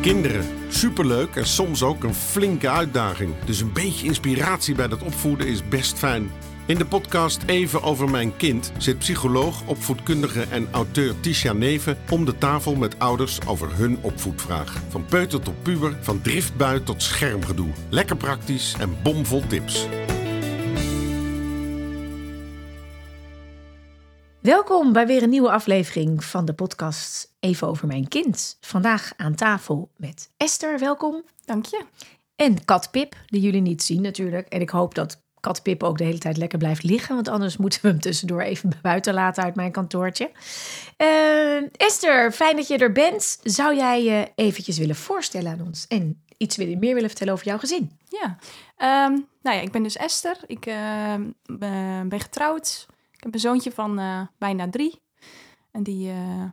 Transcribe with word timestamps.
Kinderen, 0.00 0.44
superleuk 0.68 1.36
en 1.36 1.46
soms 1.46 1.82
ook 1.82 2.04
een 2.04 2.14
flinke 2.14 2.68
uitdaging. 2.68 3.34
Dus 3.44 3.60
een 3.60 3.72
beetje 3.72 4.06
inspiratie 4.06 4.74
bij 4.74 4.88
dat 4.88 5.02
opvoeden 5.02 5.46
is 5.46 5.68
best 5.68 5.98
fijn. 5.98 6.30
In 6.66 6.78
de 6.78 6.84
podcast 6.86 7.42
Even 7.46 7.82
over 7.82 8.10
mijn 8.10 8.36
kind 8.36 8.72
zit 8.76 8.98
psycholoog, 8.98 9.62
opvoedkundige 9.66 10.42
en 10.50 10.68
auteur 10.70 11.20
Tisha 11.20 11.52
Neven 11.52 11.98
om 12.10 12.24
de 12.24 12.38
tafel 12.38 12.74
met 12.74 12.98
ouders 12.98 13.46
over 13.46 13.76
hun 13.76 13.98
opvoedvraag. 14.00 14.82
Van 14.88 15.04
peuter 15.04 15.40
tot 15.40 15.62
puber, 15.62 15.96
van 16.00 16.20
driftbui 16.20 16.82
tot 16.82 17.02
schermgedoe. 17.02 17.70
Lekker 17.88 18.16
praktisch 18.16 18.74
en 18.78 18.96
bomvol 19.02 19.42
tips. 19.46 19.86
Welkom 24.48 24.92
bij 24.92 25.06
weer 25.06 25.22
een 25.22 25.30
nieuwe 25.30 25.50
aflevering 25.50 26.24
van 26.24 26.44
de 26.44 26.52
podcast 26.52 27.34
Even 27.40 27.68
over 27.68 27.86
mijn 27.86 28.08
kind. 28.08 28.56
Vandaag 28.60 29.12
aan 29.16 29.34
tafel 29.34 29.90
met 29.96 30.30
Esther, 30.36 30.78
welkom. 30.78 31.22
Dank 31.44 31.66
je. 31.66 31.84
En 32.36 32.64
kat 32.64 32.90
Pip, 32.90 33.16
die 33.26 33.40
jullie 33.40 33.60
niet 33.60 33.82
zien 33.82 34.02
natuurlijk. 34.02 34.48
En 34.48 34.60
ik 34.60 34.70
hoop 34.70 34.94
dat 34.94 35.22
kat 35.40 35.62
Pip 35.62 35.82
ook 35.82 35.98
de 35.98 36.04
hele 36.04 36.18
tijd 36.18 36.36
lekker 36.36 36.58
blijft 36.58 36.82
liggen. 36.82 37.14
Want 37.14 37.28
anders 37.28 37.56
moeten 37.56 37.82
we 37.82 37.88
hem 37.88 38.00
tussendoor 38.00 38.40
even 38.40 38.70
buiten 38.82 39.14
laten 39.14 39.42
uit 39.42 39.54
mijn 39.54 39.72
kantoortje. 39.72 40.30
Uh, 40.98 41.62
Esther, 41.76 42.32
fijn 42.32 42.56
dat 42.56 42.68
je 42.68 42.78
er 42.78 42.92
bent. 42.92 43.38
Zou 43.42 43.76
jij 43.76 44.02
je 44.02 44.28
eventjes 44.34 44.78
willen 44.78 44.96
voorstellen 44.96 45.52
aan 45.52 45.66
ons? 45.66 45.86
En 45.88 46.22
iets 46.36 46.56
meer 46.56 46.94
willen 46.94 47.08
vertellen 47.08 47.32
over 47.32 47.46
jouw 47.46 47.58
gezin? 47.58 47.98
Ja, 48.08 48.38
um, 49.06 49.26
nou 49.42 49.56
ja, 49.56 49.62
ik 49.62 49.72
ben 49.72 49.82
dus 49.82 49.96
Esther. 49.96 50.36
Ik 50.46 50.66
uh, 50.66 51.14
ben 52.02 52.20
getrouwd. 52.20 52.86
Ik 53.18 53.24
heb 53.24 53.34
een 53.34 53.40
zoontje 53.40 53.72
van 53.72 54.00
uh, 54.00 54.20
bijna 54.38 54.70
drie. 54.70 55.02
En 55.70 55.82
die, 55.82 56.08
uh, 56.08 56.44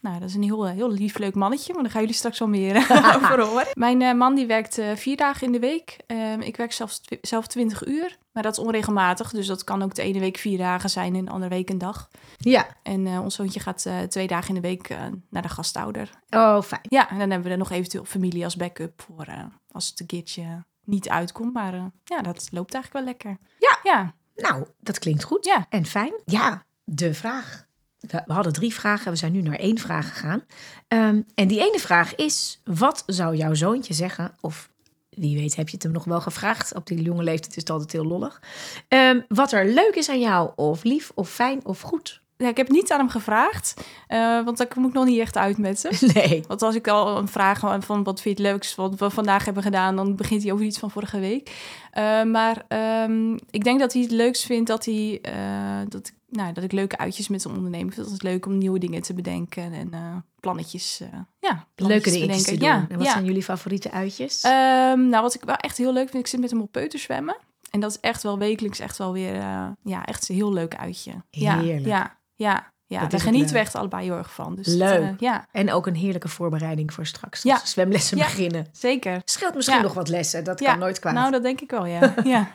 nou, 0.00 0.18
dat 0.18 0.28
is 0.28 0.34
een 0.34 0.42
heel, 0.42 0.66
heel 0.66 0.90
lief, 0.90 1.18
leuk 1.18 1.34
mannetje. 1.34 1.72
Maar 1.72 1.82
daar 1.82 1.92
gaan 1.92 2.00
jullie 2.00 2.16
straks 2.16 2.38
wel 2.38 2.48
meer 2.48 2.76
over 3.16 3.40
horen. 3.40 3.66
Mijn 3.74 4.00
uh, 4.00 4.14
man 4.14 4.34
die 4.34 4.46
werkt 4.46 4.80
vier 4.94 5.16
dagen 5.16 5.46
in 5.46 5.52
de 5.52 5.58
week. 5.58 5.96
Ehm, 6.06 6.40
ik 6.40 6.56
werk 6.56 6.72
zelf, 6.72 6.98
zelf 7.20 7.46
20 7.46 7.86
uur. 7.86 8.18
Maar 8.32 8.42
dat 8.42 8.52
is 8.52 8.64
onregelmatig. 8.64 9.30
Dus 9.30 9.46
dat 9.46 9.64
kan 9.64 9.82
ook 9.82 9.94
de 9.94 10.02
ene 10.02 10.18
week 10.18 10.36
vier 10.36 10.58
dagen 10.58 10.90
zijn 10.90 11.14
en 11.14 11.24
de 11.24 11.30
andere 11.30 11.50
week 11.54 11.70
een 11.70 11.78
dag. 11.78 12.08
Ja. 12.36 12.66
En 12.82 13.06
ons 13.06 13.34
zoontje 13.34 13.60
gaat 13.60 13.86
twee 14.08 14.26
dagen 14.26 14.48
in 14.48 14.54
de 14.54 14.68
week 14.68 14.88
naar 15.30 15.42
de 15.42 15.48
gastouder. 15.48 16.10
Oh, 16.30 16.62
fijn. 16.62 16.82
Ja, 16.88 17.10
en 17.10 17.18
dan 17.18 17.30
hebben 17.30 17.46
we 17.46 17.52
er 17.52 17.58
nog 17.58 17.70
eventueel 17.70 18.04
familie 18.04 18.44
als 18.44 18.56
backup 18.56 19.02
voor 19.02 19.26
als 19.70 19.88
het 19.88 20.00
een 20.00 20.06
keertje 20.06 20.64
niet 20.84 21.08
uitkomt. 21.08 21.52
Maar 21.52 21.74
ja, 22.04 22.20
dat 22.22 22.48
loopt 22.50 22.74
eigenlijk 22.74 22.92
wel 22.92 23.04
lekker. 23.04 23.38
Ja. 23.58 23.78
Ja. 23.82 24.14
Nou, 24.36 24.66
dat 24.80 24.98
klinkt 24.98 25.22
goed 25.22 25.44
ja. 25.44 25.66
en 25.68 25.86
fijn. 25.86 26.12
Ja, 26.24 26.64
de 26.84 27.14
vraag. 27.14 27.66
We 28.00 28.32
hadden 28.32 28.52
drie 28.52 28.74
vragen, 28.74 29.10
we 29.10 29.16
zijn 29.18 29.32
nu 29.32 29.42
naar 29.42 29.58
één 29.58 29.78
vraag 29.78 30.08
gegaan. 30.08 30.44
Um, 30.88 31.26
en 31.34 31.48
die 31.48 31.60
ene 31.60 31.78
vraag 31.78 32.14
is: 32.14 32.60
wat 32.64 33.02
zou 33.06 33.36
jouw 33.36 33.54
zoontje 33.54 33.94
zeggen? 33.94 34.34
Of 34.40 34.70
wie 35.10 35.36
weet, 35.36 35.56
heb 35.56 35.68
je 35.68 35.74
het 35.74 35.82
hem 35.82 35.92
nog 35.92 36.04
wel 36.04 36.20
gevraagd? 36.20 36.74
Op 36.74 36.86
die 36.86 37.02
jonge 37.02 37.22
leeftijd 37.22 37.50
is 37.50 37.56
het 37.56 37.70
altijd 37.70 37.92
heel 37.92 38.04
lollig. 38.04 38.42
Um, 38.88 39.24
wat 39.28 39.52
er 39.52 39.66
leuk 39.66 39.94
is 39.94 40.08
aan 40.08 40.20
jou, 40.20 40.50
of 40.56 40.82
lief, 40.82 41.10
of 41.14 41.30
fijn, 41.30 41.64
of 41.64 41.80
goed. 41.80 42.21
Ja, 42.42 42.48
ik 42.48 42.56
heb 42.56 42.68
niet 42.68 42.92
aan 42.92 42.98
hem 42.98 43.08
gevraagd, 43.08 43.74
uh, 44.08 44.44
want 44.44 44.60
ik 44.60 44.76
nog 44.76 45.04
niet 45.04 45.18
echt 45.18 45.36
uit 45.36 45.58
met 45.58 45.80
ze. 45.80 45.90
Nee. 46.14 46.44
Want 46.48 46.62
als 46.62 46.74
ik 46.74 46.88
al 46.88 47.16
een 47.16 47.28
vraag 47.28 47.58
van 47.84 48.02
wat 48.02 48.20
vind 48.20 48.38
je 48.38 48.42
het 48.44 48.52
leukst 48.52 48.74
wat 48.74 48.94
we 48.94 49.10
vandaag 49.10 49.44
hebben 49.44 49.62
gedaan, 49.62 49.96
dan 49.96 50.16
begint 50.16 50.42
hij 50.42 50.52
over 50.52 50.64
iets 50.64 50.78
van 50.78 50.90
vorige 50.90 51.18
week. 51.18 51.50
Uh, 51.98 52.22
maar 52.22 52.64
um, 53.08 53.38
ik 53.50 53.64
denk 53.64 53.80
dat 53.80 53.92
hij 53.92 54.02
het 54.02 54.10
leukst 54.10 54.44
vindt 54.44 54.68
dat 54.68 54.84
hij 54.84 55.20
uh, 55.34 55.88
dat, 55.88 56.08
ik, 56.08 56.14
nou, 56.28 56.52
dat 56.52 56.64
ik 56.64 56.72
leuke 56.72 56.98
uitjes 56.98 57.28
met 57.28 57.44
hem 57.44 57.54
onderneem. 57.54 57.86
Ik 57.86 57.92
vind 57.92 58.10
het 58.10 58.22
leuk 58.22 58.46
om 58.46 58.58
nieuwe 58.58 58.78
dingen 58.78 59.02
te 59.02 59.14
bedenken 59.14 59.72
en 59.72 60.24
plannetjes. 60.40 61.02
ja, 61.38 61.66
leuke 61.76 62.10
dingen 62.10 62.42
te 62.42 62.56
doen. 62.56 62.68
Ja, 62.68 62.86
en 62.88 62.96
wat 62.96 63.06
ja. 63.06 63.12
zijn 63.12 63.24
jullie 63.24 63.42
favoriete 63.42 63.90
uitjes? 63.90 64.44
Um, 64.44 65.08
nou, 65.08 65.22
wat 65.22 65.34
ik 65.34 65.44
wel 65.44 65.56
echt 65.56 65.76
heel 65.76 65.92
leuk 65.92 66.08
vind, 66.08 66.22
ik 66.22 66.30
zit 66.30 66.40
met 66.40 66.50
hem 66.50 66.60
op 66.60 66.72
peuterzwemmen. 66.72 67.36
En 67.70 67.80
dat 67.80 67.90
is 67.90 68.00
echt 68.00 68.22
wel 68.22 68.38
wekelijks 68.38 68.78
echt 68.78 68.98
wel 68.98 69.12
weer, 69.12 69.34
ja, 69.82 70.04
echt 70.04 70.28
een 70.28 70.34
heel 70.34 70.52
leuk 70.52 70.76
uitje. 70.76 71.12
Heerlijk. 71.30 71.86
Ja, 71.86 71.96
ja, 71.96 72.20
ja, 72.42 73.06
daar 73.06 73.20
genieten 73.20 73.52
we 73.52 73.58
echt 73.58 73.74
allebei 73.74 74.04
heel 74.04 74.16
erg 74.16 74.32
van. 74.32 74.54
Dus 74.54 74.66
leuk. 74.66 75.02
Het, 75.02 75.02
uh, 75.02 75.18
ja. 75.18 75.46
En 75.52 75.72
ook 75.72 75.86
een 75.86 75.94
heerlijke 75.94 76.28
voorbereiding 76.28 76.92
voor 76.92 77.06
straks. 77.06 77.42
Ja. 77.42 77.60
Zwemlessen 77.64 78.16
ja, 78.16 78.24
beginnen. 78.24 78.66
Zeker. 78.72 79.22
Scheelt 79.24 79.54
misschien 79.54 79.76
ja. 79.76 79.82
nog 79.82 79.94
wat 79.94 80.08
lessen. 80.08 80.44
Dat 80.44 80.60
ja. 80.60 80.70
kan 80.70 80.78
nooit 80.78 80.98
kwaad. 80.98 81.14
Nou, 81.14 81.30
dat 81.30 81.42
denk 81.42 81.60
ik 81.60 81.70
wel, 81.70 81.86
ja. 81.86 82.14
ja. 82.24 82.50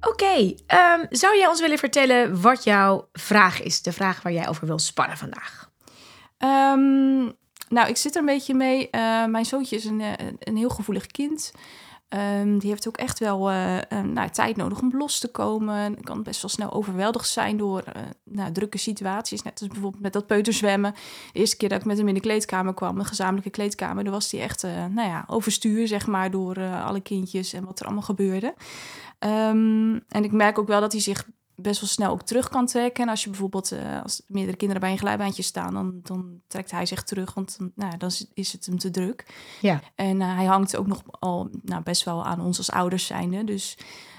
Oké, 0.00 0.24
okay, 0.24 0.58
um, 0.98 1.06
zou 1.10 1.36
jij 1.36 1.46
ons 1.48 1.60
willen 1.60 1.78
vertellen 1.78 2.40
wat 2.40 2.64
jouw 2.64 3.08
vraag 3.12 3.62
is? 3.62 3.82
De 3.82 3.92
vraag 3.92 4.22
waar 4.22 4.32
jij 4.32 4.48
over 4.48 4.66
wil 4.66 4.78
spannen 4.78 5.16
vandaag. 5.16 5.70
Um, 6.38 7.38
nou, 7.68 7.88
ik 7.88 7.96
zit 7.96 8.14
er 8.14 8.20
een 8.20 8.26
beetje 8.26 8.54
mee. 8.54 8.88
Uh, 8.90 9.24
mijn 9.24 9.44
zoontje 9.44 9.76
is 9.76 9.84
een, 9.84 10.02
een 10.38 10.56
heel 10.56 10.68
gevoelig 10.68 11.06
kind. 11.06 11.52
Um, 12.14 12.58
die 12.58 12.70
heeft 12.70 12.88
ook 12.88 12.96
echt 12.96 13.18
wel 13.18 13.50
uh, 13.50 13.76
um, 13.76 14.12
nou, 14.12 14.30
tijd 14.30 14.56
nodig 14.56 14.80
om 14.80 14.96
los 14.96 15.18
te 15.18 15.28
komen. 15.28 16.02
Kan 16.02 16.22
best 16.22 16.42
wel 16.42 16.50
snel 16.50 16.72
overweldigd 16.72 17.28
zijn 17.28 17.56
door 17.56 17.84
uh, 17.96 18.02
nou, 18.24 18.52
drukke 18.52 18.78
situaties. 18.78 19.42
Net 19.42 19.60
als 19.60 19.68
bijvoorbeeld 19.68 20.02
met 20.02 20.12
dat 20.12 20.26
peuterzwemmen. 20.26 20.92
De 21.32 21.38
eerste 21.38 21.56
keer 21.56 21.68
dat 21.68 21.80
ik 21.80 21.86
met 21.86 21.98
hem 21.98 22.08
in 22.08 22.14
de 22.14 22.20
kleedkamer 22.20 22.74
kwam, 22.74 22.98
een 22.98 23.04
gezamenlijke 23.04 23.50
kleedkamer, 23.50 24.04
dan 24.04 24.12
was 24.12 24.30
hij 24.30 24.40
echt 24.40 24.64
uh, 24.64 24.70
nou 24.70 25.08
ja, 25.08 25.24
overstuur, 25.26 25.88
zeg 25.88 26.06
maar, 26.06 26.30
door 26.30 26.58
alle 26.84 27.00
kindjes 27.00 27.52
en 27.52 27.64
wat 27.64 27.80
er 27.80 27.84
allemaal 27.84 28.02
gebeurde. 28.02 28.54
Um, 29.18 30.04
en 30.08 30.24
ik 30.24 30.32
merk 30.32 30.58
ook 30.58 30.68
wel 30.68 30.80
dat 30.80 30.92
hij 30.92 31.00
zich 31.00 31.26
best 31.60 31.80
wel 31.80 31.88
snel 31.88 32.10
ook 32.10 32.22
terug 32.22 32.48
kan 32.48 32.66
trekken. 32.66 33.04
En 33.04 33.10
als 33.10 33.24
je 33.24 33.30
bijvoorbeeld, 33.30 33.72
uh, 33.72 34.02
als 34.02 34.22
meerdere 34.26 34.56
kinderen 34.56 34.82
bij 34.82 34.92
een 34.92 34.98
glijbaantje 34.98 35.42
staan, 35.42 35.74
dan, 35.74 36.00
dan 36.02 36.40
trekt 36.46 36.70
hij 36.70 36.86
zich 36.86 37.02
terug, 37.02 37.34
want 37.34 37.58
nou, 37.74 37.96
dan 37.96 38.10
is 38.34 38.52
het 38.52 38.66
hem 38.66 38.78
te 38.78 38.90
druk. 38.90 39.26
Ja. 39.60 39.80
En 39.94 40.20
uh, 40.20 40.34
hij 40.34 40.44
hangt 40.44 40.76
ook 40.76 40.86
nog 40.86 41.02
al 41.10 41.48
nou, 41.62 41.82
best 41.82 42.04
wel 42.04 42.24
aan 42.24 42.40
ons 42.40 42.58
als 42.58 42.70
ouders 42.70 43.06
zijnde. 43.06 43.44
Dus 43.44 43.78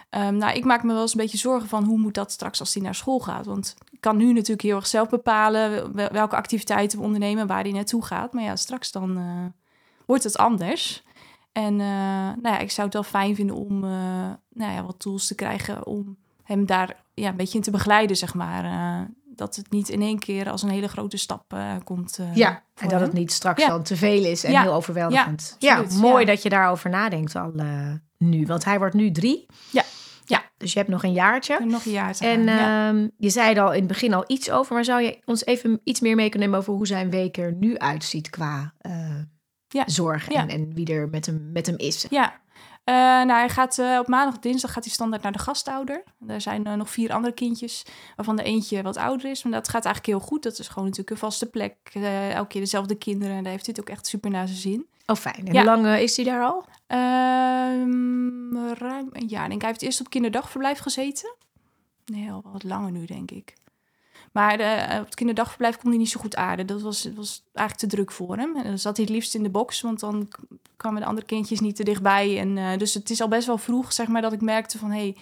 um, 0.09 0.35
nou, 0.37 0.55
ik 0.55 0.65
maak 0.65 0.83
me 0.83 0.93
wel 0.93 1.01
eens 1.01 1.11
een 1.11 1.19
beetje 1.19 1.37
zorgen 1.37 1.69
van 1.69 1.83
hoe 1.83 1.97
moet 1.97 2.13
dat 2.13 2.31
straks 2.31 2.59
als 2.59 2.73
hij 2.73 2.83
naar 2.83 2.95
school 2.95 3.19
gaat. 3.19 3.45
Want 3.45 3.75
ik 3.91 4.01
kan 4.01 4.17
nu 4.17 4.33
natuurlijk 4.33 4.61
heel 4.61 4.75
erg 4.75 4.87
zelf 4.87 5.09
bepalen 5.09 5.93
welke 6.13 6.35
activiteiten 6.35 6.97
we 6.99 7.05
ondernemen, 7.05 7.47
waar 7.47 7.63
hij 7.63 7.71
naartoe 7.71 8.05
gaat. 8.05 8.33
Maar 8.33 8.43
ja, 8.43 8.55
straks 8.55 8.91
dan 8.91 9.17
uh, 9.17 9.45
wordt 10.05 10.23
het 10.23 10.37
anders. 10.37 11.03
En 11.51 11.75
nou 11.75 12.41
ja, 12.41 12.59
ik 12.59 12.71
zou 12.71 12.85
het 12.85 12.95
wel 12.95 13.03
fijn 13.03 13.35
vinden 13.35 13.55
om 13.55 13.79
nou 14.53 14.73
ja, 14.73 14.83
wat 14.85 14.99
tools 14.99 15.27
te 15.27 15.35
krijgen 15.35 15.85
om 15.85 16.17
hem 16.43 16.65
daar 16.65 17.03
ja, 17.21 17.29
een 17.29 17.35
beetje 17.35 17.57
in 17.57 17.63
te 17.63 17.71
begeleiden, 17.71 18.17
zeg 18.17 18.33
maar. 18.33 18.65
Uh, 18.65 19.07
dat 19.35 19.55
het 19.55 19.71
niet 19.71 19.89
in 19.89 20.01
één 20.01 20.19
keer 20.19 20.49
als 20.49 20.61
een 20.61 20.69
hele 20.69 20.87
grote 20.87 21.17
stap 21.17 21.53
uh, 21.53 21.73
komt. 21.83 22.17
Uh, 22.21 22.35
ja, 22.35 22.63
en 22.75 22.89
dat 22.89 23.01
het 23.01 23.13
niet 23.13 23.31
straks 23.31 23.61
ja. 23.61 23.67
dan 23.67 23.83
te 23.83 23.95
veel 23.95 24.25
is 24.25 24.43
en 24.43 24.51
ja. 24.51 24.61
heel 24.61 24.73
overweldigend. 24.73 25.55
Ja, 25.59 25.77
ja 25.77 25.97
mooi 25.97 26.25
dat 26.25 26.43
je 26.43 26.49
daarover 26.49 26.89
nadenkt 26.89 27.35
al 27.35 27.51
nu. 28.17 28.45
Want 28.45 28.65
hij 28.65 28.77
wordt 28.77 28.95
nu 28.95 29.11
drie. 29.11 29.45
Ja. 29.69 29.83
Ja, 30.25 30.43
dus 30.57 30.73
je 30.73 30.79
hebt 30.79 30.91
nog 30.91 31.03
een 31.03 31.13
jaartje. 31.13 31.59
Nog 31.65 31.85
een 31.85 31.91
jaartje. 31.91 32.27
En 32.27 32.39
uh, 32.39 33.09
je 33.17 33.29
zei 33.29 33.55
er 33.55 33.61
al 33.61 33.71
in 33.71 33.79
het 33.79 33.87
begin 33.87 34.13
al 34.13 34.23
iets 34.27 34.51
over, 34.51 34.73
maar 34.73 34.85
zou 34.85 35.01
je 35.01 35.21
ons 35.25 35.45
even 35.45 35.81
iets 35.83 35.99
meer 35.99 36.15
mee 36.15 36.29
kunnen 36.29 36.49
nemen 36.49 36.61
over 36.63 36.73
hoe 36.73 36.87
zijn 36.87 37.09
week 37.09 37.37
er 37.37 37.53
nu 37.53 37.77
uitziet 37.77 38.29
qua 38.29 38.73
ja. 39.67 39.83
zorg 39.85 40.27
en, 40.27 40.49
en, 40.49 40.73
wie 40.73 40.93
er 40.93 41.09
met 41.09 41.25
hem, 41.25 41.49
met 41.53 41.65
hem 41.65 41.77
is? 41.77 42.05
Ja, 42.09 42.41
uh, 42.91 42.97
nou, 42.97 43.31
hij 43.31 43.49
gaat 43.49 43.77
uh, 43.77 43.97
op 43.99 44.07
maandag 44.07 44.39
dinsdag 44.39 44.71
gaat 44.71 44.83
hij 44.83 44.93
standaard 44.93 45.23
naar 45.23 45.31
de 45.31 45.39
gastouder. 45.39 46.03
Er 46.27 46.41
zijn 46.41 46.67
uh, 46.67 46.73
nog 46.73 46.89
vier 46.89 47.13
andere 47.13 47.33
kindjes, 47.33 47.85
waarvan 48.15 48.35
de 48.35 48.43
eentje 48.43 48.81
wat 48.81 48.97
ouder 48.97 49.29
is. 49.29 49.43
Maar 49.43 49.51
dat 49.51 49.69
gaat 49.69 49.85
eigenlijk 49.85 50.17
heel 50.17 50.27
goed. 50.27 50.43
Dat 50.43 50.59
is 50.59 50.67
gewoon 50.67 50.83
natuurlijk 50.83 51.09
een 51.09 51.17
vaste 51.17 51.45
plek. 51.45 51.75
elke 51.93 52.47
keer 52.47 52.61
dezelfde 52.61 52.95
kinderen. 52.95 53.35
En 53.35 53.43
daar 53.43 53.51
heeft 53.51 53.65
hij 53.65 53.75
het 53.77 53.89
ook 53.89 53.95
echt 53.95 54.07
super 54.07 54.29
naar 54.29 54.47
zijn 54.47 54.59
zin. 54.59 54.87
Oh, 55.05 55.15
fijn. 55.15 55.47
En 55.47 55.53
ja. 55.53 55.61
hoe 55.61 55.81
lang 55.81 55.97
is 55.97 56.15
hij 56.15 56.25
daar 56.25 56.43
al? 56.43 56.65
Um, 56.87 58.73
ruim 58.73 59.09
een 59.11 59.27
jaar. 59.27 59.43
Ik 59.43 59.49
denk, 59.49 59.61
hij 59.61 59.69
heeft 59.69 59.81
eerst 59.81 59.99
op 59.99 60.09
kinderdagverblijf 60.09 60.79
gezeten. 60.79 61.35
Nee, 62.05 62.31
al 62.31 62.43
wat 62.51 62.63
langer 62.63 62.91
nu, 62.91 63.05
denk 63.05 63.31
ik. 63.31 63.53
Maar 64.31 64.57
de, 64.57 64.87
op 64.99 65.05
het 65.05 65.15
kinderdagverblijf 65.15 65.77
kon 65.77 65.89
hij 65.89 65.99
niet 65.99 66.09
zo 66.09 66.19
goed 66.19 66.35
aarden. 66.35 66.67
Dat 66.67 66.81
was, 66.81 67.09
was 67.15 67.43
eigenlijk 67.53 67.89
te 67.89 67.95
druk 67.95 68.11
voor 68.11 68.37
hem. 68.37 68.55
En 68.55 68.63
dan 68.63 68.79
zat 68.79 68.97
hij 68.97 69.05
het 69.05 69.13
liefst 69.13 69.35
in 69.35 69.43
de 69.43 69.49
box, 69.49 69.81
want 69.81 69.99
dan 69.99 70.27
kwamen 70.81 71.01
de 71.01 71.07
andere 71.07 71.25
kindjes 71.25 71.59
niet 71.59 71.75
te 71.75 71.83
dichtbij. 71.83 72.39
En, 72.39 72.57
uh, 72.57 72.77
dus 72.77 72.93
het 72.93 73.09
is 73.09 73.21
al 73.21 73.27
best 73.27 73.47
wel 73.47 73.57
vroeg, 73.57 73.93
zeg 73.93 74.07
maar, 74.07 74.21
dat 74.21 74.33
ik 74.33 74.41
merkte 74.41 74.77
van... 74.77 74.91
Hey, 74.91 75.17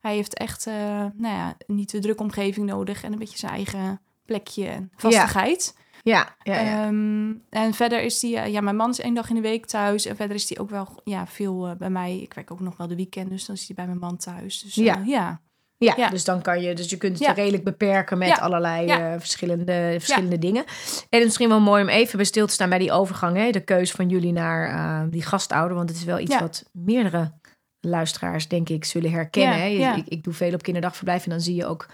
hij 0.00 0.14
heeft 0.14 0.34
echt 0.34 0.66
uh, 0.66 0.74
nou 1.14 1.34
ja, 1.34 1.56
niet 1.66 1.90
de 1.90 1.98
drukke 1.98 2.22
omgeving 2.22 2.66
nodig 2.66 3.02
en 3.02 3.12
een 3.12 3.18
beetje 3.18 3.38
zijn 3.38 3.52
eigen 3.52 4.00
plekje 4.24 4.66
en 4.66 4.90
vastigheid. 4.96 5.76
Ja, 6.02 6.36
ja, 6.42 6.60
ja. 6.60 6.86
Um, 6.86 7.42
en 7.50 7.74
verder 7.74 8.02
is 8.02 8.22
hij... 8.22 8.30
Uh, 8.30 8.52
ja, 8.52 8.60
mijn 8.60 8.76
man 8.76 8.90
is 8.90 9.00
één 9.00 9.14
dag 9.14 9.28
in 9.28 9.34
de 9.34 9.40
week 9.40 9.66
thuis. 9.66 10.06
En 10.06 10.16
verder 10.16 10.36
is 10.36 10.48
hij 10.48 10.58
ook 10.58 10.70
wel 10.70 11.00
ja, 11.04 11.26
veel 11.26 11.74
bij 11.78 11.90
mij. 11.90 12.18
Ik 12.18 12.34
werk 12.34 12.50
ook 12.50 12.60
nog 12.60 12.76
wel 12.76 12.86
de 12.86 12.96
weekend, 12.96 13.30
dus 13.30 13.46
dan 13.46 13.56
is 13.56 13.66
hij 13.66 13.76
bij 13.76 13.86
mijn 13.86 13.98
man 13.98 14.16
thuis. 14.16 14.60
Dus 14.60 14.74
ja. 14.74 15.02
ja. 15.06 15.40
Ja, 15.78 15.94
ja, 15.96 16.08
dus 16.08 16.24
dan 16.24 16.42
kan 16.42 16.60
je, 16.62 16.74
dus 16.74 16.90
je 16.90 16.96
kunt 16.96 17.18
het 17.18 17.26
Ja. 17.26 17.32
redelijk 17.32 17.64
beperken 17.64 18.18
met 18.18 18.28
Ja. 18.28 18.34
allerlei 18.34 18.88
eh, 18.88 19.12
verschillende, 19.18 19.94
verschillende 19.98 20.38
dingen. 20.38 20.64
En 20.64 20.72
het 21.08 21.18
is 21.20 21.24
misschien 21.24 21.48
wel 21.48 21.60
mooi 21.60 21.82
om 21.82 21.88
even 21.88 22.16
bij 22.16 22.26
stil 22.26 22.46
te 22.46 22.52
staan 22.52 22.68
bij 22.68 22.78
die 22.78 22.92
overgang, 22.92 23.36
hè? 23.36 23.50
de 23.50 23.60
keus 23.60 23.90
van 23.90 24.08
jullie 24.08 24.32
naar 24.32 24.68
eh, 24.68 25.10
die 25.10 25.22
gastouder, 25.22 25.76
want 25.76 25.88
het 25.88 25.98
is 25.98 26.04
wel 26.04 26.18
iets 26.18 26.38
wat 26.38 26.64
meerdere 26.72 27.32
luisteraars, 27.80 28.48
denk 28.48 28.68
ik, 28.68 28.84
zullen 28.84 29.10
herkennen. 29.10 29.58
Hè? 29.58 29.66
Ik, 29.96 30.06
ik 30.08 30.22
doe 30.24 30.32
veel 30.32 30.52
op 30.54 30.62
kinderdagverblijf 30.62 31.24
en 31.24 31.30
dan 31.30 31.40
zie 31.40 31.54
je 31.54 31.66
ook 31.66 31.86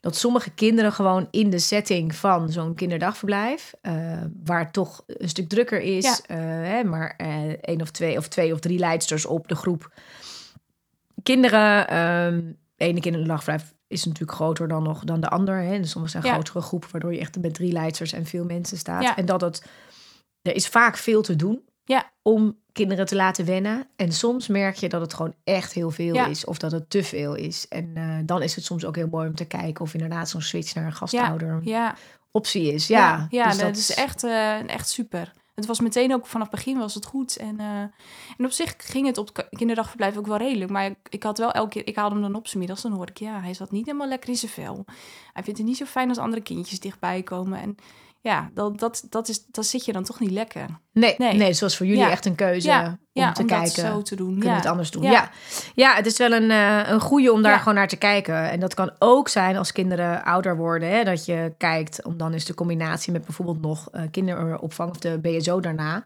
dat 0.00 0.16
sommige 0.16 0.50
kinderen 0.50 0.92
gewoon 0.92 1.28
in 1.30 1.50
de 1.50 1.58
setting 1.58 2.14
van 2.14 2.48
zo'n 2.52 2.74
kinderdagverblijf, 2.74 3.72
eh, 3.80 3.92
waar 4.44 4.60
het 4.60 4.72
toch 4.72 5.04
een 5.06 5.28
stuk 5.28 5.48
drukker 5.48 5.80
is, 5.80 6.22
hè, 6.26 6.84
maar 6.84 7.14
één 7.60 7.80
of 7.80 7.90
twee 7.90 8.16
of 8.18 8.28
twee 8.28 8.52
of 8.52 8.58
drie 8.60 8.78
leidsters 8.78 9.26
op 9.26 9.48
de 9.48 9.54
groep 9.56 9.92
kinderen. 11.22 11.88
ehm 11.88 12.40
ene 12.84 13.00
kinderdagverblijf 13.00 13.74
is 13.86 14.04
natuurlijk 14.04 14.32
groter 14.32 14.68
dan 14.68 14.82
nog 14.82 15.04
dan 15.04 15.20
de 15.20 15.28
ander. 15.28 15.56
Hè. 15.62 15.78
Dus 15.80 15.90
soms 15.90 16.10
zijn 16.10 16.24
Ja. 16.24 16.32
grotere 16.32 16.60
groepen, 16.60 16.88
waardoor 16.92 17.12
je 17.14 17.20
echt 17.20 17.40
met 17.40 17.54
drie 17.54 17.72
leidsters 17.72 18.12
en 18.12 18.26
veel 18.26 18.44
mensen 18.44 18.78
staat. 18.78 19.02
Ja. 19.02 19.16
En 19.16 19.26
dat 19.26 19.40
het, 19.40 19.64
er 20.42 20.54
is 20.54 20.68
vaak 20.68 20.96
veel 20.96 21.22
te 21.22 21.36
doen 21.36 21.62
Ja. 21.84 22.10
om 22.22 22.56
kinderen 22.72 23.06
te 23.06 23.16
laten 23.16 23.44
wennen. 23.44 23.86
En 23.96 24.12
soms 24.12 24.46
merk 24.48 24.76
je 24.76 24.88
dat 24.88 25.00
het 25.00 25.14
gewoon 25.14 25.34
echt 25.44 25.72
heel 25.72 25.90
veel 25.90 26.14
Ja. 26.14 26.26
is 26.26 26.44
of 26.44 26.58
dat 26.58 26.72
het 26.72 26.90
te 26.90 27.02
veel 27.04 27.34
is. 27.34 27.68
En 27.68 27.90
eh, 27.94 28.16
dan 28.24 28.42
is 28.42 28.54
het 28.54 28.64
soms 28.64 28.84
ook 28.84 28.96
heel 28.96 29.08
mooi 29.10 29.28
om 29.28 29.34
te 29.34 29.44
kijken 29.44 29.84
of 29.84 29.94
inderdaad 29.94 30.28
zo'n 30.28 30.42
switch 30.42 30.74
naar 30.74 30.84
een 30.86 30.92
gasthouder 30.92 31.48
een 31.48 31.60
Ja, 31.64 31.94
optie 32.30 32.72
is. 32.72 32.86
Ja, 32.86 32.98
ja, 32.98 33.26
ja 33.30 33.48
dus 33.48 33.58
dat, 33.58 33.76
is 33.76 33.94
echt, 33.94 34.24
eh, 34.24 34.68
echt 34.68 34.88
super. 34.88 35.32
Het 35.54 35.66
was 35.66 35.80
meteen 35.80 36.14
ook 36.14 36.26
vanaf 36.26 36.50
het 36.50 36.56
begin 36.56 36.78
was 36.78 36.94
het 36.94 37.06
goed. 37.06 37.36
En, 37.36 37.60
eh, 37.60 37.80
en 38.36 38.44
op 38.44 38.50
zich 38.50 38.74
ging 38.78 39.06
het 39.06 39.18
op 39.18 39.48
kinderdagverblijf 39.50 40.16
ook 40.16 40.26
wel 40.26 40.36
redelijk. 40.36 40.70
Maar 40.70 40.86
ik, 40.86 40.96
ik 41.08 41.22
had 41.22 41.38
wel 41.38 41.52
elke 41.52 41.68
keer, 41.68 41.86
ik 41.86 41.96
haalde 41.96 42.14
hem 42.14 42.24
dan 42.24 42.34
op 42.34 42.46
z'n 42.46 42.58
middags. 42.58 42.82
Dan 42.82 42.92
hoorde 42.92 43.12
ik, 43.12 43.18
ja, 43.18 43.40
hij 43.40 43.54
zat 43.54 43.70
niet 43.70 43.86
helemaal 43.86 44.08
lekker 44.08 44.28
in 44.28 44.36
zijn 44.36 44.52
vel. 44.52 44.84
Hij 45.32 45.42
vindt 45.42 45.58
het 45.58 45.68
niet 45.68 45.76
zo 45.76 45.84
fijn 45.84 46.08
als 46.08 46.18
andere 46.18 46.42
kindjes 46.42 46.80
dichtbij 46.80 47.22
komen. 47.22 47.60
En 47.60 47.76
ja, 48.24 48.50
dat, 48.54 48.78
dat, 48.78 49.06
dat, 49.10 49.28
is, 49.28 49.44
dat 49.46 49.66
zit 49.66 49.84
je 49.84 49.92
dan 49.92 50.04
toch 50.04 50.20
niet 50.20 50.30
lekker. 50.30 50.66
Nee, 50.92 51.14
nee. 51.18 51.34
Nee. 51.34 51.56
was 51.60 51.76
voor 51.76 51.86
jullie 51.86 52.00
Ja. 52.02 52.10
echt 52.10 52.26
een 52.26 52.34
keuze 52.34 52.68
Ja, 52.68 52.86
om 52.86 52.98
ja 53.12 53.32
te 53.32 53.40
om 53.40 53.46
kijken. 53.46 53.82
dat 53.82 53.92
zo 53.92 54.02
te 54.02 54.16
doen. 54.16 54.32
Kunnen 54.32 54.48
we 54.50 54.56
het 54.56 54.66
anders 54.66 54.90
doen? 54.90 55.02
Ja. 55.02 55.30
Ja, 55.74 55.94
het 55.94 56.06
is 56.06 56.16
wel 56.18 56.32
een, 56.32 56.50
eh, 56.50 56.80
een 56.90 57.00
goede 57.00 57.32
om 57.32 57.42
daar 57.42 57.58
gewoon 57.58 57.74
naar 57.74 57.88
te 57.88 57.96
kijken. 57.96 58.50
En 58.50 58.60
dat 58.60 58.74
kan 58.74 58.90
ook 58.98 59.28
zijn 59.28 59.56
als 59.56 59.72
kinderen 59.72 60.24
ouder 60.24 60.56
worden. 60.56 60.88
Hè, 60.88 61.04
dat 61.04 61.24
je 61.24 61.54
kijkt, 61.58 62.04
om 62.04 62.16
dan 62.16 62.34
is 62.34 62.44
de 62.44 62.54
combinatie 62.54 63.12
met 63.12 63.24
bijvoorbeeld 63.24 63.60
nog 63.60 63.88
eh, 63.90 64.02
kinderopvang 64.10 64.90
of 64.90 64.98
de 64.98 65.18
BSO 65.18 65.60
daarna. 65.60 66.04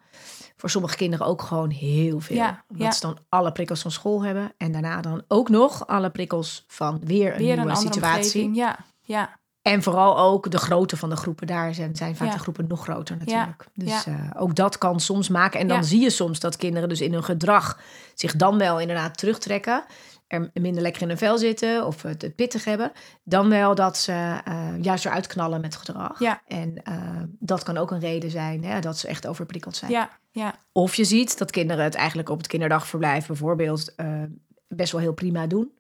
Voor 0.56 0.70
sommige 0.70 0.96
kinderen 0.96 1.26
ook 1.26 1.42
gewoon 1.42 1.70
heel 1.70 2.20
veel. 2.20 2.36
Ja, 2.36 2.64
Omdat 2.68 2.94
ze 2.94 3.00
dan 3.00 3.18
alle 3.28 3.52
prikkels 3.52 3.80
van 3.82 3.90
school 3.90 4.24
hebben. 4.24 4.52
En 4.56 4.72
daarna 4.72 5.00
dan 5.00 5.22
ook 5.28 5.48
nog 5.48 5.86
alle 5.86 6.10
prikkels 6.10 6.64
van 6.68 7.00
weer 7.04 7.32
een 7.32 7.38
Weer 7.38 7.54
nieuwe 7.56 7.70
een 7.70 7.76
situatie. 7.76 8.20
omgeving. 8.20 8.56
Ja, 8.56 8.78
ja, 9.02 9.37
En 9.72 9.82
vooral 9.82 10.18
ook 10.18 10.50
de 10.50 10.58
grootte 10.58 10.96
van 10.96 11.08
de 11.10 11.16
groepen. 11.16 11.46
Daar 11.46 11.74
zijn, 11.74 11.96
zijn 11.96 12.16
vaak 12.16 12.28
Ja. 12.28 12.32
de 12.34 12.38
groepen 12.40 12.66
nog 12.68 12.82
groter 12.82 13.16
natuurlijk. 13.16 13.66
Dus 13.74 14.04
Ja. 14.04 14.30
eh, 14.34 14.42
ook 14.42 14.54
dat 14.54 14.78
kan 14.78 15.00
soms 15.00 15.28
maken. 15.28 15.60
En 15.60 15.68
dan 15.68 15.84
zie 15.84 16.00
je 16.00 16.10
soms 16.10 16.40
dat 16.40 16.56
kinderen 16.56 16.88
dus 16.88 17.00
in 17.00 17.12
hun 17.12 17.24
gedrag 17.24 17.80
zich 18.14 18.36
dan 18.36 18.58
wel 18.58 18.80
inderdaad 18.80 19.18
terugtrekken. 19.18 19.84
Er 20.26 20.50
minder 20.54 20.82
lekker 20.82 21.02
in 21.02 21.08
hun 21.08 21.18
vel 21.18 21.38
zitten 21.38 21.86
of 21.86 22.02
het, 22.02 22.32
pittig 22.36 22.64
hebben. 22.64 22.92
Dan 23.24 23.48
wel 23.48 23.74
dat 23.74 23.96
ze 23.96 24.40
eh, 24.44 24.68
juist 24.82 25.04
eruit 25.04 25.26
knallen 25.26 25.60
met 25.60 25.76
gedrag. 25.76 26.20
En 26.46 26.82
eh, 26.82 26.94
dat 27.38 27.62
kan 27.62 27.76
ook 27.76 27.90
een 27.90 28.00
reden 28.00 28.30
zijn 28.30 28.64
hè, 28.64 28.80
dat 28.80 28.98
ze 28.98 29.08
echt 29.08 29.26
overprikkeld 29.26 29.76
zijn. 29.76 29.90
ja, 29.90 30.10
ja, 30.30 30.54
Of 30.72 30.94
je 30.94 31.04
ziet 31.04 31.38
dat 31.38 31.50
kinderen 31.50 31.84
het 31.84 31.94
eigenlijk 31.94 32.28
op 32.28 32.38
het 32.38 32.46
kinderdagverblijf 32.46 33.26
bijvoorbeeld 33.26 33.94
best 34.68 34.92
wel 34.92 35.00
heel 35.00 35.12
prima 35.12 35.46
doen. 35.46 35.72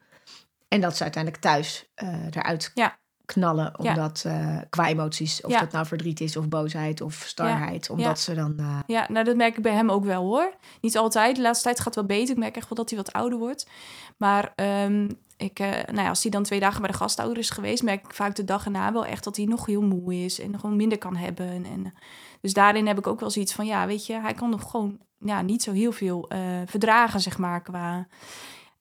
En 0.68 0.80
dat 0.80 0.96
ze 0.96 1.02
uiteindelijk 1.02 1.42
thuis 1.42 1.90
eruit 2.30 2.70
Ja. 2.74 2.98
Knallen. 3.34 3.72
Ja. 3.78 3.90
Omdat 3.90 4.22
eh, 4.26 4.56
qua 4.70 4.86
emoties, 4.88 5.40
of 5.44 5.50
Ja. 5.50 5.60
dat 5.60 5.72
nou 5.72 5.86
verdriet 5.86 6.20
is 6.20 6.36
of 6.36 6.48
boosheid 6.48 7.00
of 7.00 7.14
starheid. 7.26 7.90
Omdat 7.90 8.06
Ja. 8.06 8.14
ze 8.14 8.34
dan... 8.34 8.54
eh, 8.58 8.78
Ja, 8.86 9.06
nou 9.08 9.24
dat 9.24 9.36
merk 9.36 9.56
ik 9.56 9.62
bij 9.62 9.72
hem 9.72 9.90
ook 9.90 10.04
wel 10.04 10.22
hoor. 10.24 10.54
Niet 10.80 10.96
altijd. 10.98 11.36
De 11.36 11.42
laatste 11.42 11.64
tijd 11.64 11.80
gaat 11.80 11.94
wel 11.94 12.04
beter. 12.04 12.30
Ik 12.34 12.40
merk 12.40 12.56
echt 12.56 12.68
wel 12.68 12.78
dat 12.78 12.88
hij 12.90 12.98
wat 12.98 13.12
ouder 13.12 13.38
wordt. 13.38 13.68
Maar 14.16 14.52
ehm, 14.54 15.08
ik, 15.36 15.58
eh, 15.58 15.70
nou 15.70 16.00
ja, 16.00 16.08
als 16.08 16.22
hij 16.22 16.30
dan 16.30 16.42
twee 16.42 16.60
dagen 16.60 16.80
bij 16.80 16.90
de 16.90 16.96
gastouder 16.96 17.38
is 17.38 17.50
geweest, 17.50 17.82
merk 17.82 18.04
ik 18.04 18.14
vaak 18.14 18.34
de 18.34 18.44
dag 18.44 18.64
erna 18.64 18.92
wel 18.92 19.04
echt 19.06 19.24
dat 19.24 19.36
hij 19.36 19.44
nog 19.44 19.66
heel 19.66 19.82
moe 19.82 20.24
is 20.24 20.40
en 20.40 20.60
gewoon 20.60 20.76
minder 20.76 20.98
kan 20.98 21.16
hebben. 21.16 21.48
En, 21.64 21.94
dus 22.40 22.52
daarin 22.52 22.86
heb 22.86 22.98
ik 22.98 23.06
ook 23.06 23.20
wel 23.20 23.30
zoiets 23.30 23.52
van, 23.54 23.66
ja, 23.66 23.86
weet 23.86 24.06
je, 24.06 24.20
hij 24.20 24.34
kan 24.34 24.50
nog 24.50 24.70
gewoon 24.70 24.98
ja, 25.18 25.42
niet 25.42 25.62
zo 25.62 25.72
heel 25.72 25.92
veel 25.92 26.30
verdragen, 26.66 27.20
zeg 27.20 27.38
maar, 27.38 27.62
qua, 27.62 28.06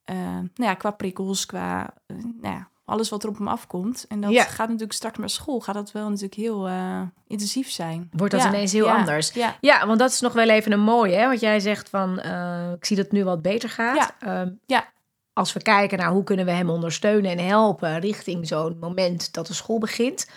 nou 0.06 0.50
ja, 0.54 0.74
qua 0.74 0.92
prikkels, 0.92 1.46
qua 1.46 1.94
nou 2.42 2.56
ja, 2.56 2.70
alles 2.90 3.10
wat 3.10 3.24
er 3.24 3.30
op 3.30 3.38
hem 3.38 3.48
afkomt. 3.48 4.06
En 4.08 4.22
dat 4.22 4.32
Ja. 4.32 4.44
gaat 4.44 4.68
natuurlijk 4.68 4.94
straks 4.94 5.18
naar 5.18 5.30
school, 5.30 5.60
gaat 5.60 5.76
dat 5.76 5.92
wel 5.92 6.06
natuurlijk 6.06 6.34
heel 6.34 6.68
eh, 6.68 7.02
intensief 7.28 7.70
zijn. 7.72 8.10
Wordt 8.12 8.34
dat 8.34 8.42
Ja, 8.44 8.48
ineens 8.50 8.72
heel 8.72 8.86
ja, 8.86 8.96
anders. 8.98 9.32
Ja, 9.34 9.58
Ja, 9.62 9.88
want 9.88 10.00
dat 10.00 10.12
is 10.12 10.20
nog 10.20 10.34
wel 10.34 10.50
even 10.50 10.72
een 10.72 10.80
mooie. 10.80 11.16
Hè? 11.16 11.28
Want 11.28 11.40
jij 11.40 11.60
zegt 11.60 11.90
van, 11.90 12.20
eh, 12.20 12.72
ik 12.76 12.86
zie 12.86 12.96
dat 12.96 13.06
het 13.06 13.14
nu 13.14 13.24
wat 13.24 13.42
beter 13.42 13.70
gaat. 13.70 14.14
Ehm, 14.20 14.50
Ja. 14.66 14.86
Als 15.34 15.54
we 15.54 15.62
kijken 15.62 15.98
naar 15.98 16.12
hoe 16.12 16.24
kunnen 16.24 16.46
we 16.46 16.52
hem 16.52 16.70
ondersteunen 16.70 17.32
en 17.38 17.46
helpen 17.48 18.00
richting 18.00 18.48
zo'n 18.48 18.78
moment 18.80 19.34
dat 19.34 19.48
de 19.48 19.54
school 19.54 19.80
begint, 19.80 20.30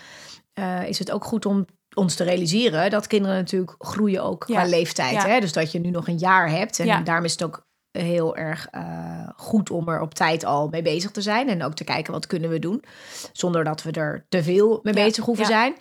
eh, 0.53 0.87
is 0.87 0.99
het 0.99 1.11
ook 1.11 1.23
goed 1.23 1.45
om 1.45 1.65
ons 1.95 2.15
te 2.15 2.23
realiseren 2.23 2.89
dat 2.89 3.07
kinderen 3.07 3.35
natuurlijk 3.37 3.75
groeien 3.77 4.23
ook 4.23 4.39
qua 4.39 4.61
Ja. 4.63 4.69
leeftijd. 4.69 5.11
Ja. 5.11 5.27
Hè? 5.27 5.39
Dus 5.39 5.53
dat 5.53 5.71
je 5.71 5.79
nu 5.79 5.89
nog 5.89 6.07
een 6.07 6.17
jaar 6.17 6.49
hebt. 6.49 6.79
En 6.79 6.85
Ja. 6.85 7.01
daarom 7.01 7.25
is 7.25 7.31
het 7.31 7.43
ook 7.43 7.65
heel 7.91 8.35
erg 8.35 8.67
eh, 8.71 9.29
goed 9.35 9.69
om 9.69 9.87
er 9.89 10.01
op 10.01 10.13
tijd 10.13 10.45
al 10.45 10.67
mee 10.67 10.81
bezig 10.81 11.11
te 11.11 11.21
zijn. 11.21 11.49
En 11.49 11.63
ook 11.63 11.73
te 11.73 11.83
kijken 11.83 12.13
wat 12.13 12.27
kunnen 12.27 12.49
we 12.49 12.59
doen. 12.59 12.83
Zonder 13.31 13.63
dat 13.63 13.83
we 13.83 13.91
er 13.91 14.25
te 14.29 14.43
veel 14.43 14.79
mee 14.83 14.93
Ja. 14.93 15.03
bezig 15.03 15.25
hoeven 15.25 15.45
Ja. 15.47 15.49
zijn. 15.49 15.75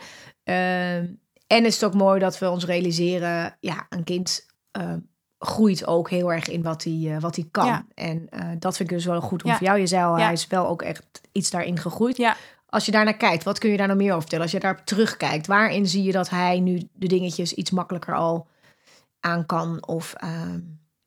Ehm, 0.45 1.07
en 1.47 1.65
is 1.65 1.75
het 1.75 1.85
ook 1.85 1.95
mooi 1.95 2.21
dat 2.21 2.39
we 2.39 2.51
ons 2.51 2.65
realiseren, 2.65 3.57
ja, 3.61 3.87
een 3.89 4.05
kind 4.05 4.49
eh, 4.71 4.93
groeit 5.39 5.87
ook 5.87 6.11
heel 6.11 6.33
erg 6.33 6.49
in 6.49 6.63
wat 6.63 6.85
hij, 6.85 7.03
eh, 7.15 7.21
wat 7.21 7.37
hij 7.37 7.49
kan. 7.51 7.67
Ja. 7.67 7.87
En 7.95 8.27
eh, 8.31 8.49
dat 8.59 8.77
vind 8.77 8.91
ik 8.91 8.97
dus 8.97 9.05
wel 9.05 9.21
goed 9.21 9.45
om 9.45 9.51
voor 9.53 9.67
jou. 9.67 9.79
Je 9.79 9.87
zei 9.87 10.05
al, 10.05 10.19
hij 10.19 10.33
is 10.33 10.47
wel 10.47 10.67
ook 10.69 10.83
echt 10.83 11.21
iets 11.33 11.51
daarin 11.51 11.79
gegroeid. 11.79 12.17
ja. 12.17 12.37
Als 12.67 12.87
je 12.87 12.93
daarnaar 12.93 13.17
kijkt, 13.17 13.45
wat 13.45 13.59
kun 13.59 13.71
je 13.71 13.77
daar 13.77 13.87
nog 13.89 13.97
meer 13.97 14.09
over 14.09 14.21
vertellen? 14.21 14.45
Als 14.45 14.53
je 14.55 14.61
daarop 14.61 14.85
terugkijkt, 14.87 15.47
waarin 15.47 15.87
zie 15.87 16.03
je 16.03 16.13
dat 16.13 16.31
hij 16.31 16.61
nu 16.61 16.89
de 16.93 17.07
dingetjes 17.07 17.53
iets 17.55 17.71
makkelijker 17.71 18.15
al 18.15 18.49
aan 19.21 19.47
kan? 19.47 19.87
Of 19.87 20.13
ehm, 20.17 20.61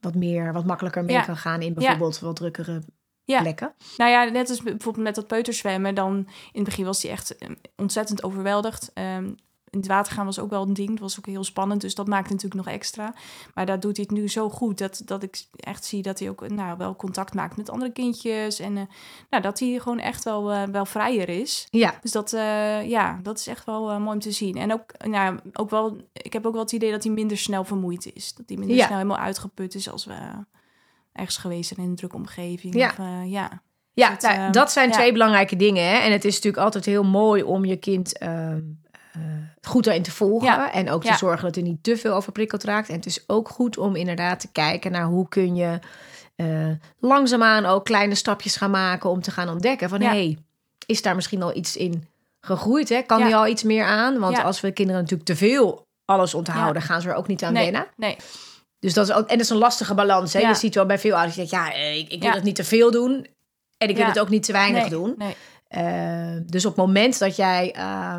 wat 0.03 0.15
meer, 0.15 0.53
wat 0.53 0.65
makkelijker 0.65 1.03
mee 1.03 1.15
Ja. 1.15 1.21
kan 1.21 1.37
gaan 1.37 1.61
in 1.61 1.73
bijvoorbeeld 1.73 2.19
wat 2.19 2.35
drukkere 2.35 2.81
Ja. 3.23 3.41
plekken? 3.41 3.73
Nou 3.97 4.11
ja, 4.11 4.23
net 4.23 4.49
als 4.49 4.61
bijvoorbeeld 4.61 5.03
met 5.05 5.15
dat 5.15 5.27
peuterzwemmen. 5.27 5.95
Dan 5.95 6.15
in 6.17 6.27
het 6.51 6.63
begin 6.63 6.85
was 6.85 7.01
hij 7.01 7.11
echt 7.11 7.37
eh, 7.37 7.49
ontzettend 7.75 8.23
overweldigd. 8.23 8.91
Ehm, 8.93 9.31
in 9.73 9.79
het 9.79 9.87
water 9.87 10.13
gaan 10.13 10.25
was 10.25 10.39
ook 10.39 10.49
wel 10.49 10.61
een 10.61 10.73
ding. 10.73 10.89
Het 10.89 10.99
was 10.99 11.17
ook 11.17 11.25
heel 11.25 11.43
spannend. 11.43 11.81
Dus 11.81 11.95
dat 11.95 12.07
maakt 12.07 12.29
natuurlijk 12.29 12.65
nog 12.65 12.73
extra. 12.73 13.13
Maar 13.53 13.65
daar 13.65 13.79
doet 13.79 13.95
hij 13.95 14.05
het 14.09 14.17
nu 14.17 14.29
zo 14.29 14.49
goed. 14.49 14.77
Dat, 14.77 15.01
dat 15.05 15.23
ik 15.23 15.45
echt 15.55 15.85
zie 15.85 16.01
dat 16.01 16.19
hij 16.19 16.29
ook 16.29 16.49
nou, 16.49 16.77
wel 16.77 16.95
contact 16.95 17.33
maakt 17.33 17.57
met 17.57 17.69
andere 17.69 17.91
kindjes. 17.91 18.59
En 18.59 18.77
eh, 18.77 18.83
nou, 19.29 19.43
dat 19.43 19.59
hij 19.59 19.79
gewoon 19.79 19.99
echt 19.99 20.23
wel, 20.23 20.51
eh, 20.51 20.63
wel 20.63 20.85
vrijer 20.85 21.29
is. 21.29 21.67
Ja, 21.69 21.99
Dus 22.01 22.11
dat, 22.11 22.33
eh, 22.33 22.89
ja, 22.89 23.19
dat 23.23 23.39
is 23.39 23.47
echt 23.47 23.65
wel 23.65 23.99
mooi 23.99 24.13
om 24.13 24.19
te 24.19 24.31
zien. 24.31 24.57
En 24.57 24.73
ook, 24.73 24.85
nou, 25.07 25.39
ook 25.53 25.69
wel, 25.69 25.97
ik 26.13 26.33
heb 26.33 26.45
ook 26.45 26.53
wel 26.53 26.61
het 26.61 26.71
idee 26.71 26.91
dat 26.91 27.03
hij 27.03 27.13
minder 27.13 27.37
snel 27.37 27.63
vermoeid 27.63 28.13
is. 28.13 28.33
Dat 28.33 28.45
hij 28.47 28.57
minder 28.57 28.75
Ja. 28.77 28.85
snel 28.85 28.97
helemaal 28.97 29.17
uitgeput 29.17 29.75
is 29.75 29.89
als 29.89 30.05
we 30.05 30.15
ergens 31.13 31.37
geweest 31.37 31.67
zijn 31.67 31.79
in 31.79 31.89
een 31.89 31.95
drukke 31.95 32.15
omgeving. 32.15 32.75
Ja. 32.75 32.89
Of, 32.89 32.97
ja. 33.25 33.61
ja 33.93 34.09
dat, 34.09 34.21
nou, 34.21 34.51
dat 34.51 34.71
zijn 34.71 34.89
ja. 34.89 34.93
twee 34.95 35.11
belangrijke 35.11 35.55
dingen. 35.55 35.83
Hè? 35.83 35.97
En 35.97 36.11
het 36.11 36.25
is 36.25 36.35
natuurlijk 36.35 36.63
altijd 36.63 36.85
heel 36.85 37.03
mooi 37.03 37.43
om 37.43 37.65
je 37.65 37.75
kind 37.75 38.17
ehm, 38.17 38.61
eh, 39.13 39.21
goed 39.67 39.87
erin 39.87 40.01
te 40.03 40.11
volgen. 40.11 40.47
Ja. 40.47 40.71
En 40.71 40.89
ook 40.89 41.01
te 41.01 41.07
Ja. 41.07 41.17
zorgen 41.17 41.43
dat 41.45 41.55
hij 41.55 41.63
niet 41.63 41.83
te 41.83 41.97
veel 41.97 42.13
overprikkeld 42.13 42.63
raakt. 42.63 42.89
En 42.89 42.95
het 42.95 43.05
is 43.05 43.23
ook 43.27 43.49
goed 43.49 43.77
om 43.77 43.95
inderdaad 43.95 44.39
te 44.39 44.51
kijken 44.51 44.91
naar 44.91 45.05
hoe 45.05 45.27
kun 45.29 45.55
je 45.55 45.79
eh, 46.35 46.69
langzaamaan 46.99 47.65
ook 47.65 47.85
kleine 47.85 48.15
stapjes 48.15 48.55
gaan 48.55 48.71
maken 48.71 49.09
om 49.09 49.21
te 49.21 49.31
gaan 49.31 49.49
ontdekken 49.49 49.89
van 49.89 50.01
Ja. 50.01 50.09
hey, 50.09 50.37
is 50.85 51.01
daar 51.01 51.15
misschien 51.15 51.43
al 51.43 51.55
iets 51.55 51.77
in 51.77 52.07
gegroeid? 52.39 52.89
Hè? 52.89 53.01
Kan 53.01 53.21
hij 53.21 53.35
al 53.35 53.47
iets 53.47 53.63
meer 53.63 53.85
aan? 53.85 54.19
Want 54.19 54.43
als 54.43 54.61
we 54.61 54.71
kinderen 54.71 55.01
natuurlijk 55.01 55.29
te 55.29 55.35
veel 55.35 55.85
alles 56.05 56.33
onthouden, 56.33 56.81
gaan 56.81 57.01
ze 57.01 57.09
er 57.09 57.15
ook 57.15 57.27
niet 57.27 57.43
aan 57.43 57.53
nee, 57.53 57.63
wennen. 57.63 57.87
nee, 57.95 58.17
Dus 58.79 58.93
dat 58.93 59.09
is 59.09 59.15
ook, 59.15 59.27
en 59.27 59.37
dat 59.37 59.45
is 59.45 59.49
een 59.49 59.57
lastige 59.57 59.93
balans. 59.93 60.33
Hè? 60.33 60.39
Je 60.39 60.55
ziet 60.55 60.75
wel 60.75 60.85
bij 60.85 60.99
veel 60.99 61.15
ouders 61.15 61.35
dat 61.35 61.49
ja, 61.49 61.73
eh, 61.73 61.97
ik, 61.97 62.11
ik 62.11 62.21
wil 62.21 62.31
het 62.31 62.43
niet 62.43 62.55
te 62.55 62.63
veel 62.63 62.91
doen 62.91 63.27
en 63.77 63.89
ik 63.89 63.95
wil 63.97 64.05
het 64.05 64.19
ook 64.19 64.29
niet 64.29 64.43
te 64.43 64.51
weinig 64.51 64.81
nee, 64.81 64.89
doen. 64.89 65.15
Nee. 65.17 65.35
Eh, 65.67 66.41
dus 66.45 66.65
op 66.65 66.75
het 66.75 66.85
moment 66.85 67.19
dat 67.19 67.35
jij 67.35 67.71
eh, 67.71 68.17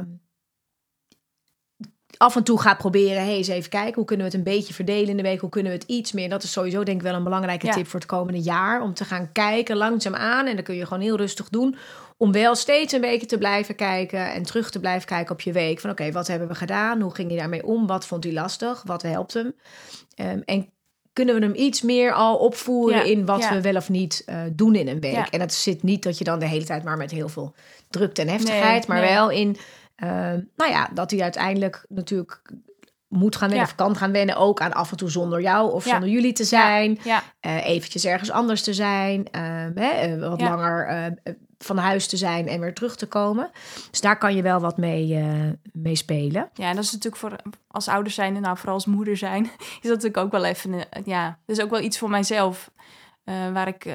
af 2.17 2.37
en 2.37 2.45
toe 2.45 2.61
gaat 2.61 2.79
proberen, 2.79 3.25
hey, 3.25 3.35
eens 3.37 3.49
even 3.49 3.71
kijken, 3.71 3.95
hoe 3.95 4.05
kunnen 4.05 4.27
we 4.27 4.33
het 4.37 4.47
een 4.47 4.53
beetje 4.55 4.75
verdelen 4.75 5.09
in 5.09 5.17
de 5.17 5.23
week? 5.23 5.41
Hoe 5.41 5.51
kunnen 5.51 5.73
we 5.73 5.79
het 5.79 5.87
iets 5.89 6.13
meer? 6.13 6.29
Dat 6.29 6.43
is 6.43 6.53
sowieso 6.53 6.83
denk 6.83 6.97
ik 6.97 7.03
wel 7.07 7.15
een 7.15 7.25
belangrijke 7.25 7.67
Ja. 7.67 7.73
tip 7.73 7.87
voor 7.87 8.01
het 8.01 8.09
komende 8.09 8.41
jaar. 8.41 8.83
Om 8.83 8.95
te 8.95 9.05
gaan 9.05 9.33
kijken 9.33 9.77
langzaam 9.77 10.15
aan. 10.15 10.47
En 10.47 10.57
dat 10.57 10.65
kun 10.65 10.75
je 10.75 10.87
gewoon 10.87 11.03
heel 11.03 11.17
rustig 11.17 11.49
doen. 11.49 11.77
Om 12.17 12.33
wel 12.33 12.55
steeds 12.55 12.93
een 12.93 13.01
beetje 13.01 13.27
te 13.27 13.39
blijven 13.39 13.75
kijken 13.75 14.33
en 14.33 14.43
terug 14.43 14.71
te 14.71 14.81
blijven 14.81 15.07
kijken 15.09 15.33
op 15.35 15.41
je 15.41 15.53
week. 15.53 15.81
Van 15.81 15.91
oké, 15.91 16.13
wat 16.13 16.27
hebben 16.27 16.49
we 16.49 16.55
gedaan? 16.55 17.01
Hoe 17.01 17.15
ging 17.15 17.29
hij 17.29 17.39
daarmee 17.39 17.65
om? 17.67 17.87
Wat 17.87 18.07
vond 18.07 18.25
hij 18.25 18.33
lastig? 18.33 18.83
Wat 18.87 19.03
helpt 19.03 19.35
hem? 19.35 19.55
Ehm, 20.15 20.41
en 20.45 20.69
kunnen 21.13 21.35
we 21.35 21.41
hem 21.41 21.55
iets 21.55 21.83
meer 21.83 22.13
al 22.13 22.37
opvoeren 22.37 22.99
Ja, 22.99 23.05
in 23.05 23.27
wat 23.27 23.41
ja. 23.43 23.53
we 23.53 23.61
wel 23.61 23.77
of 23.77 23.89
niet 23.89 24.23
eh, 24.27 24.37
doen 24.53 24.75
in 24.75 24.89
een 24.89 25.01
week? 25.01 25.13
Ja. 25.15 25.31
En 25.31 25.39
dat 25.39 25.53
zit 25.53 25.83
niet 25.83 26.03
dat 26.03 26.19
je 26.19 26.25
dan 26.25 26.39
de 26.39 26.47
hele 26.47 26.65
tijd 26.65 26.85
maar 26.85 26.97
met 26.97 27.11
heel 27.11 27.29
veel 27.29 27.55
drukte 27.91 28.23
en 28.23 28.29
heftigheid, 28.29 28.89
Nee, 28.89 28.99
maar 28.99 29.07
nee. 29.07 29.15
wel 29.15 29.31
in, 29.31 29.57
ehm, 29.97 30.41
nou 30.57 30.71
ja, 30.71 30.89
dat 30.95 31.11
hij 31.11 31.21
uiteindelijk 31.21 31.85
natuurlijk 31.89 32.43
moet 33.09 33.37
gaan 33.37 33.49
wennen 33.49 33.67
Ja. 33.67 33.73
of 33.73 33.77
kan 33.79 33.97
gaan 33.97 34.13
wennen. 34.13 34.37
Ook 34.37 34.61
aan 34.61 34.73
af 34.73 34.91
en 34.91 34.97
toe 34.97 35.11
zonder 35.11 35.41
jou 35.41 35.73
of 35.73 35.85
Ja. 35.85 35.91
zonder 35.91 36.09
jullie 36.09 36.33
te 36.33 36.45
zijn. 36.45 36.99
Ja, 37.05 37.23
eh 37.41 37.67
eventjes 37.67 38.05
ergens 38.05 38.31
anders 38.31 38.63
te 38.63 38.73
zijn. 38.75 39.31
ehm, 39.31 39.71
hè, 39.75 39.89
eh, 39.91 40.29
wat 40.29 40.41
langer 40.41 40.87
eh, 40.87 41.07
eh, 41.07 41.13
van 41.59 41.77
huis 41.79 42.07
te 42.07 42.17
zijn 42.17 42.49
en 42.49 42.61
weer 42.61 42.75
terug 42.75 42.97
te 42.97 43.07
komen. 43.07 43.51
Dus 43.91 44.01
daar 44.01 44.19
kan 44.19 44.37
je 44.37 44.43
wel 44.43 44.61
wat 44.61 44.77
mee, 44.77 45.23
mee 45.73 45.97
spelen. 45.97 46.51
ja, 46.55 46.69
en 46.69 46.75
dat 46.75 46.85
is 46.85 46.93
natuurlijk 46.93 47.23
voor 47.23 47.37
als 47.69 47.89
ouders 47.89 48.15
zijn 48.15 48.37
en 48.37 48.43
nou 48.43 48.57
vooral 48.57 48.75
als 48.75 48.87
moeder 48.87 49.17
zijn, 49.17 49.45
is 49.83 49.89
dat 49.89 49.91
natuurlijk 50.03 50.17
ook 50.17 50.31
wel 50.33 50.45
even, 50.45 50.75
ja, 51.05 51.39
dat 51.47 51.57
is 51.57 51.63
ook 51.65 51.71
wel 51.71 51.81
iets 51.81 51.99
voor 51.99 52.11
mijzelf, 52.11 52.71
waar 53.25 53.69
ik, 53.69 53.87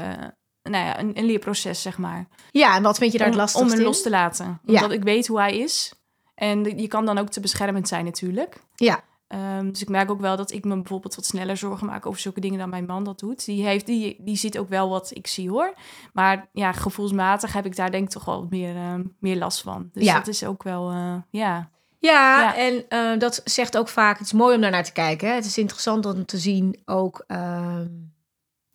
nou 0.69 0.85
ja, 0.85 0.99
een, 0.99 1.17
een 1.17 1.25
leerproces 1.25 1.81
zeg 1.81 1.97
maar. 1.97 2.27
Ja, 2.51 2.75
en 2.75 2.83
wat 2.83 2.97
vind 2.97 3.11
je 3.11 3.17
daar 3.17 3.27
om, 3.27 3.33
het 3.33 3.41
lastigst 3.41 3.65
om 3.65 3.71
hem 3.71 3.79
in? 3.79 3.85
los 3.85 4.01
te 4.01 4.09
laten, 4.09 4.59
Ja. 4.65 4.73
omdat 4.73 4.91
ik 4.91 5.03
weet 5.03 5.27
hoe 5.27 5.39
hij 5.39 5.57
is. 5.57 5.93
En 6.35 6.77
je 6.79 6.87
kan 6.87 7.05
dan 7.05 7.17
ook 7.17 7.29
te 7.29 7.39
beschermend 7.39 7.87
zijn 7.87 8.05
natuurlijk. 8.05 8.63
Ja. 8.75 9.01
Ehm, 9.27 9.69
dus 9.71 9.81
ik 9.81 9.89
merk 9.89 10.11
ook 10.11 10.21
wel 10.21 10.37
dat 10.37 10.51
ik 10.51 10.65
me 10.65 10.75
bijvoorbeeld 10.75 11.15
wat 11.15 11.25
sneller 11.25 11.57
zorgen 11.57 11.87
maak 11.87 12.05
over 12.05 12.19
zulke 12.19 12.39
dingen 12.39 12.59
dan 12.59 12.69
mijn 12.69 12.85
man 12.85 13.03
dat 13.03 13.19
doet. 13.19 13.45
Die, 13.45 13.63
heeft, 13.65 13.85
die, 13.85 14.15
die 14.19 14.35
ziet 14.35 14.57
ook 14.57 14.69
wel 14.69 14.89
wat 14.89 15.11
ik 15.13 15.27
zie 15.27 15.49
hoor. 15.49 15.73
Maar 16.13 16.49
ja, 16.53 16.71
gevoelsmatig 16.71 17.53
heb 17.53 17.65
ik 17.65 17.75
daar 17.75 17.91
denk 17.91 18.03
ik 18.03 18.09
toch 18.09 18.25
wel 18.25 18.47
meer, 18.49 18.75
ehm, 18.75 19.03
meer 19.19 19.37
last 19.37 19.61
van. 19.61 19.89
Dus 19.93 20.03
Ja. 20.03 20.13
dat 20.13 20.27
is 20.27 20.43
ook 20.45 20.63
wel, 20.63 20.89
eh, 20.89 21.15
ja. 21.29 21.69
Ja, 22.01 22.41
Ja. 22.41 22.55
en 22.55 22.85
eh, 22.89 23.19
dat 23.19 23.41
zegt 23.43 23.77
ook 23.77 23.87
vaak, 23.87 24.17
het 24.17 24.25
is 24.27 24.33
mooi 24.33 24.55
om 24.55 24.61
daar 24.61 24.71
naar 24.71 24.83
te 24.83 24.91
kijken. 24.91 25.27
Hè? 25.27 25.33
Het 25.33 25.45
is 25.45 25.57
interessant 25.57 26.05
om 26.05 26.25
te 26.25 26.37
zien 26.37 26.81
ook 26.85 27.23
ehm, 27.27 27.87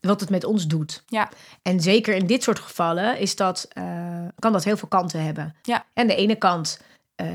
wat 0.04 0.20
het 0.20 0.30
met 0.30 0.44
ons 0.44 0.66
doet. 0.66 1.02
Ja. 1.06 1.28
En 1.62 1.80
zeker 1.80 2.14
in 2.14 2.26
dit 2.26 2.42
soort 2.42 2.58
gevallen 2.58 3.18
is 3.18 3.37
dat, 3.37 3.68
eh, 3.73 4.26
kan 4.38 4.52
dat 4.52 4.64
heel 4.64 4.76
veel 4.76 4.88
kanten 4.88 5.25
hebben. 5.25 5.54
Ja. 5.62 5.84
En 5.92 6.06
de 6.06 6.14
ene 6.14 6.34
kant 6.37 6.80
eh, 7.14 7.26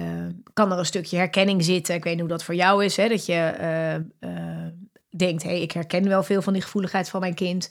kan 0.53 0.71
er 0.71 0.77
een 0.77 0.85
stukje 0.85 1.17
herkenning 1.17 1.63
zitten. 1.63 1.95
Ik 1.95 2.03
weet 2.03 2.13
niet 2.13 2.21
hoe 2.21 2.31
dat 2.31 2.43
voor 2.43 2.55
jou 2.55 2.85
is, 2.85 2.97
hè? 2.97 3.07
dat 3.07 3.25
je 3.25 3.33
eh, 3.33 4.65
denkt, 5.09 5.43
hé, 5.43 5.49
hey, 5.49 5.61
ik 5.61 5.71
herken 5.71 6.07
wel 6.07 6.23
veel 6.23 6.41
van 6.41 6.53
die 6.53 6.61
gevoeligheid 6.61 7.09
van 7.09 7.19
mijn 7.19 7.33
kind. 7.33 7.69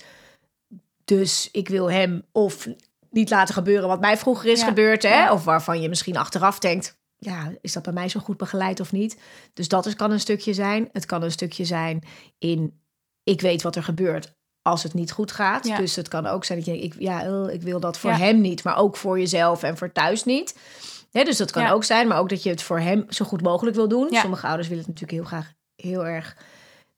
Dus 1.05 1.49
ik 1.53 1.69
wil 1.69 1.91
hem 1.91 2.23
of 2.33 2.69
niet 3.11 3.31
laten 3.31 3.55
gebeuren 3.55 3.89
wat 3.89 4.01
mij 4.01 4.17
vroeger 4.17 4.51
is 4.51 4.61
Ja. 4.61 4.67
gebeurd. 4.67 5.03
Hè? 5.03 5.09
Ja. 5.09 5.33
Of 5.33 5.45
waarvan 5.45 5.81
je 5.81 5.89
misschien 5.89 6.17
achteraf 6.17 6.59
denkt, 6.59 6.97
ja, 7.19 7.53
is 7.61 7.73
dat 7.73 7.83
bij 7.83 7.93
mij 7.93 8.09
zo 8.09 8.21
goed 8.21 8.37
begeleid 8.37 8.81
of 8.81 8.93
niet? 8.93 9.19
Dus 9.55 9.69
dat 9.69 9.87
is, 9.87 9.95
kan 9.95 10.11
een 10.11 10.21
stukje 10.21 10.55
zijn. 10.55 10.89
Het 10.93 11.07
kan 11.07 11.23
een 11.23 11.31
stukje 11.31 11.65
zijn 11.65 12.03
in, 12.39 12.81
ik 13.23 13.41
weet 13.41 13.63
wat 13.63 13.77
er 13.77 13.83
gebeurt 13.83 14.37
als 14.69 14.83
het 14.83 14.95
niet 14.95 15.13
goed 15.13 15.33
gaat. 15.33 15.67
Ja. 15.67 15.77
Dus 15.77 15.97
het 15.97 16.09
kan 16.09 16.27
ook 16.27 16.45
zijn 16.45 16.59
dat 16.59 16.67
je 16.67 16.79
denkt, 16.79 16.95
ik, 16.95 17.01
ja, 17.03 17.23
eh, 17.25 17.55
ik 17.55 17.63
wil 17.63 17.81
dat 17.81 17.99
voor 17.99 18.11
Ja. 18.11 18.17
hem 18.17 18.41
niet, 18.41 18.65
maar 18.65 18.77
ook 18.77 18.97
voor 18.97 19.19
jezelf 19.19 19.63
en 19.63 19.77
voor 19.77 19.93
thuis 19.93 20.25
niet. 20.25 20.57
Dus 21.11 21.37
dat 21.37 21.51
kan 21.51 21.63
Ja. 21.63 21.71
ook 21.71 21.85
zijn, 21.85 22.09
maar 22.09 22.19
ook 22.19 22.29
dat 22.29 22.43
je 22.43 22.51
het 22.51 22.63
voor 22.63 22.81
hem 22.81 23.05
zo 23.09 23.25
goed 23.25 23.43
mogelijk 23.43 23.77
wil 23.77 23.89
doen. 23.89 24.07
Ja. 24.11 24.21
Sommige 24.21 24.47
ouders 24.47 24.69
willen 24.69 24.85
het 24.85 24.93
natuurlijk 24.93 25.19
heel 25.21 25.29
graag 25.39 25.53
heel 25.77 26.07
erg 26.07 26.37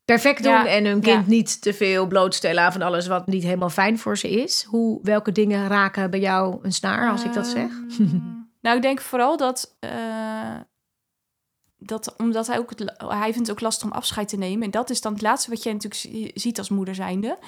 perfect 0.05 0.43
doen 0.43 0.67
en 0.67 0.85
hun 0.85 1.01
kind 1.01 1.27
niet 1.27 1.63
te 1.63 1.75
veel 1.75 2.07
blootstellen 2.07 2.63
aan 2.63 2.73
van 2.73 2.83
alles 2.83 3.07
wat 3.07 3.27
niet 3.27 3.43
helemaal 3.43 3.71
fijn 3.71 3.99
voor 3.99 4.19
ze 4.19 4.31
is. 4.31 4.65
Hoe, 4.69 4.99
welke 5.03 5.33
dingen 5.33 5.69
raken 5.69 6.11
bij 6.11 6.21
jou 6.21 6.59
een 6.63 6.73
snaar 6.73 7.11
als 7.11 7.25
ik 7.25 7.33
dat 7.33 7.47
zeg? 7.47 7.71
Ehm, 7.99 8.19
nou, 8.63 8.77
ik 8.77 8.83
denk 8.83 9.01
vooral 9.01 9.37
dat, 9.37 9.77
eh, 9.81 9.91
dat 11.81 12.15
omdat 12.17 12.47
hij 12.47 12.59
ook 12.59 12.71
het, 12.71 12.95
hij 12.97 13.33
vindt 13.33 13.51
ook 13.51 13.61
lastig 13.61 13.87
om 13.87 13.93
afscheid 13.93 14.29
te 14.29 14.37
nemen. 14.37 14.63
En 14.63 14.71
dat 14.71 14.91
is 14.91 15.01
dan 15.01 15.13
het 15.13 15.23
laatste 15.23 15.51
wat 15.51 15.63
jij 15.63 15.73
natuurlijk 15.73 16.01
zi- 16.01 16.31
ziet 16.35 16.59
als 16.59 16.69
moeder 16.69 16.95
zijnde. 16.95 17.39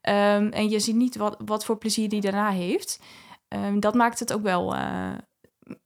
Ehm, 0.00 0.48
en 0.48 0.68
je 0.68 0.80
ziet 0.80 0.96
niet 0.96 1.16
wat, 1.16 1.36
wat 1.44 1.64
voor 1.64 1.78
plezier 1.78 2.08
die 2.08 2.20
daarna 2.20 2.50
heeft. 2.50 3.00
Ehm, 3.48 3.80
dat 3.80 3.94
maakt 3.94 4.18
het 4.18 4.32
ook 4.32 4.42
wel, 4.42 4.74
eh, 4.74 5.10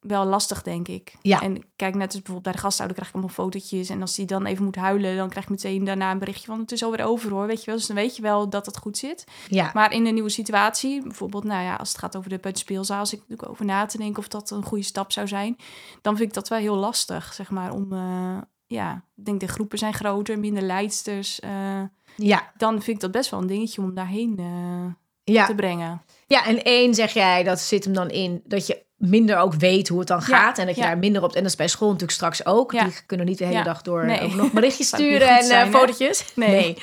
wel 0.01 0.25
lastig, 0.25 0.63
denk 0.63 0.89
ik. 0.89 1.15
Ja. 1.23 1.41
En 1.41 1.63
kijk, 1.77 1.95
net 1.95 2.05
als 2.07 2.15
bijvoorbeeld 2.15 2.43
bij 2.43 2.53
de 2.53 2.59
gastouder 2.59 2.97
krijg 2.97 3.11
ik 3.11 3.17
allemaal 3.21 3.35
fotootjes. 3.37 3.89
En 3.89 4.01
als 4.01 4.15
die 4.15 4.27
dan 4.27 4.47
even 4.47 4.65
moet 4.65 4.77
huilen, 4.77 5.17
dan 5.17 5.29
krijg 5.29 5.45
ik 5.45 5.51
meteen 5.51 5.85
daarna 5.85 6.11
een 6.11 6.19
berichtje 6.19 6.47
van... 6.47 6.61
het 6.61 6.73
is 6.73 6.85
alweer 6.85 7.05
over 7.05 7.31
hoor, 7.31 7.47
weet 7.47 7.61
je 7.61 7.67
wel. 7.67 7.77
Dus 7.77 7.87
dan 7.87 7.97
weet 7.97 8.17
je 8.17 8.23
wel 8.23 8.49
dat 8.49 8.67
het 8.67 8.79
goed 8.79 8.99
zit. 8.99 9.25
Ja, 9.49 9.71
Maar 9.75 9.93
in 9.93 10.07
een 10.07 10.15
nieuwe 10.15 10.29
situatie, 10.31 11.03
bijvoorbeeld, 11.03 11.45
nou 11.45 11.63
ja, 11.65 11.75
als 11.77 11.89
het 11.89 11.99
gaat 11.99 12.17
over 12.17 12.31
de 12.31 12.39
peuterspeelzaal, 12.39 12.99
als 12.99 13.13
ik 13.13 13.19
natuurlijk 13.19 13.49
over 13.49 13.65
na 13.65 13.87
te 13.87 13.99
denken 13.99 14.19
of 14.19 14.29
dat 14.29 14.51
een 14.51 14.65
goede 14.65 14.85
stap 14.85 15.13
zou 15.13 15.29
zijn, 15.29 15.57
dan 16.03 16.17
vind 16.17 16.29
ik 16.29 16.35
dat 16.35 16.49
wel 16.49 16.59
heel 16.59 16.77
lastig, 16.77 17.35
zeg 17.35 17.51
maar, 17.51 17.73
om, 17.73 17.93
eh, 17.93 18.39
ja, 18.67 19.05
ik 19.17 19.25
denk 19.25 19.41
de 19.41 19.49
groepen 19.49 19.79
zijn 19.79 19.95
groter, 19.95 20.39
minder 20.39 20.63
leidsters. 20.63 21.41
eh, 21.41 21.83
ja, 22.17 22.53
dan 22.57 22.73
vind 22.73 22.97
ik 22.97 23.01
dat 23.01 23.11
best 23.11 23.31
wel 23.31 23.41
een 23.41 23.47
dingetje 23.47 23.83
om 23.83 23.95
daarheen 23.95 24.35
eh, 24.39 25.35
ja. 25.35 25.47
te 25.47 25.55
brengen. 25.55 26.03
Ja, 26.27 26.47
en 26.47 26.63
één 26.63 26.95
zeg 26.95 27.13
jij, 27.13 27.43
dat 27.43 27.61
zit 27.61 27.85
hem 27.85 27.93
dan 27.95 28.11
in 28.11 28.43
dat 28.45 28.67
je 28.67 28.85
minder 29.09 29.39
ook 29.39 29.55
weet 29.55 29.89
hoe 29.89 29.99
het 29.99 30.09
dan 30.09 30.23
gaat. 30.23 30.59
en 30.59 30.67
dat 30.67 30.75
je 30.75 30.81
ja. 30.81 30.87
daar 30.87 30.99
minder 30.99 31.23
op. 31.23 31.33
En 31.35 31.43
dat 31.43 31.51
is 31.51 31.57
bij 31.57 31.69
school 31.69 31.87
natuurlijk 31.87 32.13
straks 32.13 32.47
ook. 32.47 32.73
Ja. 32.73 32.85
Die 32.85 32.95
kunnen 33.07 33.27
niet 33.27 33.39
de 33.39 33.45
hele 33.45 33.63
dag 33.63 33.83
door 33.83 34.07
Nee. 34.07 34.21
ook 34.21 34.35
nog 34.35 34.53
berichtjes 34.53 34.89
sturen 34.95 35.29
en 35.39 35.45
zijn, 35.45 35.67
eh, 35.67 35.73
hè? 35.73 35.79
fotootjes. 35.79 36.25
Nee. 36.35 36.77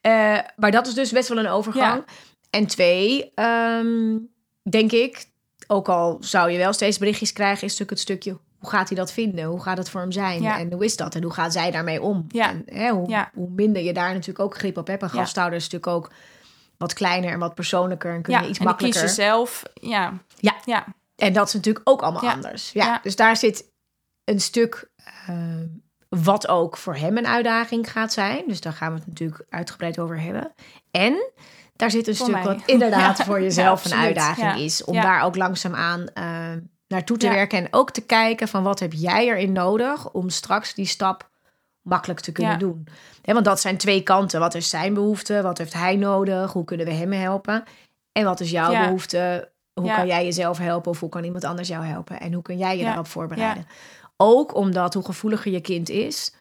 Eh, 0.00 0.38
maar 0.56 0.70
dat 0.70 0.86
is 0.86 0.94
dus 0.94 1.12
best 1.12 1.28
wel 1.28 1.38
een 1.38 1.48
overgang. 1.48 2.04
En 2.50 2.66
twee, 2.66 3.32
ehm, 3.34 4.16
denk 4.62 4.92
ik, 4.92 5.26
ook 5.66 5.88
al 5.88 6.16
zou 6.20 6.50
je 6.50 6.58
wel 6.58 6.72
steeds 6.72 6.98
berichtjes 6.98 7.32
krijgen, 7.32 7.56
is 7.56 7.78
natuurlijk 7.78 7.90
het 7.90 8.00
stukje. 8.00 8.38
Hoe 8.58 8.70
gaat 8.70 8.88
hij 8.88 8.96
dat 8.98 9.12
vinden? 9.12 9.44
Hoe 9.44 9.62
gaat 9.62 9.78
het 9.78 9.90
voor 9.90 10.00
hem 10.00 10.12
zijn? 10.12 10.44
En 10.44 10.72
hoe 10.72 10.84
is 10.84 10.96
dat? 10.96 11.14
En 11.14 11.22
hoe 11.22 11.32
gaat 11.32 11.52
zij 11.52 11.70
daarmee 11.70 12.02
om? 12.02 12.26
Ja. 12.28 12.48
En 12.48 12.62
hè, 12.66 12.90
hoe, 12.90 13.26
hoe 13.34 13.50
minder 13.50 13.82
je 13.82 13.92
daar 13.92 14.12
natuurlijk 14.12 14.38
ook 14.38 14.56
grip 14.56 14.76
op 14.76 14.86
hebt. 14.86 15.04
Gasthouder 15.04 15.58
is 15.58 15.68
natuurlijk 15.68 15.92
ook 15.92 16.12
wat 16.76 16.92
kleiner 16.92 17.30
en 17.32 17.38
wat 17.38 17.54
persoonlijker. 17.54 18.14
En 18.14 18.22
kun 18.22 18.32
Ja, 18.32 18.40
je 18.40 18.48
iets 18.48 18.58
en 18.58 18.64
makkelijker. 18.64 19.00
kiezer 19.00 19.24
zelf, 19.24 19.62
ja. 19.74 20.12
Ja. 20.38 20.54
Ja, 20.64 20.84
En 21.16 21.32
dat 21.32 21.46
is 21.46 21.52
natuurlijk 21.54 21.88
ook 21.88 22.02
allemaal 22.02 22.24
Ja. 22.24 22.32
anders. 22.32 22.72
Ja, 22.72 22.84
Ja. 22.84 23.00
Dus 23.02 23.16
daar 23.16 23.36
zit 23.36 23.72
een 24.24 24.40
stuk 24.40 24.90
eh, 25.26 25.34
wat 26.08 26.48
ook 26.48 26.76
voor 26.76 26.96
hem 26.96 27.16
een 27.16 27.26
uitdaging 27.26 27.90
gaat 27.92 28.12
zijn. 28.12 28.42
Dus 28.46 28.60
daar 28.60 28.72
gaan 28.72 28.92
we 28.92 28.98
het 28.98 29.06
natuurlijk 29.06 29.44
uitgebreid 29.48 29.98
over 29.98 30.20
hebben. 30.20 30.52
En 30.90 31.30
daar 31.76 31.90
zit 31.90 32.08
een 32.08 32.16
Voor 32.16 32.26
stuk 32.26 32.42
mij. 32.44 32.54
wat 32.54 32.62
inderdaad 32.66 33.18
Ja. 33.18 33.24
voor 33.24 33.40
jezelf 33.42 33.84
een 33.84 33.94
uitdaging 33.94 34.54
is. 34.56 34.84
Om 34.84 34.94
daar 34.94 35.22
ook 35.22 35.36
langzaamaan 35.36 36.06
eh 36.08 36.52
naartoe 36.88 37.16
te 37.16 37.28
werken. 37.28 37.58
En 37.58 37.68
ook 37.70 37.90
te 37.90 38.00
kijken 38.00 38.48
van 38.48 38.62
wat 38.62 38.80
heb 38.80 38.92
jij 38.92 39.26
erin 39.26 39.52
nodig 39.52 40.10
om 40.12 40.28
straks 40.28 40.74
die 40.74 40.86
stap 40.86 41.30
makkelijk 41.82 42.20
te 42.20 42.32
kunnen 42.32 42.58
doen. 42.58 42.86
Want 43.22 43.44
dat 43.44 43.60
zijn 43.60 43.76
twee 43.76 44.02
kanten. 44.02 44.40
Wat 44.40 44.54
is 44.54 44.68
zijn 44.68 44.94
behoefte? 44.94 45.42
Wat 45.42 45.58
heeft 45.58 45.72
hij 45.72 45.96
nodig? 45.96 46.52
Hoe 46.52 46.64
kunnen 46.64 46.86
we 46.86 46.92
hem 46.92 47.12
helpen? 47.12 47.64
En 48.12 48.24
wat 48.24 48.40
is 48.40 48.50
jouw 48.50 48.70
behoefte? 48.84 49.52
Hoe 49.74 49.84
Ja. 49.86 49.96
kan 49.96 50.06
jij 50.06 50.24
jezelf 50.24 50.58
helpen 50.58 50.90
of 50.90 51.00
hoe 51.00 51.08
kan 51.08 51.24
iemand 51.24 51.44
anders 51.44 51.68
jou 51.68 51.84
helpen? 51.84 52.20
En 52.20 52.32
hoe 52.32 52.42
kun 52.42 52.58
jij 52.58 52.72
je 52.76 52.78
Ja. 52.82 52.86
daarop 52.86 53.06
voorbereiden? 53.06 53.66
Ook 54.16 54.54
omdat 54.54 54.94
hoe 54.94 55.04
gevoeliger 55.04 55.52
je 55.52 55.60
kind 55.60 55.88
is, 55.88 56.34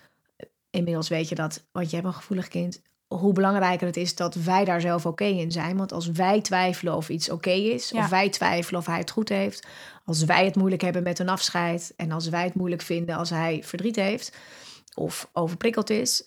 inmiddels 0.69 1.07
weet 1.09 1.29
je 1.29 1.35
dat, 1.35 1.65
want 1.71 1.89
je 1.89 1.95
hebt 1.95 2.07
een 2.07 2.13
gevoelig 2.13 2.47
kind, 2.47 2.81
hoe 3.07 3.33
belangrijker 3.33 3.87
het 3.87 3.97
is 3.97 4.15
dat 4.15 4.35
wij 4.35 4.65
daar 4.65 4.81
zelf 4.81 5.05
oké 5.05 5.23
in 5.23 5.51
zijn. 5.51 5.77
Want 5.77 5.91
als 5.91 6.07
wij 6.11 6.41
twijfelen 6.41 6.95
of 6.95 7.09
iets 7.09 7.29
oké 7.29 7.49
is, 7.51 7.89
Ja. 7.89 7.99
of 8.03 8.09
wij 8.09 8.29
twijfelen 8.29 8.79
of 8.79 8.85
hij 8.85 8.97
het 8.97 9.11
goed 9.11 9.29
heeft, 9.29 9.67
als 10.05 10.23
wij 10.23 10.45
het 10.45 10.55
moeilijk 10.55 10.81
hebben 10.81 11.03
met 11.03 11.19
een 11.19 11.29
afscheid 11.29 11.93
en 11.95 12.11
als 12.11 12.29
wij 12.29 12.43
het 12.43 12.53
moeilijk 12.55 12.81
vinden 12.81 13.15
als 13.15 13.29
hij 13.29 13.61
verdriet 13.63 13.95
heeft 13.95 14.37
of 14.95 15.29
overprikkeld 15.33 15.89
is, 15.89 16.23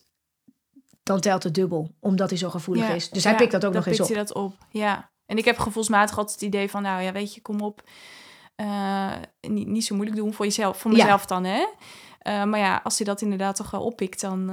dan 1.02 1.20
telt 1.20 1.42
het 1.42 1.54
dubbel, 1.54 1.90
omdat 2.00 2.28
hij 2.30 2.38
zo 2.38 2.50
gevoelig 2.50 2.88
Ja. 2.88 2.94
is. 2.94 3.10
Dus 3.10 3.22
hij 3.24 3.32
Ja, 3.32 3.38
pikt 3.38 3.52
dat 3.52 3.64
ook 3.64 3.72
nog 3.74 3.86
eens 3.86 4.00
op. 4.00 4.06
pikt 4.06 4.18
dat 4.18 4.32
op, 4.32 4.54
ja. 4.70 5.10
En 5.26 5.38
ik 5.38 5.44
heb 5.44 5.58
gevoelsmatig 5.58 6.16
altijd 6.18 6.34
het 6.40 6.48
idee 6.48 6.70
van, 6.70 6.82
nou 6.82 7.02
ja, 7.02 7.12
weet 7.12 7.34
je, 7.34 7.40
kom 7.42 7.60
op. 7.60 7.82
eh, 8.56 9.12
niet, 9.40 9.66
niet 9.66 9.84
zo 9.84 9.94
moeilijk 9.94 10.18
doen 10.18 10.34
voor 10.34 10.44
jezelf, 10.44 10.78
voor 10.78 10.90
Ja. 10.90 10.96
mezelf 10.96 11.26
dan, 11.26 11.44
hè. 11.44 11.66
Eh, 12.18 12.44
maar 12.44 12.58
ja, 12.58 12.80
als 12.84 12.96
hij 12.96 13.06
dat 13.06 13.20
inderdaad 13.20 13.56
toch 13.56 13.70
wel 13.70 13.84
oppikt, 13.84 14.20
dan... 14.20 14.50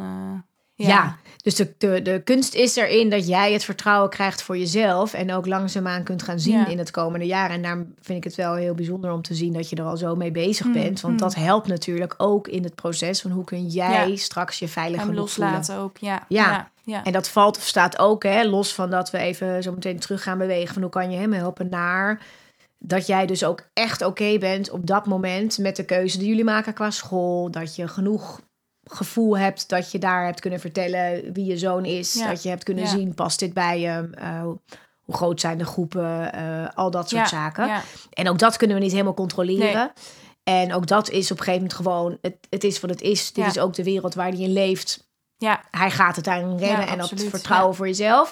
Ja. 0.76 1.18
dus 1.42 1.56
de, 1.56 1.74
de, 1.78 2.02
de 2.02 2.22
kunst 2.24 2.54
is 2.54 2.76
erin 2.76 3.10
dat 3.10 3.28
jij 3.28 3.54
het 3.54 3.64
vertrouwen 3.64 4.10
krijgt 4.10 4.42
voor 4.42 4.58
jezelf. 4.58 5.14
En 5.14 5.34
ook 5.34 5.46
langzaamaan 5.46 6.04
kunt 6.04 6.24
gaan 6.24 6.40
zien 6.40 6.58
Ja. 6.60 6.68
in 6.68 6.78
het 6.78 6.92
komende 6.92 7.26
jaar. 7.26 7.50
En 7.50 7.62
daar 7.62 7.86
vind 8.02 8.18
ik 8.18 8.24
het 8.24 8.36
wel 8.36 8.54
heel 8.54 8.74
bijzonder 8.74 9.12
om 9.12 9.22
te 9.22 9.34
zien 9.36 9.54
dat 9.54 9.70
je 9.70 9.76
er 9.76 9.84
al 9.84 9.98
zo 9.98 10.16
mee 10.16 10.32
bezig 10.32 10.66
Mm, 10.66 10.74
bent. 10.74 11.02
Want 11.02 11.14
mm. 11.14 11.20
dat 11.20 11.36
helpt 11.36 11.68
natuurlijk 11.68 12.14
ook 12.18 12.48
in 12.48 12.64
het 12.64 12.76
proces 12.76 13.22
van 13.22 13.32
hoe 13.32 13.44
kun 13.44 13.68
jij 13.68 14.10
Ja. 14.10 14.16
straks 14.16 14.60
je 14.60 14.68
veilig 14.68 15.02
voelen. 15.02 15.20
loslaten 15.20 15.78
ook, 15.78 15.98
ja. 15.98 16.26
Ja. 16.28 16.50
ja, 16.52 16.72
ja. 16.84 17.04
En 17.04 17.12
dat 17.12 17.30
valt 17.30 17.58
of 17.58 17.64
staat 17.68 18.00
ook, 18.00 18.24
hè, 18.24 18.44
los 18.44 18.74
van 18.74 18.90
dat 18.90 19.12
we 19.12 19.18
even 19.18 19.64
zo 19.64 19.72
meteen 19.72 20.00
terug 20.00 20.24
gaan 20.24 20.38
bewegen 20.38 20.74
van 20.74 20.82
hoe 20.82 20.92
kan 20.92 21.12
je 21.12 21.18
hem 21.18 21.34
helpen 21.34 21.70
naar 21.70 22.22
dat 22.86 23.08
jij 23.08 23.26
dus 23.26 23.44
ook 23.44 23.62
echt 23.74 24.02
oké 24.02 24.38
bent 24.38 24.70
op 24.70 24.88
dat 24.88 25.06
moment 25.06 25.58
met 25.58 25.76
de 25.76 25.86
keuze 25.86 26.18
die 26.18 26.28
jullie 26.28 26.44
maken 26.44 26.74
qua 26.74 26.92
school. 26.92 27.52
Dat 27.52 27.76
je 27.76 27.88
genoeg 27.88 28.42
gevoel 28.84 29.38
hebt 29.38 29.70
dat 29.70 29.92
je 29.92 30.00
daar 30.00 30.26
hebt 30.26 30.40
kunnen 30.40 30.60
vertellen 30.60 31.34
wie 31.34 31.46
je 31.46 31.58
zoon 31.58 31.86
is. 31.86 32.14
Ja. 32.14 32.28
Dat 32.30 32.44
je 32.44 32.50
hebt 32.50 32.64
kunnen 32.64 32.84
Ja. 32.84 32.90
zien, 32.90 33.14
past 33.14 33.40
dit 33.40 33.54
bij 33.54 33.82
hem? 33.82 34.14
Eh, 34.14 34.42
hoe 35.02 35.16
groot 35.16 35.40
zijn 35.40 35.58
de 35.58 35.66
groepen? 35.66 36.34
Eh, 36.34 36.68
al 36.74 36.92
dat 36.92 37.10
soort 37.10 37.22
Ja, 37.22 37.28
zaken. 37.28 37.82
En 38.14 38.30
ook 38.30 38.40
dat 38.40 38.58
kunnen 38.58 38.78
we 38.78 38.84
niet 38.84 38.92
helemaal 38.92 39.14
controleren. 39.14 39.92
En 40.44 40.74
ook 40.74 40.88
dat 40.88 41.10
is 41.10 41.32
op 41.32 41.38
een 41.38 41.44
gegeven 41.44 41.68
moment 41.68 41.74
gewoon, 41.74 42.18
het, 42.22 42.36
het 42.50 42.64
is 42.64 42.80
wat 42.80 42.90
het 42.90 43.02
is. 43.02 43.34
Dit 43.34 43.46
is 43.46 43.60
ook 43.60 43.74
de 43.74 43.84
wereld 43.84 44.14
waar 44.14 44.30
hij 44.30 44.40
in 44.40 44.54
leeft 44.54 45.12
ja. 45.38 45.64
hij 45.72 45.92
gaat 45.92 46.16
het 46.16 46.26
daarin 46.26 46.58
redden 46.58 46.68
Ja, 46.68 46.88
en 46.88 46.98
dat 46.98 47.12
absoluut, 47.12 47.30
vertrouwen 47.30 47.76
voor 47.76 47.88
jezelf. 47.88 48.32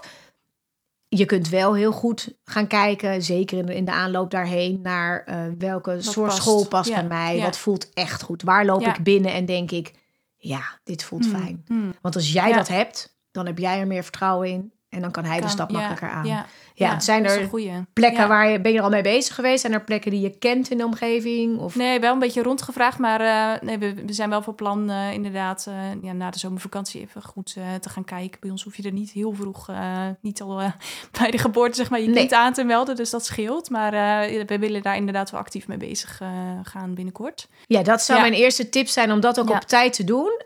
Je 1.08 1.26
kunt 1.26 1.50
wel 1.50 1.76
heel 1.76 1.92
goed 1.92 2.34
gaan 2.44 2.68
kijken, 2.68 3.24
zeker 3.24 3.58
in 3.58 3.66
de, 3.66 3.76
in 3.76 3.86
de 3.86 3.92
aanloop 3.92 4.32
daarheen, 4.32 4.80
naar 4.82 5.24
eh, 5.24 5.38
welke 5.58 6.02
soort 6.02 6.28
past. 6.28 6.42
school 6.42 6.68
past 6.68 6.94
bij 6.94 7.04
mij. 7.08 7.42
Wat 7.42 7.58
voelt 7.58 7.94
echt 7.94 8.22
goed? 8.22 8.42
Waar 8.42 8.66
loop 8.66 8.82
ik 8.82 9.04
binnen 9.04 9.34
en 9.34 9.46
denk 9.46 9.72
ik, 9.72 9.94
ja, 10.44 10.80
dit 10.84 11.04
voelt 11.04 11.26
Hmm, 11.26 11.36
fijn. 11.40 11.64
hmm. 11.68 11.94
Want 12.02 12.16
als 12.16 12.32
jij 12.32 12.50
Ja. 12.50 12.56
dat 12.56 12.68
hebt, 12.68 13.18
dan 13.32 13.46
heb 13.46 13.58
jij 13.58 13.80
er 13.80 13.88
meer 13.88 14.04
vertrouwen 14.04 14.50
in. 14.50 14.74
En 14.92 15.02
dan 15.02 15.12
kan 15.12 15.24
hij 15.24 15.42
de 15.42 15.48
stap 15.48 15.70
ja, 15.70 15.78
makkelijker 15.78 16.10
aan. 16.10 16.46
Ja, 16.74 17.00
zijn 17.00 17.26
er 17.26 17.50
plekken 17.94 18.28
waar 18.28 18.50
je, 18.50 18.62
ben 18.62 18.72
je 18.72 18.78
er 18.78 18.84
al 18.84 18.90
mee 18.90 19.02
bezig 19.02 19.36
geweest? 19.36 19.62
Zijn 19.62 19.74
er 19.74 19.84
plekken 19.84 20.12
die 20.12 20.22
je 20.22 20.38
kent 20.38 20.70
in 20.70 20.78
de 20.78 20.86
omgeving? 20.86 21.60
Of... 21.60 21.76
Nee, 21.76 22.00
wel 22.00 22.14
een 22.14 22.20
beetje 22.20 22.44
rondgevraagd, 22.44 22.98
maar 22.98 23.22
eh, 23.22 23.62
nee, 23.62 23.78
we, 23.78 23.94
we 24.06 24.14
zijn 24.14 24.30
wel 24.30 24.42
van 24.42 24.56
plan 24.56 24.90
eh, 24.90 25.14
inderdaad 25.14 25.66
eh, 25.68 26.04
ja, 26.04 26.14
na 26.14 26.30
de 26.30 26.40
zomervakantie 26.40 27.02
even 27.02 27.22
goed 27.24 27.54
te 27.80 27.90
gaan 27.90 28.04
kijken. 28.04 28.40
Bij 28.40 28.50
ons 28.50 28.64
hoef 28.64 28.78
je 28.78 28.84
er 28.84 28.92
niet 28.92 29.12
heel 29.12 29.34
vroeg, 29.34 29.70
niet 30.22 30.42
al 30.42 30.56
bij 31.20 31.32
de 31.32 31.38
geboorte 31.38 31.76
zeg 31.76 31.90
maar 31.90 32.00
je 32.00 32.08
Nee. 32.08 32.16
kind 32.16 32.34
aan 32.34 32.54
te 32.54 32.64
melden, 32.64 32.96
dus 32.96 33.10
dat 33.10 33.26
scheelt. 33.26 33.70
Maar 33.70 33.92
we 34.46 34.58
willen 34.60 34.82
daar 34.82 34.96
inderdaad 34.96 35.32
wel 35.32 35.40
actief 35.40 35.68
mee 35.68 35.78
bezig 35.78 36.22
gaan 36.64 36.94
binnenkort. 36.94 37.48
Ja, 37.68 37.84
dat 37.84 38.02
zou 38.02 38.22
mijn 38.22 38.34
eerste 38.34 38.70
tip 38.70 38.88
zijn 38.88 39.12
om 39.12 39.20
dat 39.20 39.40
ook 39.40 39.50
op 39.50 39.60
tijd 39.60 39.94
te 39.94 40.04
doen. 40.04 40.42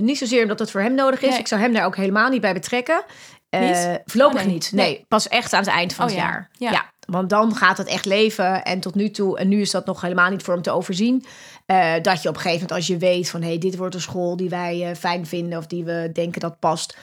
Niet 0.00 0.18
zozeer 0.18 0.42
omdat 0.42 0.58
het 0.58 0.70
voor 0.70 0.80
hem 0.80 0.94
nodig 0.94 1.22
is. 1.22 1.38
Ik 1.38 1.46
zou 1.46 1.60
hem 1.60 1.72
daar 1.72 1.84
ook 1.84 1.96
helemaal 1.96 2.30
niet 2.30 2.40
bij 2.40 2.52
betrekken. 2.52 3.04
Niet? 3.50 4.00
voorlopig 4.04 4.38
Oh, 4.40 4.44
nee. 4.44 4.52
niet. 4.54 4.72
Nee. 4.72 4.86
Nee. 4.86 5.04
pas 5.08 5.28
echt 5.28 5.52
aan 5.52 5.60
het 5.60 5.68
eind 5.68 5.92
van 5.94 6.04
Oh, 6.04 6.10
het 6.10 6.20
ja. 6.20 6.26
jaar. 6.26 6.72
Ja. 6.72 6.90
want 7.06 7.30
dan 7.30 7.54
gaat 7.54 7.78
het 7.78 7.86
echt 7.86 8.04
leven. 8.04 8.64
En 8.64 8.80
tot 8.80 8.94
nu 8.94 9.10
toe, 9.10 9.38
en 9.38 9.48
nu 9.48 9.60
is 9.60 9.70
dat 9.70 9.86
nog 9.86 10.00
helemaal 10.00 10.30
niet 10.30 10.42
voor 10.42 10.54
hem 10.54 10.62
te 10.62 10.70
overzien. 10.70 11.24
eh, 11.66 11.92
dat 12.02 12.22
je 12.22 12.28
op 12.28 12.34
een 12.34 12.40
gegeven 12.40 12.60
moment, 12.66 12.72
als 12.72 12.86
je 12.86 12.96
weet 12.96 13.30
van 13.30 13.42
hé, 13.42 13.48
hey, 13.48 13.58
dit 13.58 13.76
wordt 13.76 13.94
een 13.94 14.00
school 14.00 14.36
die 14.36 14.48
wij 14.48 14.90
eh, 14.90 14.96
fijn 14.96 15.26
vinden 15.26 15.58
of 15.58 15.66
die 15.66 15.84
we 15.84 16.10
denken 16.12 16.40
dat 16.40 16.58
past, 16.58 16.96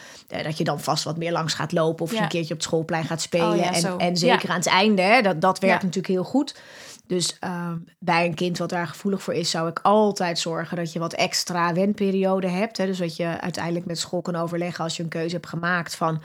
dat 0.44 0.58
je 0.58 0.64
dan 0.64 0.80
vast 0.80 1.04
wat 1.04 1.18
meer 1.18 1.32
langs 1.32 1.54
gaat 1.54 1.72
lopen 1.72 2.04
of 2.06 2.10
je 2.12 2.18
Ja. 2.18 2.24
een 2.24 2.28
keertje 2.30 2.54
op 2.54 2.60
het 2.60 2.68
schoolplein 2.68 3.04
gaat 3.06 3.22
spelen. 3.22 3.60
Oh, 3.60 3.78
en, 3.86 3.98
en 3.98 4.18
zeker 4.18 4.50
aan 4.50 4.56
het 4.58 4.68
einde, 4.68 5.02
hè, 5.02 5.22
dat, 5.22 5.42
dat 5.42 5.60
werkt 5.60 5.84
natuurlijk 5.84 6.14
heel 6.14 6.24
goed. 6.24 6.56
Dus 7.08 7.40
ehm, 7.40 7.78
bij 8.00 8.26
een 8.26 8.34
kind 8.34 8.58
wat 8.58 8.70
daar 8.70 8.88
gevoelig 8.88 9.24
voor 9.24 9.34
is, 9.34 9.50
zou 9.50 9.70
ik 9.70 9.80
altijd 9.80 10.40
zorgen 10.40 10.78
dat 10.78 10.94
je 10.94 11.00
wat 11.00 11.14
extra 11.14 11.74
wenperiode 11.74 12.48
hebt. 12.48 12.78
Hè? 12.78 12.86
Dus 12.86 12.98
dat 12.98 13.16
je 13.16 13.40
uiteindelijk 13.42 13.86
met 13.86 14.00
school 14.00 14.22
kan 14.22 14.36
overleggen 14.36 14.84
als 14.84 14.98
je 14.98 15.04
een 15.04 15.10
keuze 15.10 15.36
hebt 15.36 15.48
gemaakt 15.48 15.96
van... 15.96 16.22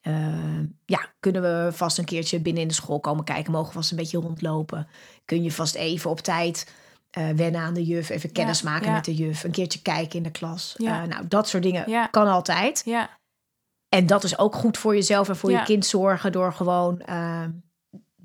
eh, 0.00 0.58
ja, 0.86 1.12
kunnen 1.20 1.42
we 1.42 1.72
vast 1.72 1.98
een 1.98 2.04
keertje 2.04 2.40
binnen 2.40 2.62
in 2.62 2.68
de 2.68 2.74
school 2.74 3.00
komen 3.00 3.24
kijken? 3.24 3.52
Mogen 3.52 3.68
we 3.68 3.74
vast 3.74 3.90
een 3.90 3.96
beetje 3.96 4.18
rondlopen? 4.18 4.88
Kun 5.24 5.42
je 5.42 5.52
vast 5.52 5.74
even 5.74 6.10
op 6.10 6.20
tijd 6.20 6.72
eh, 7.10 7.28
wennen 7.28 7.60
aan 7.60 7.74
de 7.74 7.84
juf? 7.84 8.08
Even 8.08 8.32
kennis 8.32 8.62
maken 8.62 8.86
ja. 8.86 8.92
met 8.92 9.04
de 9.04 9.14
juf? 9.14 9.44
Een 9.44 9.50
keertje 9.50 9.82
kijken 9.82 10.16
in 10.16 10.22
de 10.22 10.30
klas? 10.30 10.74
Ja. 10.76 11.02
Eh, 11.02 11.08
nou, 11.08 11.28
dat 11.28 11.48
soort 11.48 11.62
dingen 11.62 12.10
kan 12.10 12.26
altijd. 12.28 12.82
Ja, 12.84 13.18
En 13.88 14.06
dat 14.06 14.24
is 14.24 14.38
ook 14.38 14.54
goed 14.54 14.78
voor 14.78 14.94
jezelf 14.94 15.28
en 15.28 15.36
voor 15.36 15.50
je 15.50 15.62
kind 15.62 15.86
zorgen 15.86 16.32
door 16.32 16.52
gewoon 16.52 17.02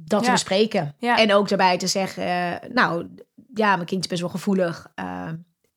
dat 0.05 0.19
te 0.19 0.25
Ja. 0.25 0.31
bespreken. 0.31 0.95
Ja. 0.97 1.17
En 1.17 1.33
ook 1.33 1.47
daarbij 1.49 1.77
te 1.77 1.87
zeggen, 1.87 2.23
eh, 2.23 2.69
nou 2.69 3.07
ja, 3.53 3.75
mijn 3.75 3.87
kind 3.87 4.01
is 4.03 4.07
best 4.07 4.21
wel 4.21 4.29
gevoelig. 4.29 4.87
eh, 4.95 5.27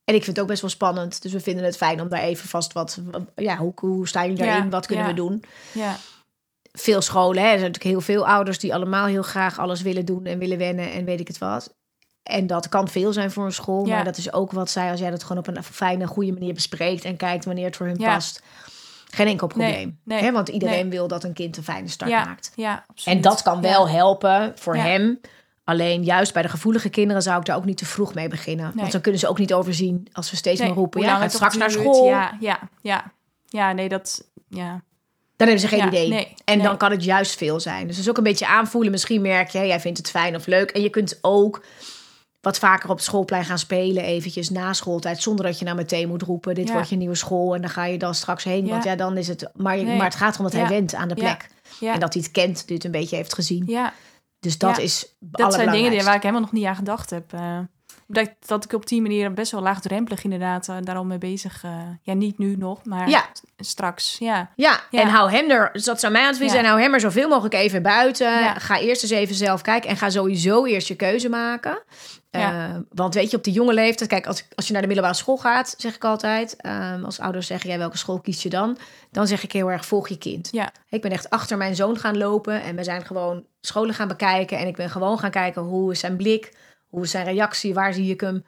en 0.05 0.15
ik 0.15 0.25
vind 0.25 0.37
het 0.37 0.41
ook 0.41 0.47
best 0.51 0.61
wel 0.61 0.71
spannend. 0.71 1.23
Dus 1.23 1.33
we 1.33 1.41
vinden 1.41 1.65
het 1.65 1.77
fijn 1.77 2.01
om 2.01 2.09
daar 2.09 2.21
even 2.21 2.49
vast 2.49 2.73
wat, 2.73 2.99
ja, 3.37 3.57
hoe, 3.57 3.73
hoe 3.77 4.09
staan 4.09 4.27
jullie 4.29 4.45
Ja, 4.45 4.51
daarin? 4.51 4.71
Wat 4.71 4.87
kunnen 4.87 5.07
we 5.07 5.13
doen? 5.15 5.45
ja, 5.73 5.97
Veel 6.73 7.01
scholen, 7.01 7.43
hè, 7.43 7.49
er 7.49 7.59
zijn 7.59 7.71
natuurlijk 7.73 7.85
heel 7.95 8.15
veel 8.15 8.27
ouders 8.27 8.59
die 8.59 8.75
allemaal 8.75 9.07
heel 9.07 9.23
graag 9.23 9.59
alles 9.59 9.83
willen 9.83 10.05
doen 10.05 10.25
en 10.27 10.39
willen 10.39 10.59
wennen 10.59 10.93
en 10.93 11.05
weet 11.05 11.21
ik 11.21 11.29
het 11.29 11.39
wat. 11.39 11.75
En 12.23 12.47
dat 12.47 12.69
kan 12.69 12.89
veel 12.89 13.13
zijn 13.13 13.31
voor 13.31 13.45
een 13.45 13.53
school, 13.53 13.85
maar 13.85 14.05
dat 14.05 14.17
is 14.17 14.33
ook 14.33 14.53
wat 14.53 14.71
zij, 14.71 14.91
als 14.91 15.01
jij 15.01 15.11
dat 15.11 15.23
gewoon 15.25 15.39
op 15.49 15.57
een 15.57 15.63
fijne, 15.63 16.07
goede 16.07 16.33
manier 16.33 16.55
bespreekt 16.55 17.05
en 17.05 17.17
kijkt 17.17 17.45
wanneer 17.45 17.65
het 17.65 17.77
voor 17.77 17.87
hun 17.87 17.99
Ja. 17.99 18.15
past. 18.15 18.43
Geen 19.11 19.27
enkel 19.27 19.47
probleem. 19.47 19.99
nee, 20.05 20.33
want 20.33 20.49
iedereen 20.49 20.89
nee. 20.89 20.99
wil 20.99 21.09
dat 21.09 21.25
een 21.25 21.33
kind 21.33 21.57
een 21.57 21.63
fijne 21.63 21.89
start 21.89 22.11
ja, 22.11 22.25
maakt. 22.25 22.53
ja, 22.57 22.85
absoluut. 22.87 23.17
En 23.17 23.23
dat 23.23 23.43
kan 23.43 23.61
wel 23.61 23.87
Ja. 23.87 23.93
helpen 23.93 24.53
voor 24.57 24.77
hem. 24.77 25.21
Alleen 25.65 26.05
juist 26.05 26.33
bij 26.33 26.43
de 26.43 26.49
gevoelige 26.49 26.89
kinderen 26.89 27.23
zou 27.23 27.39
ik 27.39 27.45
daar 27.45 27.57
ook 27.57 27.65
niet 27.65 27.77
te 27.77 27.85
vroeg 27.85 28.15
mee 28.15 28.29
beginnen. 28.29 28.73
Want 28.75 28.93
dan 28.93 29.01
kunnen 29.01 29.21
ze 29.21 29.29
ook 29.29 29.39
niet 29.39 29.55
overzien 29.55 30.09
als 30.13 30.31
we 30.31 30.37
steeds 30.37 30.61
maar 30.61 30.69
roepen. 30.69 31.01
Ja, 31.01 31.17
gaat 31.17 31.33
straks 31.33 31.57
naar 31.57 31.71
school. 31.71 32.07
Ja, 32.07 32.37
ja, 32.41 32.59
ja. 32.83 33.13
Ja, 33.49 33.73
nee, 33.73 33.89
dat... 33.89 34.29
Ja, 34.49 34.71
Dan 35.37 35.49
hebben 35.49 35.61
ze 35.61 35.69
geen 35.69 35.87
idee. 35.87 36.35
en 36.45 36.63
dan 36.63 36.77
kan 36.77 36.91
het 36.91 37.05
juist 37.05 37.37
veel 37.37 37.61
zijn. 37.61 37.87
Dus 37.87 37.97
het 37.97 38.05
is 38.05 38.11
ook 38.11 38.17
een 38.17 38.23
beetje 38.23 38.47
aanvoelen. 38.47 38.91
Misschien 38.91 39.23
merk 39.23 39.51
je, 39.51 39.67
jij 39.67 39.81
vindt 39.81 39.99
het 39.99 40.11
fijn 40.11 40.35
of 40.37 40.47
leuk. 40.47 40.71
En 40.71 40.83
je 40.83 40.91
kunt 40.91 41.19
ook 41.21 41.65
wat 42.47 42.59
vaker 42.59 42.91
op 42.91 42.97
het 42.97 43.05
schoolplein 43.05 43.45
gaan 43.45 43.59
spelen. 43.59 44.03
Eventjes 44.03 44.51
na 44.51 44.73
schooltijd. 44.73 45.23
Zonder 45.23 45.45
dat 45.45 45.59
je 45.59 45.65
nou 45.65 45.77
meteen 45.77 46.09
moet 46.09 46.23
roepen. 46.23 46.55
Dit 46.55 46.67
Ja. 46.69 46.73
wordt 46.73 46.89
je 46.89 46.97
nieuwe 46.97 47.15
school. 47.15 47.55
En 47.55 47.61
dan 47.61 47.71
ga 47.71 47.85
je 47.85 47.99
dan 47.99 48.15
straks 48.15 48.45
heen. 48.45 48.65
Ja. 48.65 48.71
Want 48.71 48.85
ja, 48.85 48.97
dan 48.97 49.17
is 49.17 49.29
het... 49.29 49.51
Maar, 49.55 49.77
Nee. 49.77 49.97
maar 49.97 50.05
het 50.07 50.15
gaat 50.15 50.35
erom 50.35 50.45
dat 50.51 50.55
hij 50.61 50.69
went 50.69 50.95
aan 50.95 51.09
de 51.09 51.15
plek. 51.15 51.49
En 51.81 52.01
dat 52.01 52.13
hij 52.15 52.23
het 52.23 52.31
kent. 52.33 52.69
Dit 52.69 52.85
een 52.85 52.91
beetje 52.91 53.17
heeft 53.17 53.35
gezien. 53.35 53.63
ja. 53.67 53.93
Dus 54.41 54.59
dat 54.59 54.79
is 54.79 55.17
Dat 55.19 55.53
zijn 55.55 55.71
dingen 55.71 55.91
die, 55.91 56.03
waar 56.03 56.15
ik 56.15 56.21
helemaal 56.23 56.41
nog 56.43 56.53
niet 56.53 56.65
aan 56.65 56.77
gedacht 56.77 57.11
heb. 57.11 57.33
eh. 57.33 57.59
Dat, 58.07 58.31
dat 58.47 58.65
ik 58.65 58.73
op 58.73 58.87
die 58.87 59.03
manier 59.03 59.33
best 59.33 59.53
wel 59.53 59.61
laagdrempelig 59.63 60.25
inderdaad 60.25 60.69
eh, 60.69 60.77
daar 60.81 60.97
al 60.97 61.05
mee 61.05 61.19
bezig... 61.19 61.65
eh, 61.65 61.71
ja, 62.03 62.13
niet 62.15 62.39
nu 62.39 62.57
nog, 62.57 62.85
maar 62.85 63.09
Ja. 63.09 63.25
straks. 63.57 64.17
Ja, 64.19 64.51
Ja, 64.57 64.81
Ja. 64.91 65.01
en 65.01 65.09
hou 65.09 65.31
hem 65.31 65.51
er, 65.51 65.71
dus 65.73 65.85
dat 65.85 66.01
zou 66.01 66.13
mijn 66.13 66.29
advies 66.29 66.51
zijn, 66.53 66.65
hou 66.65 66.81
hem 66.81 66.95
er 66.95 67.01
zoveel 67.01 67.29
mogelijk 67.29 67.55
even 67.55 67.83
buiten. 67.83 68.61
Ga 68.61 68.79
eerst 68.79 69.03
eens 69.03 69.13
even 69.13 69.35
zelf 69.35 69.63
kijken 69.63 69.91
en 69.91 69.97
ga 69.97 70.11
sowieso 70.11 70.65
eerst 70.65 70.89
je 70.89 70.95
keuze 70.95 71.29
maken. 71.29 71.83
Ja. 72.31 72.69
Eh, 72.69 72.77
want 72.95 73.15
weet 73.15 73.31
je, 73.31 73.37
op 73.37 73.45
die 73.45 73.53
jonge 73.53 73.75
leeftijd, 73.75 74.11
kijk, 74.11 74.27
als, 74.27 74.45
als 74.55 74.67
je 74.67 74.73
naar 74.73 74.81
de 74.83 74.87
middelbare 74.89 75.17
school 75.19 75.37
gaat, 75.37 75.75
zeg 75.79 75.95
ik 75.95 76.05
altijd, 76.05 76.57
ehm, 76.57 77.05
als 77.05 77.21
ouders 77.21 77.47
zeggen, 77.47 77.69
jij 77.69 77.79
welke 77.79 77.97
school 77.99 78.21
kies 78.21 78.43
je 78.43 78.49
dan? 78.49 78.79
Dan 79.11 79.27
zeg 79.27 79.43
ik 79.43 79.53
heel 79.53 79.71
erg, 79.71 79.87
volg 79.87 80.09
je 80.09 80.19
kind. 80.19 80.49
ja, 80.53 80.71
Ik 80.89 81.03
ben 81.03 81.11
echt 81.11 81.31
achter 81.31 81.57
mijn 81.57 81.77
zoon 81.77 81.99
gaan 81.99 82.19
lopen 82.19 82.63
en 82.63 82.77
we 82.77 82.85
zijn 82.85 83.05
gewoon 83.07 83.45
scholen 83.61 83.95
gaan 83.95 84.09
bekijken. 84.09 84.59
En 84.59 84.67
ik 84.67 84.77
ben 84.77 84.91
gewoon 84.91 85.19
gaan 85.19 85.31
kijken 85.31 85.63
hoe 85.63 85.93
is 85.93 86.01
zijn 86.01 86.17
blik, 86.17 86.53
hoe 86.97 87.05
is 87.05 87.11
zijn 87.11 87.25
reactie, 87.25 87.75
waar 87.75 87.93
zie 87.93 88.11
ik 88.11 88.21
hem 88.21 88.45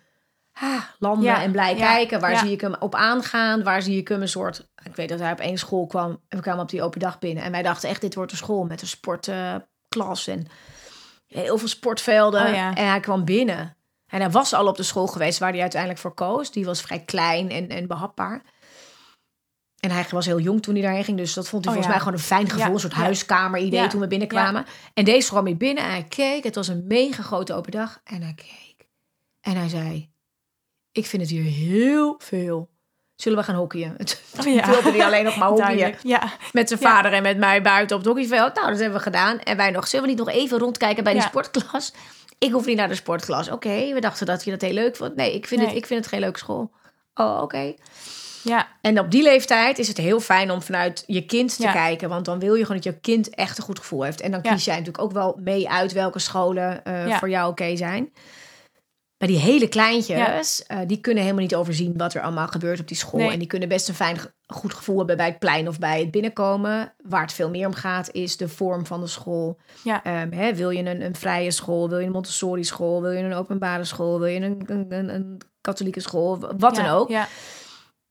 ah, 0.52 0.82
landen 0.98 1.24
Ja, 1.24 1.42
en 1.42 1.52
blij 1.52 1.76
ja, 1.76 1.92
kijken, 1.92 2.20
waar 2.20 2.30
ja. 2.30 2.38
zie 2.38 2.52
ik 2.52 2.60
hem 2.60 2.74
op 2.78 2.94
aangaan, 2.94 3.62
waar 3.62 3.82
zie 3.82 3.98
ik 3.98 4.08
hem 4.08 4.22
een 4.22 4.28
soort. 4.28 4.68
Ik 4.84 4.96
weet 4.96 5.08
dat 5.08 5.18
hij 5.18 5.32
op 5.32 5.38
één 5.38 5.58
school 5.58 5.86
kwam 5.86 6.10
en 6.28 6.36
we 6.36 6.42
kwamen 6.42 6.62
op 6.62 6.68
die 6.68 6.82
open 6.82 7.00
dag 7.00 7.18
binnen 7.18 7.44
en 7.44 7.52
wij 7.52 7.62
dachten 7.62 7.88
echt 7.88 8.00
dit 8.00 8.14
wordt 8.14 8.32
een 8.32 8.38
school 8.38 8.64
met 8.64 8.80
een 8.80 8.88
sportklas 8.88 10.26
en 10.26 10.46
heel 11.26 11.58
veel 11.58 11.68
sportvelden. 11.68 12.46
Oh. 12.46 12.78
En 12.78 12.88
hij 12.88 13.00
kwam 13.00 13.24
binnen 13.24 13.76
en 14.06 14.20
hij 14.20 14.30
was 14.30 14.52
al 14.52 14.66
op 14.66 14.76
de 14.76 14.82
school 14.82 15.06
geweest 15.06 15.38
waar 15.38 15.52
hij 15.52 15.60
uiteindelijk 15.60 16.00
voor 16.00 16.14
koos. 16.14 16.50
Die 16.50 16.64
was 16.64 16.80
vrij 16.80 17.00
klein 17.04 17.50
en, 17.50 17.68
en 17.68 17.86
behapbaar. 17.86 18.42
En 19.80 19.90
hij 19.90 20.06
was 20.10 20.26
heel 20.26 20.40
jong 20.40 20.62
toen 20.62 20.74
hij 20.74 20.82
daarheen 20.82 21.04
ging. 21.04 21.16
Dus 21.16 21.32
dat 21.34 21.48
vond 21.48 21.64
hij 21.64 21.74
Oh 21.74 21.80
volgens 21.80 21.96
mij 21.96 21.98
gewoon 21.98 22.12
een 22.20 22.26
fijn 22.26 22.50
gevoel. 22.50 22.74
Een 22.74 22.80
soort 22.80 22.92
huiskamer-idee 22.92 23.86
toen 23.86 24.00
we 24.00 24.06
binnenkwamen. 24.06 24.66
En 24.94 25.04
deze 25.04 25.28
kwam 25.28 25.46
hier 25.46 25.56
binnen 25.56 25.84
en 25.84 25.90
hij 25.90 26.04
keek. 26.08 26.44
Het 26.44 26.54
was 26.54 26.68
een 26.68 26.84
mega 26.86 27.22
grote 27.22 27.54
open 27.54 27.70
dag. 27.70 28.00
En 28.04 28.22
hij 28.22 28.34
keek. 28.34 28.86
En 29.40 29.56
hij 29.56 29.68
zei... 29.68 30.10
Ik 30.92 31.06
vind 31.06 31.22
het 31.22 31.30
hier 31.30 31.42
heel 31.42 32.14
veel. 32.18 32.68
Zullen 33.14 33.38
we 33.38 33.44
gaan 33.44 33.54
hockeyen? 33.54 33.94
Het 33.98 34.22
Oh 34.40 34.54
ja. 34.54 34.66
wilde 34.70 34.90
hij 34.90 35.04
alleen 35.04 35.24
nog 35.24 35.36
maar 35.36 35.48
hockeyen. 35.48 35.94
Ja, 36.02 36.32
Met 36.52 36.68
zijn 36.68 36.80
Ja. 36.80 36.90
vader 36.90 37.12
en 37.12 37.22
met 37.22 37.38
mij 37.38 37.62
buiten 37.62 37.96
op 37.96 38.02
het 38.02 38.12
hockeyveld. 38.12 38.54
Nou, 38.54 38.68
dat 38.68 38.78
hebben 38.78 38.96
we 38.98 39.02
gedaan. 39.04 39.38
En 39.38 39.56
wij 39.56 39.70
nog, 39.70 39.88
zullen 39.88 40.04
we 40.04 40.10
niet 40.10 40.24
nog 40.24 40.28
even 40.34 40.58
rondkijken 40.58 41.04
bij 41.04 41.12
die 41.12 41.22
sportklas? 41.22 41.92
Ik 42.38 42.52
hoef 42.52 42.66
niet 42.66 42.76
naar 42.76 42.88
de 42.88 42.94
sportklas. 42.94 43.50
Oké, 43.50 43.92
we 43.94 44.00
dachten 44.00 44.26
dat 44.26 44.44
je 44.44 44.50
dat 44.50 44.60
heel 44.60 44.72
leuk 44.72 44.96
vond. 44.96 45.16
Nee, 45.16 45.34
ik 45.34 45.46
vind, 45.46 45.60
Nee. 45.60 45.68
Het, 45.70 45.78
ik 45.78 45.86
vind 45.86 46.00
het 46.00 46.08
geen 46.08 46.20
leuke 46.20 46.38
school. 46.38 46.70
Oh, 47.14 47.40
oké. 47.42 47.74
Ja, 48.42 48.68
En 48.80 48.98
op 49.00 49.10
die 49.10 49.22
leeftijd 49.22 49.78
is 49.78 49.88
het 49.88 49.96
heel 49.96 50.20
fijn 50.20 50.50
om 50.50 50.62
vanuit 50.62 51.04
je 51.06 51.24
kind 51.26 51.56
te 51.56 51.62
Ja. 51.62 51.72
kijken. 51.72 52.08
Want 52.08 52.24
dan 52.24 52.38
wil 52.38 52.54
je 52.54 52.62
gewoon 52.62 52.80
dat 52.82 52.92
je 52.94 53.00
kind 53.00 53.30
echt 53.34 53.58
een 53.58 53.64
goed 53.64 53.78
gevoel 53.78 54.02
heeft. 54.02 54.20
En 54.20 54.30
dan 54.30 54.42
kies 54.42 54.64
jij 54.64 54.76
natuurlijk 54.76 55.04
ook 55.04 55.12
wel 55.12 55.38
mee 55.42 55.68
uit 55.70 55.92
welke 55.92 56.18
scholen 56.18 56.84
eh, 56.84 57.16
voor 57.18 57.30
jou 57.30 57.50
oké 57.50 57.76
zijn. 57.76 58.12
Maar 59.18 59.28
die 59.28 59.38
hele 59.38 59.68
kleintjes, 59.68 60.66
eh, 60.66 60.78
die 60.86 61.00
kunnen 61.00 61.22
helemaal 61.22 61.42
niet 61.44 61.54
overzien 61.54 61.96
wat 61.96 62.14
er 62.14 62.22
allemaal 62.22 62.46
gebeurt 62.48 62.80
op 62.80 62.88
die 62.88 62.96
school. 62.96 63.20
Nee. 63.20 63.30
En 63.30 63.38
die 63.38 63.48
kunnen 63.48 63.68
best 63.68 63.88
een 63.88 63.94
fijn, 63.94 64.18
goed 64.46 64.74
gevoel 64.74 64.98
hebben 64.98 65.16
bij 65.16 65.26
het 65.26 65.38
plein 65.38 65.68
of 65.68 65.78
bij 65.78 66.00
het 66.00 66.10
binnenkomen. 66.10 66.94
Waar 67.04 67.22
het 67.22 67.32
veel 67.32 67.50
meer 67.50 67.66
om 67.66 67.74
gaat, 67.74 68.08
is 68.12 68.36
de 68.36 68.48
vorm 68.48 68.86
van 68.86 69.00
de 69.00 69.06
school. 69.06 69.58
ja, 69.84 70.04
Ehm, 70.04 70.32
hè, 70.32 70.54
wil 70.54 70.70
je 70.70 70.84
een, 70.84 71.00
een 71.02 71.14
vrije 71.16 71.50
school? 71.50 71.88
Wil 71.88 71.98
je 71.98 72.06
een 72.06 72.12
Montessori 72.12 72.64
school? 72.64 73.02
Wil 73.02 73.10
je 73.10 73.22
een 73.22 73.32
openbare 73.34 73.84
school? 73.84 74.18
Wil 74.18 74.28
je 74.28 74.40
een, 74.40 74.62
een, 74.66 74.86
een, 74.88 75.14
een 75.14 75.40
katholieke 75.60 76.00
school? 76.00 76.38
Wat 76.38 76.76
ja, 76.76 76.82
dan 76.82 76.86
ook 76.92 77.08
Ja, 77.08 77.28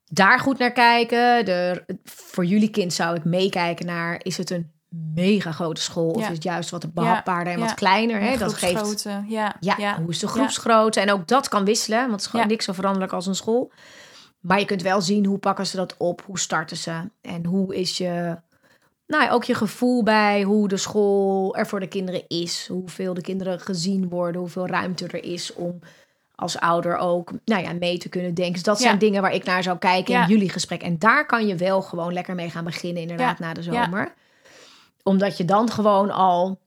daar 0.07 0.39
goed 0.39 0.57
naar 0.57 0.71
kijken. 0.71 1.45
De, 1.45 1.83
voor 2.03 2.45
jullie 2.45 2.69
kind 2.69 2.93
zou 2.93 3.15
ik 3.15 3.23
meekijken 3.23 3.85
naar... 3.85 4.19
is 4.23 4.37
het 4.37 4.49
een 4.49 4.71
mega 5.13 5.51
grote 5.51 5.81
school... 5.81 6.09
of 6.09 6.21
Ja. 6.21 6.27
is 6.27 6.33
het 6.33 6.43
juist 6.43 6.69
wat 6.69 6.93
behapbaarder 6.93 7.53
en 7.53 7.59
ja. 7.59 7.65
wat 7.65 7.73
kleiner? 7.73 8.21
Hè? 8.21 8.37
Dat 8.37 8.53
geeft... 8.53 9.03
Ja, 9.27 9.55
Ja, 9.59 9.75
ja, 9.77 9.99
hoe 10.01 10.09
is 10.09 10.19
de 10.19 10.27
groepsgrootte? 10.27 10.99
En 10.99 11.11
ook 11.11 11.27
dat 11.27 11.47
kan 11.47 11.65
wisselen, 11.65 11.99
want 11.99 12.11
het 12.11 12.21
is 12.21 12.27
gewoon 12.27 12.47
niks 12.47 12.65
zo 12.65 12.73
veranderlijk 12.73 13.13
als 13.13 13.27
een 13.27 13.35
school. 13.35 13.71
Maar 14.39 14.59
je 14.59 14.65
kunt 14.65 14.81
wel 14.81 15.01
zien 15.01 15.25
hoe 15.25 15.37
pakken 15.37 15.67
ze 15.67 15.75
dat 15.75 15.95
op, 15.97 16.21
hoe 16.25 16.39
starten 16.39 16.77
ze 16.77 17.09
en 17.21 17.45
hoe 17.45 17.75
is 17.75 17.97
je, 17.97 18.37
nou 19.07 19.23
ja, 19.23 19.29
ook 19.29 19.43
je 19.43 19.55
gevoel 19.55 20.03
bij 20.03 20.43
hoe 20.43 20.67
de 20.67 20.77
school 20.77 21.55
er 21.55 21.67
voor 21.67 21.79
de 21.79 21.87
kinderen 21.87 22.23
is, 22.27 22.67
hoeveel 22.67 23.13
de 23.13 23.21
kinderen 23.21 23.59
gezien 23.59 24.09
worden, 24.09 24.41
hoeveel 24.41 24.67
ruimte 24.67 25.07
er 25.07 25.23
is 25.23 25.53
om 25.53 25.79
als 26.39 26.59
ouder 26.59 26.97
ook, 26.97 27.31
nou 27.45 27.61
ja, 27.63 27.73
mee 27.73 27.97
te 27.97 28.09
kunnen 28.09 28.33
denken. 28.33 28.53
Dus 28.53 28.63
dat 28.63 28.77
Ja. 28.79 28.83
zijn 28.83 28.97
dingen 28.97 29.21
waar 29.21 29.33
ik 29.33 29.43
naar 29.43 29.63
zou 29.63 29.77
kijken 29.77 30.13
Ja. 30.13 30.21
in 30.23 30.27
jullie 30.29 30.49
gesprek. 30.49 30.81
En 30.81 30.99
daar 30.99 31.25
kan 31.25 31.47
je 31.47 31.55
wel 31.55 31.81
gewoon 31.81 32.13
lekker 32.13 32.35
mee 32.35 32.49
gaan 32.49 32.63
beginnen, 32.63 33.01
inderdaad, 33.01 33.37
Ja. 33.39 33.45
na 33.45 33.53
de 33.53 33.63
zomer. 33.63 34.13
Omdat 35.03 35.37
je 35.37 35.45
dan 35.45 35.71
gewoon 35.71 36.11
al 36.11 36.59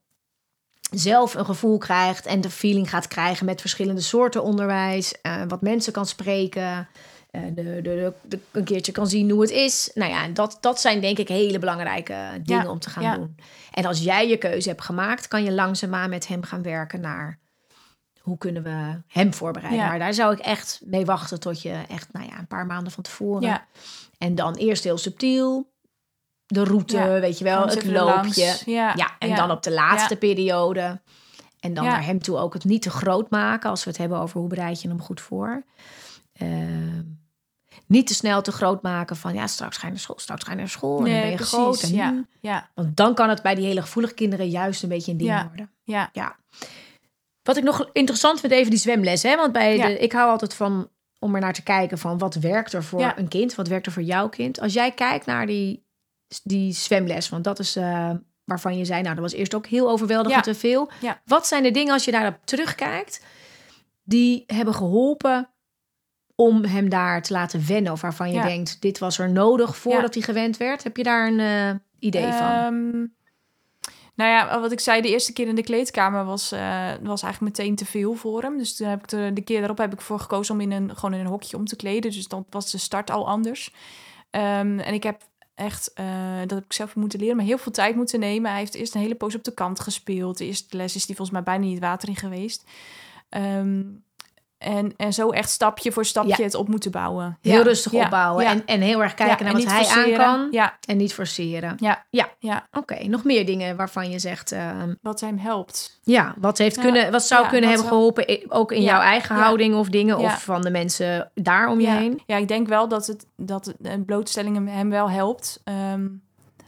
zelf 0.91 1.35
een 1.35 1.45
gevoel 1.45 1.79
krijgt 1.79 2.27
en 2.27 2.41
de 2.41 2.51
feeling 2.51 2.91
gaat 2.91 3.09
krijgen 3.09 3.47
met 3.47 3.61
verschillende 3.61 4.01
soorten 4.01 4.43
onderwijs, 4.43 5.21
eh, 5.21 5.43
wat 5.49 5.61
mensen 5.63 5.93
kan 5.93 6.07
spreken. 6.07 6.89
eh, 7.31 7.41
de, 7.55 7.63
de, 7.65 7.83
de, 7.83 8.13
de- 8.23 8.39
een 8.51 8.65
keertje 8.65 8.93
kan 8.93 9.07
zien 9.07 9.31
hoe 9.31 9.41
het 9.41 9.51
is. 9.51 9.91
Nou 9.95 10.11
ja, 10.11 10.29
dat, 10.29 10.59
dat 10.61 10.81
zijn 10.81 11.01
denk 11.01 11.19
ik 11.19 11.29
hele 11.29 11.59
belangrijke 11.59 12.15
dingen 12.43 12.65
Ja, 12.65 12.71
om 12.71 12.79
te 12.79 12.91
gaan 12.91 13.15
doen. 13.19 13.37
En 13.73 13.85
als 13.85 13.99
jij 14.01 14.29
je 14.29 14.37
keuze 14.37 14.69
hebt 14.69 14.83
gemaakt, 14.83 15.29
kan 15.29 15.45
je 15.45 15.53
langzaamaan 15.53 16.11
met 16.11 16.29
hem 16.29 16.43
gaan 16.43 16.63
werken 16.63 17.01
naar 17.01 17.39
hoe 18.21 18.39
kunnen 18.39 18.63
we 18.63 19.01
hem 19.07 19.35
voorbereiden. 19.35 19.81
Ja. 19.83 19.89
Maar 19.89 19.99
daar 19.99 20.15
zou 20.15 20.33
ik 20.33 20.39
echt 20.39 20.81
mee 20.85 21.05
wachten 21.05 21.41
tot 21.41 21.63
je 21.63 21.83
echt, 21.89 22.13
nou 22.13 22.27
ja, 22.27 22.39
een 22.39 22.47
paar 22.47 22.67
maanden 22.67 22.93
van 22.93 23.03
tevoren. 23.03 23.43
Ja, 23.43 23.67
En 24.19 24.35
dan 24.35 24.55
eerst 24.55 24.85
heel 24.85 24.99
subtiel. 24.99 25.73
De 26.47 26.65
route, 26.65 26.97
Ja, 26.97 27.21
weet 27.21 27.39
je 27.39 27.45
wel, 27.45 27.67
het 27.67 27.85
loopje. 27.85 28.57
Ja, 28.67 29.17
en 29.19 29.35
dan 29.35 29.51
op 29.51 29.63
de 29.63 29.73
laatste 29.73 30.17
periode. 30.17 31.01
En 31.61 31.75
dan 31.75 31.85
naar 31.85 32.05
hem 32.05 32.19
toe 32.23 32.37
ook 32.39 32.53
het 32.55 32.65
niet 32.65 32.83
te 32.83 32.91
groot 32.91 33.31
maken. 33.31 33.71
Als 33.71 33.85
we 33.85 33.91
het 33.91 33.99
hebben 33.99 34.19
over 34.19 34.41
hoe 34.41 34.49
bereid 34.49 34.83
je 34.83 34.89
hem 34.89 35.01
goed 35.03 35.21
voor. 35.21 35.65
Ehm, 36.33 37.03
niet 37.87 38.07
te 38.07 38.15
snel 38.15 38.43
te 38.43 38.53
groot 38.53 38.83
maken 38.83 39.17
van 39.17 39.35
ja, 39.35 39.47
straks 39.47 39.77
ga 39.77 39.87
je 39.87 39.93
naar 39.93 40.01
school, 40.03 40.19
straks 40.19 40.45
ga 40.45 40.51
je 40.51 40.57
naar 40.57 40.69
school. 40.69 40.99
en 40.99 41.05
dan 41.05 41.13
ben 41.21 41.31
je 41.31 41.35
precies. 41.37 41.53
groot. 41.55 41.83
En, 41.83 41.93
ja, 41.95 42.25
ja, 42.41 42.71
Want 42.75 42.97
dan 42.97 43.15
kan 43.15 43.29
het 43.29 43.43
bij 43.43 43.55
die 43.55 43.67
hele 43.67 43.83
gevoelige 43.83 44.15
kinderen 44.15 44.49
juist 44.49 44.83
een 44.83 44.89
beetje 44.89 45.13
een 45.13 45.19
ding 45.19 45.31
Ja. 45.31 45.47
worden. 45.47 45.71
ja, 45.85 46.09
Ja. 46.13 46.37
Wat 47.51 47.59
ik 47.59 47.65
nog 47.65 47.89
interessant 47.93 48.41
vind, 48.41 48.53
even 48.53 48.71
die 48.71 48.79
zwemles. 48.79 49.23
Hè? 49.23 49.37
Want 49.37 49.53
bij 49.53 49.77
Ja. 49.77 49.87
de, 49.87 49.99
ik 49.99 50.13
hou 50.13 50.31
altijd 50.31 50.55
van 50.55 50.89
om 51.19 51.35
er 51.35 51.41
naar 51.41 51.53
te 51.53 51.63
kijken 51.63 51.99
van 51.99 52.19
wat 52.19 52.35
werkt 52.35 52.73
er 52.73 52.85
voor 52.85 53.01
Ja. 53.01 53.19
een 53.19 53.29
kind, 53.29 53.55
wat 53.55 53.69
werkt 53.69 53.87
er 53.87 53.93
voor 53.93 54.03
jouw 54.03 54.29
kind. 54.29 54.61
Als 54.61 54.73
jij 54.73 54.91
kijkt 54.93 55.27
naar 55.27 55.47
die, 55.47 55.85
die 56.43 56.73
zwemles, 56.73 57.29
want 57.29 57.45
dat 57.45 57.59
is 57.59 57.77
eh, 57.77 58.11
waarvan 58.45 58.79
je 58.79 58.85
zei, 58.85 59.03
nou, 59.03 59.15
dat 59.15 59.25
was 59.25 59.33
eerst 59.33 59.55
ook 59.55 59.67
heel 59.67 59.91
overweldigend 59.91 60.45
Ja. 60.45 60.53
te 60.53 60.59
veel. 60.59 60.91
Ja. 61.01 61.21
Wat 61.25 61.47
zijn 61.47 61.63
de 61.63 61.71
dingen 61.71 61.93
als 61.93 62.05
je 62.05 62.11
daarop 62.11 62.39
terugkijkt, 62.45 63.25
die 64.03 64.45
hebben 64.47 64.75
geholpen 64.75 65.51
om 66.35 66.65
hem 66.65 66.89
daar 66.89 67.23
te 67.23 67.33
laten 67.33 67.67
wennen? 67.67 67.93
Of 67.93 68.01
waarvan 68.01 68.33
je 68.33 68.41
denkt, 68.43 68.81
dit 68.81 68.99
was 68.99 69.19
er 69.19 69.31
nodig 69.31 69.77
voordat 69.77 70.15
hij 70.15 70.23
gewend 70.23 70.57
werd? 70.57 70.83
Heb 70.83 70.97
je 70.97 71.03
daar 71.03 71.27
een 71.27 71.41
eh, 71.41 71.75
idee 71.99 72.33
van? 72.33 73.11
Nou 74.15 74.31
ja, 74.31 74.61
wat 74.61 74.73
ik 74.73 74.81
zei, 74.81 75.01
de 75.01 75.09
eerste 75.09 75.33
keer 75.33 75.49
in 75.49 75.55
de 75.55 75.63
kleedkamer 75.63 76.25
was, 76.25 76.53
eh, 76.53 76.93
was 77.03 77.23
eigenlijk 77.23 77.57
meteen 77.57 77.75
te 77.75 77.85
veel 77.85 78.15
voor 78.15 78.43
hem. 78.43 78.59
Dus 78.59 78.77
toen 78.77 78.89
heb 78.89 79.03
ik 79.03 79.09
de, 79.09 79.43
keer 79.45 79.59
daarop 79.59 79.79
heb 79.79 79.93
ik 79.93 80.01
voor 80.01 80.21
gekozen 80.21 80.55
om 80.55 80.61
in 80.61 80.73
een, 80.73 80.97
gewoon 80.97 81.15
in 81.15 81.21
een 81.21 81.27
hokje 81.27 81.57
om 81.57 81.65
te 81.65 81.77
kleden. 81.77 82.11
Dus 82.11 82.29
dan 82.29 82.47
was 82.51 82.71
de 82.71 82.79
start 82.79 83.11
al 83.11 83.29
anders. 83.29 83.75
Ehm, 84.31 84.79
en 84.79 84.95
ik 84.95 85.03
heb 85.03 85.23
echt, 85.55 85.93
eh, 85.93 86.39
dat 86.41 86.51
heb 86.51 86.65
ik 86.65 86.73
zelf 86.73 86.97
moeten 86.97 87.21
leren, 87.21 87.37
maar 87.37 87.45
heel 87.45 87.59
veel 87.59 87.73
tijd 87.73 87.97
moeten 87.97 88.21
nemen. 88.21 88.51
Hij 88.51 88.61
heeft 88.61 88.75
eerst 88.75 88.95
een 88.95 89.01
hele 89.01 89.15
poos 89.15 89.35
op 89.35 89.45
de 89.45 89.55
kant 89.55 89.81
gespeeld. 89.81 90.39
De 90.39 90.45
eerste 90.45 90.77
les 90.77 90.95
is 90.95 91.07
die 91.07 91.17
volgens 91.17 91.37
mij 91.37 91.47
bijna 91.47 91.65
niet 91.65 91.79
water 91.79 92.09
in 92.09 92.17
geweest. 92.17 92.65
Ehm, 93.29 93.83
en, 94.61 94.93
en 94.97 95.13
zo 95.13 95.31
echt 95.31 95.51
stapje 95.51 95.93
voor 95.93 96.05
stapje 96.05 96.35
Ja. 96.39 96.45
het 96.45 96.55
op 96.55 96.69
moeten 96.69 96.91
bouwen. 96.91 97.39
Heel 97.41 97.53
Ja, 97.57 97.63
rustig 97.63 97.93
ja, 97.93 98.05
opbouwen. 98.05 98.45
En, 98.47 98.67
en 98.67 98.81
heel 98.81 99.03
erg 99.03 99.15
kijken 99.15 99.45
naar 99.45 99.55
wat 99.55 99.65
hij 99.65 99.87
aan 100.19 100.49
kan. 100.51 100.71
En 100.87 100.97
niet 100.97 101.15
forceren. 101.15 101.75
ja, 101.79 102.05
Ja. 102.11 102.29
ja. 102.39 102.67
Oké, 102.73 103.05
nog 103.09 103.25
meer 103.25 103.47
dingen 103.47 103.77
waarvan 103.77 104.11
je 104.11 104.19
zegt... 104.19 104.53
ehm, 104.53 104.95
Wat 105.03 105.21
hem 105.21 105.39
helpt. 105.39 106.01
ja, 106.03 106.35
wat, 106.39 106.59
heeft 106.59 106.81
kunnen, 106.81 107.11
wat 107.11 107.23
zou 107.25 107.49
kunnen 107.49 107.71
wat 107.71 107.79
hebben 107.79 107.99
wel- 107.99 108.13
geholpen... 108.13 108.51
ook 108.53 108.73
in 108.73 108.83
jouw 108.83 109.01
eigen 109.01 109.35
houding 109.37 109.75
of 109.75 109.89
dingen... 109.89 110.19
Of 110.19 110.43
van 110.45 110.63
de 110.63 110.71
mensen 110.71 111.31
daar 111.35 111.69
om 111.69 111.81
je 111.81 111.87
ja. 111.87 111.97
heen? 111.97 112.23
Ja, 112.27 112.37
ik 112.37 112.49
denk 112.49 112.69
wel 112.69 112.89
dat 112.89 113.07
het 113.07 113.27
dat 113.37 113.75
blootstelling 114.07 114.55
hem, 114.55 114.67
hem 114.67 114.91
wel 114.91 115.11
helpt. 115.11 115.61
Ehm, 115.65 116.07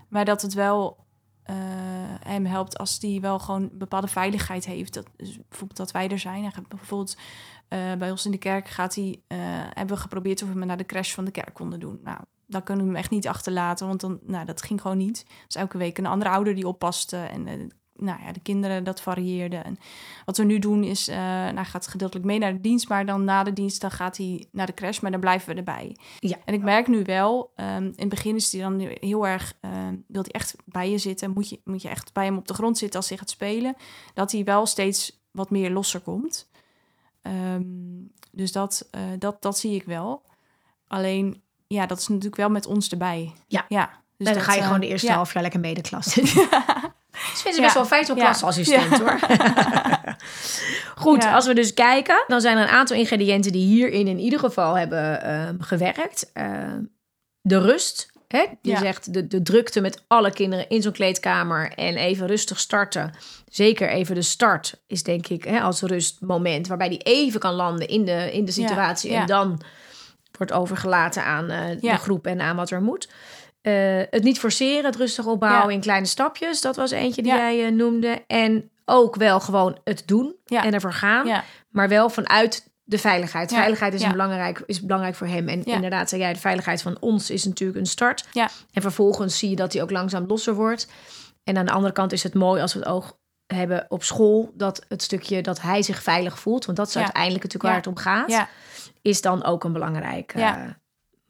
maar 0.09 0.25
dat 0.25 0.43
het 0.43 0.55
wel 0.55 0.97
eh, 1.43 1.57
hem 2.21 2.47
helpt 2.47 2.79
als 2.79 2.99
die 2.99 3.21
wel 3.21 3.39
gewoon 3.39 3.71
bepaalde 3.73 4.09
veiligheid 4.09 4.65
heeft. 4.67 4.95
Dat, 4.95 5.07
bijvoorbeeld 5.17 5.77
dat 5.77 5.91
wij 5.91 6.09
er 6.09 6.19
zijn. 6.19 6.53
Bijvoorbeeld 6.69 7.17
eh, 7.69 7.93
bij 7.99 8.11
ons 8.11 8.25
in 8.25 8.31
de 8.31 8.39
kerk 8.39 8.69
gaat 8.69 8.95
hij, 8.95 9.23
eh, 9.27 9.39
hebben 9.73 9.97
we 9.97 10.03
geprobeerd 10.03 10.43
of 10.43 10.49
we 10.49 10.59
hem 10.59 10.67
naar 10.67 10.77
de 10.77 10.87
crash 10.87 11.15
van 11.15 11.25
de 11.25 11.31
kerk 11.31 11.55
konden 11.55 11.81
doen. 11.81 12.01
Nou, 12.05 12.19
dan 12.47 12.63
kunnen 12.63 12.85
we 12.85 12.91
hem 12.91 13.01
echt 13.01 13.11
niet 13.11 13.29
achterlaten, 13.29 13.87
want 13.87 14.01
dan, 14.01 14.19
nou, 14.23 14.45
dat 14.45 14.63
ging 14.63 14.81
gewoon 14.81 14.97
niet. 14.97 15.27
Dus 15.47 15.57
elke 15.57 15.79
week 15.79 15.99
een 15.99 16.07
andere 16.07 16.31
ouder 16.31 16.55
die 16.55 16.69
oppaste 16.69 17.17
en 17.17 17.73
nou 18.03 18.23
ja, 18.25 18.33
de 18.33 18.41
kinderen, 18.41 18.85
dat 18.85 19.01
varieerde. 19.01 19.57
En 19.57 19.79
wat 20.25 20.37
we 20.37 20.45
nu 20.45 20.59
doen 20.59 20.85
is, 20.85 21.09
eh 21.09 21.17
nou, 21.17 21.55
hij 21.55 21.65
gaat 21.65 21.87
gedeeltelijk 21.87 22.27
mee 22.27 22.39
naar 22.39 22.53
de 22.53 22.61
dienst, 22.61 22.89
maar 22.89 23.07
dan 23.07 23.25
na 23.25 23.43
de 23.43 23.53
dienst 23.53 23.81
dan 23.81 23.91
gaat 23.91 24.17
hij 24.17 24.47
naar 24.53 24.67
de 24.67 24.75
crash, 24.75 25.01
maar 25.01 25.11
dan 25.11 25.21
blijven 25.21 25.49
we 25.49 25.55
erbij. 25.55 25.97
Ja. 26.19 26.37
En 26.45 26.55
ik 26.55 26.63
merk 26.63 26.87
nu 26.87 27.03
wel, 27.05 27.53
ehm, 27.57 27.85
in 27.85 27.95
het 27.97 28.09
begin 28.09 28.37
is 28.37 28.53
hij 28.53 28.61
dan 28.61 28.81
heel 29.01 29.27
erg, 29.27 29.55
ehm, 29.61 29.97
wil 30.07 30.23
hij 30.23 30.31
echt 30.31 30.57
bij 30.65 30.91
je 30.91 30.99
zitten, 30.99 31.31
moet 31.31 31.49
je, 31.49 31.61
moet 31.65 31.83
je 31.83 31.89
echt 31.89 32.13
bij 32.13 32.25
hem 32.25 32.37
op 32.37 32.49
de 32.49 32.55
grond 32.55 32.79
zitten 32.79 33.01
als 33.01 33.09
hij 33.09 33.19
gaat 33.19 33.31
spelen, 33.31 33.77
dat 34.15 34.33
hij 34.33 34.45
wel 34.45 34.67
steeds 34.67 35.21
wat 35.31 35.51
meer 35.51 35.71
losser 35.71 36.01
komt. 36.01 36.51
Ehm, 37.23 37.63
dus 38.31 38.53
dat, 38.53 38.89
eh, 38.91 39.01
dat, 39.19 39.43
dat 39.43 39.59
zie 39.59 39.75
ik 39.75 39.85
wel. 39.85 40.23
Alleen, 40.87 41.43
ja, 41.67 41.87
dat 41.87 41.99
is 41.99 42.09
natuurlijk 42.09 42.37
wel 42.37 42.51
met 42.51 42.67
ons 42.67 42.89
erbij. 42.89 43.33
Ja. 43.47 43.65
ja. 43.69 44.01
Dus 44.17 44.27
dan 44.27 44.35
dat, 44.35 44.43
ga 44.43 44.53
je 44.53 44.59
eh, 44.59 44.67
gewoon 44.67 44.81
de 44.81 44.87
eerste 44.87 45.07
ja. 45.07 45.15
half 45.15 45.33
jaar 45.33 45.43
lekker 45.43 45.61
mee 45.61 45.75
de 45.75 45.81
klas 45.81 46.13
zitten. 46.13 46.35
Dus 46.35 46.49
vind 47.43 47.55
ze 47.55 47.61
best 47.61 47.75
wel 47.75 47.85
fijn 47.85 48.05
zo'n 48.05 48.17
klasassistent 48.17 48.99
hoor. 48.99 49.19
Goed, 50.95 51.25
als 51.25 51.47
we 51.47 51.55
dus 51.55 51.75
kijken, 51.75 52.25
dan 52.27 52.41
zijn 52.41 52.57
er 52.57 52.63
een 52.63 52.69
aantal 52.69 52.97
ingrediënten 52.97 53.53
die 53.53 53.67
hierin 53.67 54.07
in 54.07 54.19
ieder 54.19 54.39
geval 54.39 54.75
hebben 54.75 55.23
ehm, 55.23 55.55
gewerkt. 55.61 56.31
Ehm, 56.33 56.81
de 57.41 57.59
rust. 57.61 58.11
Hè? 58.29 58.39
Je 58.39 58.71
Ja. 58.71 58.79
zegt 58.79 59.13
de, 59.15 59.27
de 59.27 59.43
drukte 59.43 59.81
met 59.81 60.03
alle 60.07 60.33
kinderen 60.33 60.69
in 60.69 60.83
zo'n 60.83 60.93
kleedkamer 60.93 61.73
en 61.73 61.97
even 61.97 62.27
rustig 62.27 62.59
starten. 62.61 63.13
Zeker 63.51 63.89
even 63.89 64.15
de 64.15 64.23
start 64.23 64.75
is 64.87 65.03
denk 65.03 65.27
ik 65.29 65.45
hè, 65.45 65.61
als 65.61 65.81
rustmoment 65.83 66.67
waarbij 66.67 66.89
die 66.89 66.99
even 66.99 67.41
kan 67.41 67.55
landen 67.55 67.89
in 67.89 68.05
de, 68.05 68.33
in 68.33 68.45
de 68.45 68.53
situatie. 68.53 69.11
ja. 69.11 69.21
En 69.21 69.27
dan 69.27 69.61
wordt 70.37 70.53
overgelaten 70.53 71.25
aan 71.25 71.51
eh, 71.51 71.81
de 71.81 71.97
groep 71.97 72.27
en 72.27 72.41
aan 72.41 72.57
wat 72.57 72.71
er 72.71 72.83
moet. 72.83 73.09
Eh, 73.63 73.73
het 74.11 74.23
niet 74.23 74.39
forceren, 74.39 74.85
het 74.85 74.97
rustig 74.97 75.27
opbouwen 75.27 75.69
Ja. 75.69 75.75
in 75.75 75.81
kleine 75.81 76.07
stapjes. 76.07 76.61
Dat 76.61 76.77
was 76.77 76.91
eentje 76.91 77.23
die 77.23 77.33
Ja. 77.33 77.39
jij 77.39 77.67
eh, 77.67 77.73
noemde. 77.73 78.25
En 78.27 78.71
ook 78.85 79.17
wel 79.17 79.41
gewoon 79.41 79.79
het 79.85 80.03
doen 80.07 80.35
Ja. 80.45 80.65
en 80.65 80.75
ervoor 80.75 80.93
gaan. 80.93 81.43
Maar 81.71 81.89
wel 81.89 82.11
vanuit 82.11 82.71
de 82.85 82.99
veiligheid. 82.99 83.53
Veiligheid 83.53 83.95
is, 83.95 84.03
een 84.03 84.11
belangrijk, 84.11 84.63
is 84.67 84.81
belangrijk 84.81 85.15
voor 85.15 85.27
hem. 85.27 85.49
En 85.49 85.65
inderdaad, 85.65 86.09
zei 86.09 86.21
jij, 86.21 86.33
de 86.33 86.39
veiligheid 86.39 86.83
van 86.83 86.97
ons 87.01 87.31
is 87.31 87.45
natuurlijk 87.45 87.79
een 87.79 87.87
start. 87.87 88.27
En 88.73 88.83
vervolgens 88.83 89.39
zie 89.39 89.51
je 89.51 89.57
dat 89.57 89.73
hij 89.73 89.83
ook 89.83 89.91
langzaam 89.91 90.27
losser 90.27 90.55
wordt. 90.55 90.89
En 91.45 91.57
aan 91.57 91.67
de 91.67 91.73
andere 91.73 91.93
kant 91.93 92.13
is 92.13 92.23
het 92.23 92.35
mooi 92.35 92.63
als 92.63 92.73
we 92.73 92.79
het 92.79 92.89
oog 92.89 93.19
hebben 93.47 93.87
op 93.89 94.03
school... 94.03 94.53
dat 94.55 94.85
het 94.89 95.03
stukje 95.03 95.43
dat 95.43 95.61
hij 95.61 95.83
zich 95.83 96.03
veilig 96.03 96.39
voelt... 96.39 96.65
want 96.65 96.77
dat 96.79 96.89
is 96.89 96.97
uiteindelijk 96.97 97.43
natuurlijk 97.43 97.73
waar 97.73 97.83
het 97.83 97.87
om 97.87 97.97
gaat... 97.97 98.31
ja, 98.31 98.49
is 99.03 99.21
dan 99.21 99.45
ook 99.45 99.65
een 99.65 99.73
belangrijk 99.73 100.33
eh, 100.35 100.57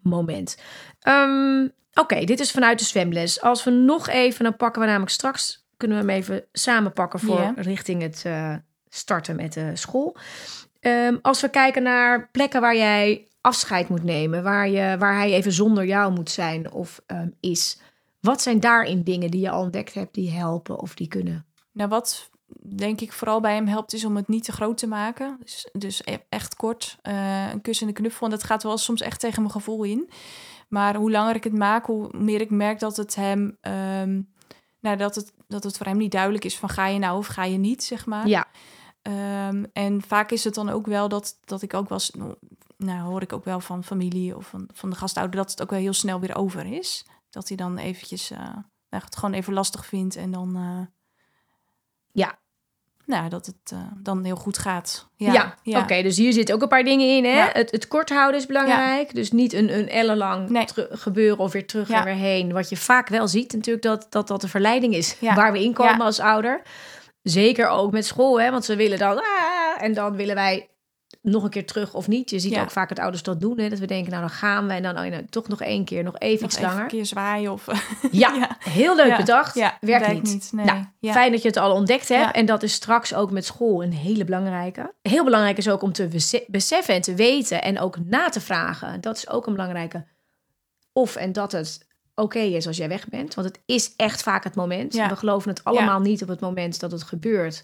moment. 0.02 0.56
Ehm, 1.00 1.68
Oké, 1.94 2.24
dit 2.24 2.40
is 2.40 2.50
vanuit 2.50 2.78
de 2.78 2.84
zwemles. 2.84 3.40
Als 3.40 3.64
we 3.64 3.70
nog 3.70 4.08
even, 4.08 4.44
dan 4.44 4.56
pakken 4.56 4.80
we 4.80 4.86
namelijk 4.86 5.12
straks... 5.12 5.66
kunnen 5.76 5.96
we 5.98 6.12
hem 6.12 6.20
even 6.20 6.44
samenpakken 6.52 7.20
voor 7.20 7.52
richting 7.56 8.02
het 8.02 8.22
eh, 8.24 8.54
starten 8.88 9.36
met 9.36 9.52
de 9.52 9.76
school. 9.76 10.16
Ehm, 10.80 11.16
als 11.22 11.40
we 11.40 11.48
kijken 11.48 11.82
naar 11.82 12.28
plekken 12.30 12.60
waar 12.60 12.76
jij 12.76 13.28
afscheid 13.40 13.88
moet 13.88 14.02
nemen... 14.04 14.42
waar, 14.42 14.68
je, 14.68 14.96
waar 14.98 15.16
hij 15.16 15.32
even 15.32 15.52
zonder 15.52 15.86
jou 15.86 16.12
moet 16.12 16.30
zijn 16.30 16.72
of 16.72 17.02
ehm, 17.06 17.28
is... 17.40 17.80
wat 18.20 18.42
zijn 18.42 18.60
daarin 18.60 19.02
dingen 19.02 19.30
die 19.30 19.40
je 19.40 19.50
al 19.50 19.62
ontdekt 19.62 19.94
hebt 19.94 20.14
die 20.14 20.30
helpen 20.30 20.78
of 20.78 20.94
die 20.94 21.08
kunnen? 21.08 21.46
Nou, 21.72 21.88
wat 21.88 22.30
denk 22.76 23.00
ik 23.00 23.12
vooral 23.12 23.40
bij 23.40 23.54
hem 23.54 23.66
helpt, 23.66 23.92
is 23.92 24.04
om 24.04 24.16
het 24.16 24.28
niet 24.28 24.44
te 24.44 24.52
groot 24.52 24.78
te 24.78 24.86
maken. 24.86 25.36
Dus, 25.40 25.68
dus 25.72 26.00
e- 26.04 26.16
echt 26.28 26.56
kort, 26.56 26.98
eh, 27.02 27.50
een 27.52 27.60
kus 27.60 27.80
en 27.80 27.88
een 27.88 27.94
knuffel. 27.94 28.26
En 28.26 28.30
dat 28.32 28.42
gaat 28.42 28.62
wel 28.62 28.78
soms 28.78 29.00
echt 29.00 29.20
tegen 29.20 29.40
mijn 29.40 29.54
gevoel 29.54 29.84
in. 29.84 30.10
Maar 30.72 30.94
hoe 30.96 31.10
langer 31.10 31.34
ik 31.34 31.44
het 31.44 31.52
maak, 31.56 31.86
hoe 31.86 32.08
meer 32.16 32.40
ik 32.40 32.50
merk 32.50 32.78
dat 32.78 32.96
het 32.96 33.14
hem... 33.14 33.56
ehm, 33.60 34.22
nou, 34.80 34.96
dat 34.96 35.14
het, 35.14 35.32
dat 35.48 35.64
het 35.64 35.76
voor 35.76 35.86
hem 35.86 35.96
niet 35.96 36.12
duidelijk 36.12 36.44
is 36.44 36.58
van 36.58 36.68
ga 36.68 36.86
je 36.86 36.98
nou 36.98 37.18
of 37.18 37.26
ga 37.26 37.44
je 37.44 37.58
niet, 37.58 37.84
zeg 37.84 38.06
maar. 38.06 38.26
Ja, 38.28 38.46
Ehm, 39.02 39.64
en 39.72 40.02
vaak 40.02 40.30
is 40.30 40.44
het 40.44 40.54
dan 40.54 40.68
ook 40.68 40.86
wel 40.86 41.08
dat, 41.08 41.38
dat 41.44 41.62
ik 41.62 41.74
ook 41.74 41.88
wel... 41.88 41.98
Nou, 42.76 43.00
hoor 43.00 43.22
ik 43.22 43.32
ook 43.32 43.44
wel 43.44 43.60
van 43.60 43.84
familie 43.84 44.36
of 44.36 44.46
van, 44.46 44.68
van 44.72 44.90
de 44.90 44.96
gastouder... 44.96 45.36
dat 45.36 45.50
het 45.50 45.62
ook 45.62 45.70
wel 45.70 45.78
heel 45.78 45.92
snel 45.92 46.20
weer 46.20 46.36
over 46.36 46.66
is. 46.66 47.06
Dat 47.30 47.48
hij 47.48 47.56
dan 47.56 47.78
eventjes 47.78 48.30
eh, 48.30 48.38
nou, 48.88 49.04
het 49.04 49.16
gewoon 49.16 49.34
even 49.34 49.52
lastig 49.52 49.86
vindt 49.86 50.16
en 50.16 50.30
dan... 50.30 50.56
eh, 50.56 50.86
ja. 52.12 52.38
Nou, 53.06 53.28
dat 53.28 53.46
het 53.46 53.72
eh, 53.72 53.78
dan 53.96 54.24
heel 54.24 54.36
goed 54.36 54.58
gaat. 54.58 55.08
Ja, 55.16 55.54
Ja, 55.62 55.80
oké. 55.80 56.02
dus 56.02 56.16
hier 56.16 56.32
zitten 56.32 56.54
ook 56.54 56.62
een 56.62 56.68
paar 56.68 56.84
dingen 56.84 57.16
in. 57.16 57.24
Hè? 57.24 57.30
Ja. 57.38 57.50
Het, 57.52 57.70
het 57.70 57.88
kort 57.88 58.08
houden 58.10 58.40
is 58.40 58.46
belangrijk. 58.46 59.14
Dus 59.14 59.30
niet 59.32 59.52
een, 59.52 59.78
een 59.78 59.88
ellenlang 59.88 60.48
Nee. 60.48 60.66
gebeuren 60.90 61.38
of 61.38 61.52
weer 61.52 61.66
terug 61.66 61.90
en 61.90 62.04
weer 62.04 62.14
heen. 62.14 62.52
Wat 62.52 62.68
je 62.68 62.76
vaak 62.76 63.08
wel 63.08 63.28
ziet 63.28 63.52
natuurlijk, 63.52 63.84
dat 63.84 64.06
dat, 64.10 64.28
dat 64.28 64.40
de 64.40 64.48
verleiding 64.48 64.94
is 64.94 65.16
waar 65.20 65.52
we 65.52 65.62
in 65.64 65.72
komen 65.72 65.98
Ja. 65.98 66.04
als 66.04 66.20
ouder. 66.20 66.62
Zeker 67.22 67.68
ook 67.68 67.92
met 67.92 68.06
school, 68.06 68.40
hè? 68.40 68.50
want 68.50 68.64
ze 68.64 68.76
willen 68.76 68.98
dan... 68.98 69.16
Ah, 69.18 69.82
en 69.82 69.94
dan 69.94 70.16
willen 70.16 70.34
wij 70.34 70.68
nog 71.22 71.42
een 71.44 71.50
keer 71.50 71.66
terug 71.66 71.94
of 71.94 72.08
niet. 72.08 72.30
Je 72.30 72.38
ziet 72.38 72.52
Ja. 72.52 72.62
ook 72.62 72.70
vaak 72.70 72.88
dat 72.88 72.98
ouders 72.98 73.22
dat 73.22 73.40
doen. 73.40 73.58
Hè? 73.58 73.68
Dat 73.68 73.78
we 73.78 73.86
denken, 73.86 74.10
nou 74.10 74.22
dan 74.22 74.30
gaan 74.32 74.66
we 74.66 74.72
en 74.72 74.82
dan 74.82 74.98
oh, 74.98 75.04
nou, 75.04 75.26
toch 75.30 75.48
nog 75.48 75.60
één 75.60 75.84
keer, 75.84 76.02
nog 76.02 76.18
even 76.18 76.42
Nog 76.42 76.50
iets 76.50 76.60
langer. 76.60 76.82
een 76.82 76.88
keer 76.88 77.06
zwaaien 77.06 77.52
of... 77.52 77.66
Ja, 78.10 78.34
Ja. 78.34 78.56
heel 78.58 78.96
leuk 78.96 79.16
bedacht. 79.16 79.54
Ja, 79.54 79.78
werkt, 79.80 80.06
werkt 80.06 80.22
niet. 80.22 80.32
niet, 80.32 80.52
nee. 80.52 80.64
Nou, 80.64 80.84
Ja. 80.98 81.12
Fijn 81.12 81.32
dat 81.32 81.42
je 81.42 81.48
het 81.48 81.56
al 81.56 81.72
ontdekt 81.74 82.08
hebt. 82.08 82.34
En 82.34 82.46
dat 82.46 82.62
is 82.62 82.72
straks 82.72 83.14
ook 83.14 83.30
met 83.30 83.44
school 83.44 83.82
een 83.82 83.92
hele 83.92 84.24
belangrijke. 84.24 84.94
Heel 85.02 85.24
belangrijk 85.24 85.56
is 85.58 85.68
ook 85.68 85.82
om 85.82 85.92
te 85.92 86.06
bese- 86.08 86.44
beseffen 86.46 86.94
en 86.94 87.00
te 87.00 87.14
weten 87.14 87.62
en 87.62 87.78
ook 87.80 87.96
na 88.04 88.28
te 88.28 88.40
vragen. 88.40 89.00
Dat 89.00 89.16
is 89.16 89.28
ook 89.28 89.46
een 89.46 89.52
belangrijke. 89.52 90.04
Of 90.92 91.16
en 91.16 91.32
dat 91.32 91.52
het 91.52 91.86
oké 92.14 92.38
is 92.38 92.66
als 92.66 92.76
jij 92.76 92.88
weg 92.88 93.08
bent. 93.08 93.34
Want 93.34 93.46
het 93.48 93.60
is 93.66 93.92
echt 93.96 94.22
vaak 94.22 94.44
het 94.44 94.54
moment. 94.54 94.94
We 94.94 95.16
geloven 95.16 95.50
het 95.50 95.64
allemaal 95.64 96.00
niet 96.00 96.22
op 96.22 96.28
het 96.28 96.40
moment 96.40 96.80
dat 96.80 96.92
het 96.92 97.02
gebeurt. 97.02 97.62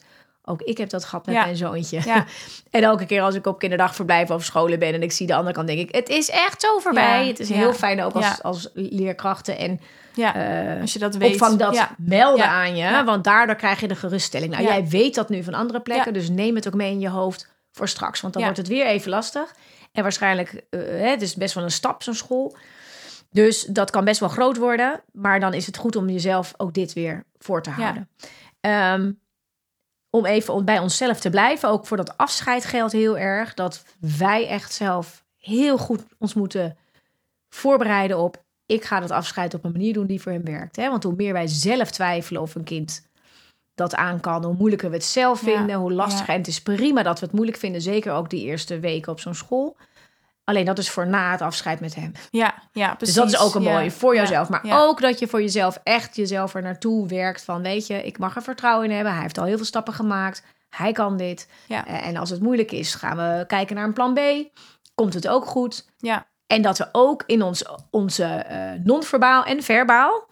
Ook 0.48 0.62
ik 0.62 0.78
heb 0.78 0.90
dat 0.90 1.04
gehad 1.04 1.26
met 1.26 1.34
Ja. 1.34 1.44
mijn 1.44 1.56
zoontje. 1.56 2.00
Ja. 2.04 2.24
En 2.70 2.82
elke 2.82 3.06
keer 3.06 3.22
als 3.22 3.34
ik 3.34 3.46
op 3.46 3.58
kinderdagverblijf 3.58 4.30
of 4.30 4.44
scholen 4.44 4.78
ben 4.78 4.94
en 4.94 5.02
ik 5.02 5.12
zie 5.12 5.26
de 5.26 5.34
andere 5.34 5.54
kant, 5.54 5.66
denk 5.66 5.78
ik: 5.78 5.94
het 5.94 6.08
is 6.08 6.30
echt 6.30 6.60
zo 6.60 6.78
voorbij. 6.78 7.20
Ja. 7.22 7.26
Het 7.28 7.38
is 7.40 7.48
heel 7.48 7.72
fijn 7.72 8.02
ook 8.02 8.12
als, 8.12 8.42
als 8.42 8.70
leerkrachten 8.74 9.58
en 9.58 9.80
Ja, 10.14 10.34
eh, 10.74 10.80
als 10.80 10.92
je 10.92 10.98
dat 10.98 11.16
weet. 11.16 11.32
opvang 11.32 11.58
dat 11.58 11.88
melden 11.98 12.48
aan 12.48 12.70
je. 12.76 12.82
Ja. 12.82 13.04
Want 13.04 13.24
daardoor 13.24 13.54
krijg 13.56 13.80
je 13.80 13.88
de 13.88 13.94
geruststelling. 13.96 14.50
Nou, 14.52 14.62
jij 14.64 14.86
weet 14.88 15.14
dat 15.14 15.28
nu 15.28 15.42
van 15.42 15.54
andere 15.54 15.80
plekken. 15.80 16.12
Dus 16.12 16.28
neem 16.28 16.54
het 16.54 16.66
ook 16.66 16.74
mee 16.74 16.90
in 16.90 17.00
je 17.00 17.08
hoofd 17.08 17.48
voor 17.72 17.88
straks. 17.88 18.20
Want 18.20 18.32
dan 18.32 18.42
wordt 18.42 18.58
het 18.58 18.68
weer 18.68 18.86
even 18.86 19.10
lastig. 19.10 19.54
En 19.92 20.02
waarschijnlijk, 20.02 20.62
hè, 20.70 21.08
het 21.08 21.22
is 21.22 21.34
best 21.34 21.54
wel 21.54 21.64
een 21.64 21.70
stap, 21.70 22.02
zo'n 22.02 22.14
school. 22.14 22.56
Dus 23.30 23.64
dat 23.64 23.90
kan 23.90 24.04
best 24.04 24.20
wel 24.20 24.28
groot 24.28 24.56
worden. 24.56 25.00
Maar 25.12 25.40
dan 25.40 25.54
is 25.54 25.66
het 25.66 25.76
goed 25.76 25.96
om 25.96 26.08
jezelf 26.08 26.54
ook 26.56 26.74
dit 26.74 26.92
weer 26.92 27.24
voor 27.38 27.62
te 27.62 27.70
houden. 27.70 28.08
Ehm, 28.60 29.10
om 30.10 30.26
even 30.26 30.64
bij 30.64 30.78
onszelf 30.78 31.20
te 31.20 31.30
blijven. 31.30 31.68
Ook 31.68 31.86
voor 31.86 31.96
dat 31.96 32.16
afscheid 32.16 32.64
geldt 32.64 32.92
heel 32.92 33.18
erg. 33.18 33.54
Dat 33.54 33.84
wij 34.18 34.48
echt 34.48 34.72
zelf 34.72 35.24
heel 35.36 35.78
goed 35.78 36.04
ons 36.18 36.34
moeten 36.34 36.76
voorbereiden 37.48 38.18
op... 38.18 38.42
ik 38.66 38.84
ga 38.84 39.00
dat 39.00 39.10
afscheid 39.10 39.54
op 39.54 39.64
een 39.64 39.72
manier 39.72 39.92
doen 39.92 40.06
die 40.06 40.20
voor 40.20 40.32
hem 40.32 40.44
werkt. 40.44 40.76
Hè? 40.76 40.88
Want 40.90 41.02
hoe 41.02 41.14
meer 41.16 41.32
wij 41.32 41.46
zelf 41.46 41.90
twijfelen 41.90 42.42
of 42.42 42.54
een 42.54 42.64
kind 42.64 43.06
dat 43.74 43.94
aan 43.94 44.20
kan... 44.20 44.44
hoe 44.44 44.54
moeilijker 44.58 44.90
we 44.90 44.96
het 44.96 45.04
zelf 45.04 45.46
Ja, 45.46 45.52
vinden, 45.56 45.76
hoe 45.76 45.92
lastiger. 45.92 46.26
ja. 46.26 46.32
En 46.32 46.38
het 46.38 46.48
is 46.48 46.62
prima 46.62 47.02
dat 47.02 47.18
we 47.20 47.24
het 47.26 47.34
moeilijk 47.34 47.58
vinden. 47.58 47.80
Zeker 47.82 48.12
ook 48.12 48.30
die 48.30 48.44
eerste 48.44 48.78
weken 48.78 49.12
op 49.12 49.20
zo'n 49.20 49.34
school. 49.34 49.76
Alleen 50.48 50.64
dat 50.64 50.78
is 50.78 50.90
voor 50.90 51.06
na 51.06 51.30
het 51.30 51.40
afscheid 51.42 51.80
met 51.80 51.94
hem. 51.94 52.12
Ja, 52.30 52.54
ja, 52.72 52.94
precies. 52.94 53.14
Dus 53.14 53.24
dat 53.24 53.32
is 53.40 53.46
ook 53.46 53.54
een 53.54 53.62
Ja. 53.62 53.72
mooie 53.72 53.90
voor 53.90 54.14
Ja. 54.14 54.20
jezelf. 54.20 54.48
Maar 54.48 54.66
Ja. 54.66 54.78
ook 54.80 55.00
dat 55.00 55.18
je 55.18 55.26
voor 55.28 55.40
jezelf 55.40 55.80
echt 55.82 56.16
jezelf 56.16 56.54
er 56.54 56.62
naartoe 56.62 57.08
werkt. 57.08 57.44
Van 57.44 57.62
weet 57.62 57.86
je, 57.86 58.02
ik 58.06 58.18
mag 58.18 58.36
er 58.36 58.42
vertrouwen 58.42 58.88
in 58.88 58.94
hebben. 58.94 59.12
Hij 59.12 59.22
heeft 59.22 59.38
al 59.38 59.44
heel 59.44 59.56
veel 59.56 59.64
stappen 59.66 59.92
gemaakt. 59.94 60.42
Hij 60.70 60.92
kan 60.92 61.16
dit. 61.16 61.48
Ja. 61.66 61.86
Eh, 61.86 62.06
En 62.06 62.16
als 62.16 62.30
het 62.30 62.40
moeilijk 62.40 62.72
is, 62.72 62.94
gaan 62.94 63.16
we 63.16 63.44
kijken 63.46 63.76
naar 63.76 63.84
een 63.84 63.92
plan 63.92 64.14
B. 64.14 64.20
Komt 64.94 65.14
het 65.14 65.28
ook 65.28 65.46
goed? 65.46 65.86
Ja, 65.98 66.26
En 66.46 66.62
dat 66.62 66.78
we 66.78 66.88
ook 66.92 67.22
in 67.26 67.42
ons, 67.42 67.64
onze 67.90 68.24
eh 68.24 68.70
non-verbaal 68.84 69.44
en 69.44 69.62
verbaal 69.62 70.26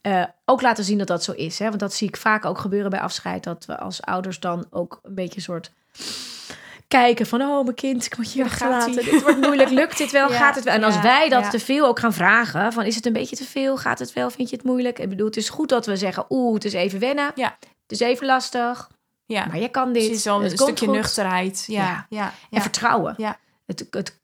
eh, 0.00 0.24
ook 0.44 0.62
laten 0.62 0.84
zien 0.84 0.98
dat 0.98 1.06
dat 1.06 1.24
zo 1.24 1.32
is. 1.32 1.58
Hè? 1.58 1.68
Want 1.68 1.80
dat 1.80 1.94
zie 1.94 2.08
ik 2.08 2.16
vaak 2.16 2.44
ook 2.44 2.58
gebeuren 2.58 2.90
bij 2.90 3.00
afscheid. 3.00 3.44
Dat 3.44 3.64
we 3.64 3.78
als 3.78 4.02
ouders 4.02 4.40
dan 4.40 4.66
ook 4.70 4.98
een 5.02 5.14
beetje 5.14 5.36
een 5.36 5.42
soort 5.42 5.72
kijken 6.92 7.26
van... 7.26 7.42
oh, 7.42 7.64
mijn 7.64 7.74
kind, 7.76 8.04
ik 8.06 8.16
moet 8.16 8.32
je 8.32 8.38
Ja, 8.38 8.44
achterlaten. 8.44 9.04
ie? 9.04 9.10
Dit 9.10 9.22
wordt 9.22 9.40
moeilijk, 9.40 9.70
lukt 9.70 9.98
dit 9.98 10.10
wel, 10.10 10.30
Ja, 10.32 10.36
gaat 10.36 10.54
het 10.54 10.64
wel? 10.64 10.74
En 10.74 10.84
als 10.84 10.94
ja, 10.94 11.02
wij 11.02 11.28
dat 11.28 11.50
te 11.50 11.58
veel 11.58 11.86
ook 11.86 11.98
gaan 11.98 12.12
vragen... 12.12 12.72
van 12.72 12.84
is 12.84 12.94
het 12.94 13.06
een 13.06 13.12
beetje 13.12 13.36
te 13.36 13.44
veel, 13.44 13.76
gaat 13.76 13.98
het 13.98 14.12
wel, 14.12 14.30
vind 14.30 14.50
je 14.50 14.56
het 14.56 14.64
moeilijk? 14.64 14.98
Ik 14.98 15.08
bedoel, 15.08 15.26
het 15.26 15.36
is 15.36 15.48
goed 15.48 15.68
dat 15.68 15.86
we 15.86 15.96
zeggen... 15.96 16.24
oeh, 16.28 16.54
het 16.54 16.64
is 16.64 16.72
even 16.72 16.98
wennen, 16.98 17.32
Ja. 17.34 17.56
het 17.60 17.92
is 17.92 18.00
even 18.00 18.26
lastig... 18.26 18.90
ja. 19.26 19.46
maar 19.46 19.58
je 19.58 19.68
kan 19.68 19.92
dit, 19.92 20.04
Precies, 20.04 20.22
zo'n 20.22 20.42
het 20.42 20.52
een 20.52 20.58
stukje 20.58 20.86
goed. 20.86 20.94
nuchterheid. 20.94 21.64
Ja, 21.66 22.06
Ja. 22.08 22.32
En 22.50 22.60
vertrouwen. 22.62 23.14
Ja. 23.16 23.38
Het, 23.66 23.86
het 23.90 24.20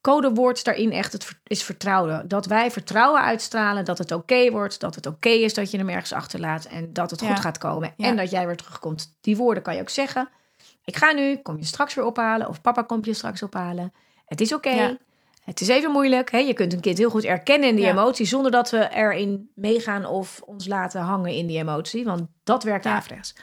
codewoord 0.00 0.64
daarin 0.64 0.92
echt 0.92 1.12
het, 1.12 1.28
is 1.46 1.62
vertrouwen. 1.62 2.28
Dat 2.28 2.46
wij 2.46 2.70
vertrouwen 2.70 3.20
uitstralen, 3.22 3.84
dat 3.84 3.98
het 3.98 4.12
oké 4.12 4.50
wordt, 4.50 4.80
dat 4.80 4.94
het 4.94 5.06
oké 5.06 5.28
is 5.28 5.54
dat 5.54 5.70
je 5.70 5.78
hem 5.78 5.88
ergens 5.88 6.12
achterlaat 6.12 6.64
en 6.64 6.92
dat 6.92 7.10
het 7.10 7.22
goed 7.22 7.40
gaat 7.40 7.58
komen. 7.58 7.94
En 7.96 8.16
dat 8.16 8.30
jij 8.30 8.46
weer 8.46 8.56
terugkomt. 8.56 9.16
Die 9.20 9.36
woorden 9.36 9.62
kan 9.62 9.74
je 9.74 9.80
ook 9.80 9.88
zeggen. 9.88 10.28
Ik 10.84 10.96
ga 10.96 11.12
nu, 11.12 11.36
kom 11.36 11.56
je 11.58 11.64
straks 11.64 11.94
weer 11.94 12.04
ophalen 12.04 12.48
of 12.48 12.60
papa 12.60 12.82
komt 12.82 13.04
je 13.04 13.14
straks 13.14 13.42
ophalen. 13.42 13.92
Het 14.26 14.40
is 14.40 14.52
oké. 14.54 14.70
Ja. 14.70 14.96
Het 15.44 15.60
is 15.60 15.68
even 15.68 15.90
moeilijk. 15.90 16.30
Hè? 16.30 16.38
Je 16.38 16.52
kunt 16.54 16.72
een 16.72 16.80
kind 16.80 16.98
heel 16.98 17.10
goed 17.10 17.24
erkennen 17.24 17.68
in 17.68 17.76
die 17.76 17.84
Ja. 17.84 17.90
emotie 17.90 18.26
zonder 18.26 18.50
dat 18.50 18.70
we 18.70 18.88
erin 18.94 19.50
meegaan 19.54 20.06
of 20.06 20.42
ons 20.44 20.66
laten 20.66 21.00
hangen 21.00 21.32
in 21.32 21.46
die 21.46 21.58
emotie. 21.58 22.04
Want 22.04 22.28
dat 22.44 22.62
werkt 22.64 22.84
Ja. 22.84 22.94
averechts. 22.94 23.34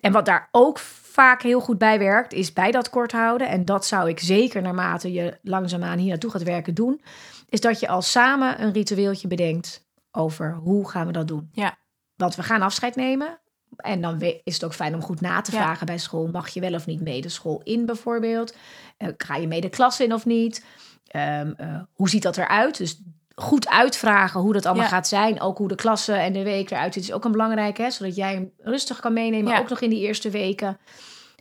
En 0.00 0.12
wat 0.12 0.24
daar 0.26 0.48
ook 0.50 0.78
vaak 0.78 1.42
heel 1.42 1.60
goed 1.60 1.78
bij 1.78 1.98
werkt, 1.98 2.32
is 2.32 2.52
bij 2.52 2.70
dat 2.70 2.90
kort 2.90 3.12
houden. 3.12 3.48
En 3.48 3.64
dat 3.64 3.86
zou 3.86 4.08
ik 4.08 4.20
zeker 4.20 4.62
naarmate 4.62 5.12
je 5.12 5.38
langzaamaan 5.42 5.98
hier 5.98 6.08
naartoe 6.08 6.30
gaat 6.30 6.42
werken 6.42 6.74
doen. 6.74 7.02
Is 7.48 7.60
dat 7.60 7.80
je 7.80 7.88
al 7.88 8.02
samen 8.02 8.62
een 8.62 8.72
ritueeltje 8.72 9.28
bedenkt 9.28 9.86
over 10.10 10.54
hoe 10.54 10.90
gaan 10.90 11.06
we 11.06 11.12
dat 11.12 11.28
doen. 11.28 11.48
Ja. 11.52 11.76
Want 12.16 12.34
we 12.34 12.42
gaan 12.42 12.62
afscheid 12.62 12.96
nemen. 12.96 13.38
En 13.76 14.00
dan 14.00 14.20
is 14.20 14.54
het 14.54 14.64
ook 14.64 14.74
fijn 14.74 14.94
om 14.94 15.02
goed 15.02 15.20
na 15.20 15.40
te 15.40 15.52
Ja. 15.52 15.58
vragen 15.58 15.86
bij 15.86 15.98
school. 15.98 16.26
Mag 16.26 16.48
je 16.48 16.60
wel 16.60 16.74
of 16.74 16.86
niet 16.86 17.00
mee 17.00 17.20
de 17.20 17.28
school 17.28 17.60
in 17.64 17.86
bijvoorbeeld? 17.86 18.56
Eh, 18.96 19.08
ga 19.16 19.36
je 19.36 19.46
mee 19.46 19.60
de 19.60 19.68
klas 19.68 20.00
in 20.00 20.12
of 20.14 20.24
niet? 20.26 20.64
Ehm, 21.06 21.52
eh, 21.56 21.80
hoe 21.92 22.08
ziet 22.08 22.22
dat 22.22 22.36
eruit? 22.36 22.76
Dus 22.76 23.00
goed 23.34 23.68
uitvragen 23.68 24.40
hoe 24.40 24.52
dat 24.52 24.66
allemaal 24.66 24.84
Ja. 24.84 24.90
gaat 24.90 25.08
zijn. 25.08 25.40
Ook 25.40 25.58
hoe 25.58 25.68
de 25.68 25.74
klasse 25.74 26.12
en 26.12 26.32
de 26.32 26.42
week 26.42 26.70
eruit 26.70 26.94
ziet 26.94 27.02
is 27.02 27.12
ook 27.12 27.24
een 27.24 27.32
belangrijk. 27.32 27.76
Hè? 27.78 27.90
Zodat 27.90 28.14
jij 28.16 28.32
hem 28.32 28.50
rustig 28.58 29.00
kan 29.00 29.12
meenemen. 29.12 29.52
Ja. 29.52 29.58
Ook 29.58 29.68
nog 29.68 29.80
in 29.80 29.90
die 29.90 30.00
eerste 30.00 30.30
weken. 30.30 30.78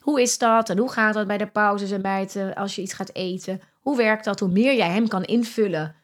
Hoe 0.02 0.22
is 0.22 0.38
dat? 0.38 0.70
En 0.70 0.78
hoe 0.78 0.92
gaat 0.92 1.14
dat 1.14 1.28
bij 1.28 1.38
de 1.38 1.48
pauzes 1.48 1.92
en 1.92 2.02
bij 2.02 2.20
het, 2.20 2.36
eh, 2.36 2.52
als 2.56 2.76
je 2.76 2.82
iets 2.82 2.94
gaat 2.94 3.14
eten? 3.14 3.62
Hoe 3.82 3.98
werkt 3.98 4.26
dat? 4.26 4.40
Hoe 4.40 4.50
meer 4.50 4.76
jij 4.76 4.90
hem 4.90 5.08
kan 5.08 5.24
invullen 5.24 5.96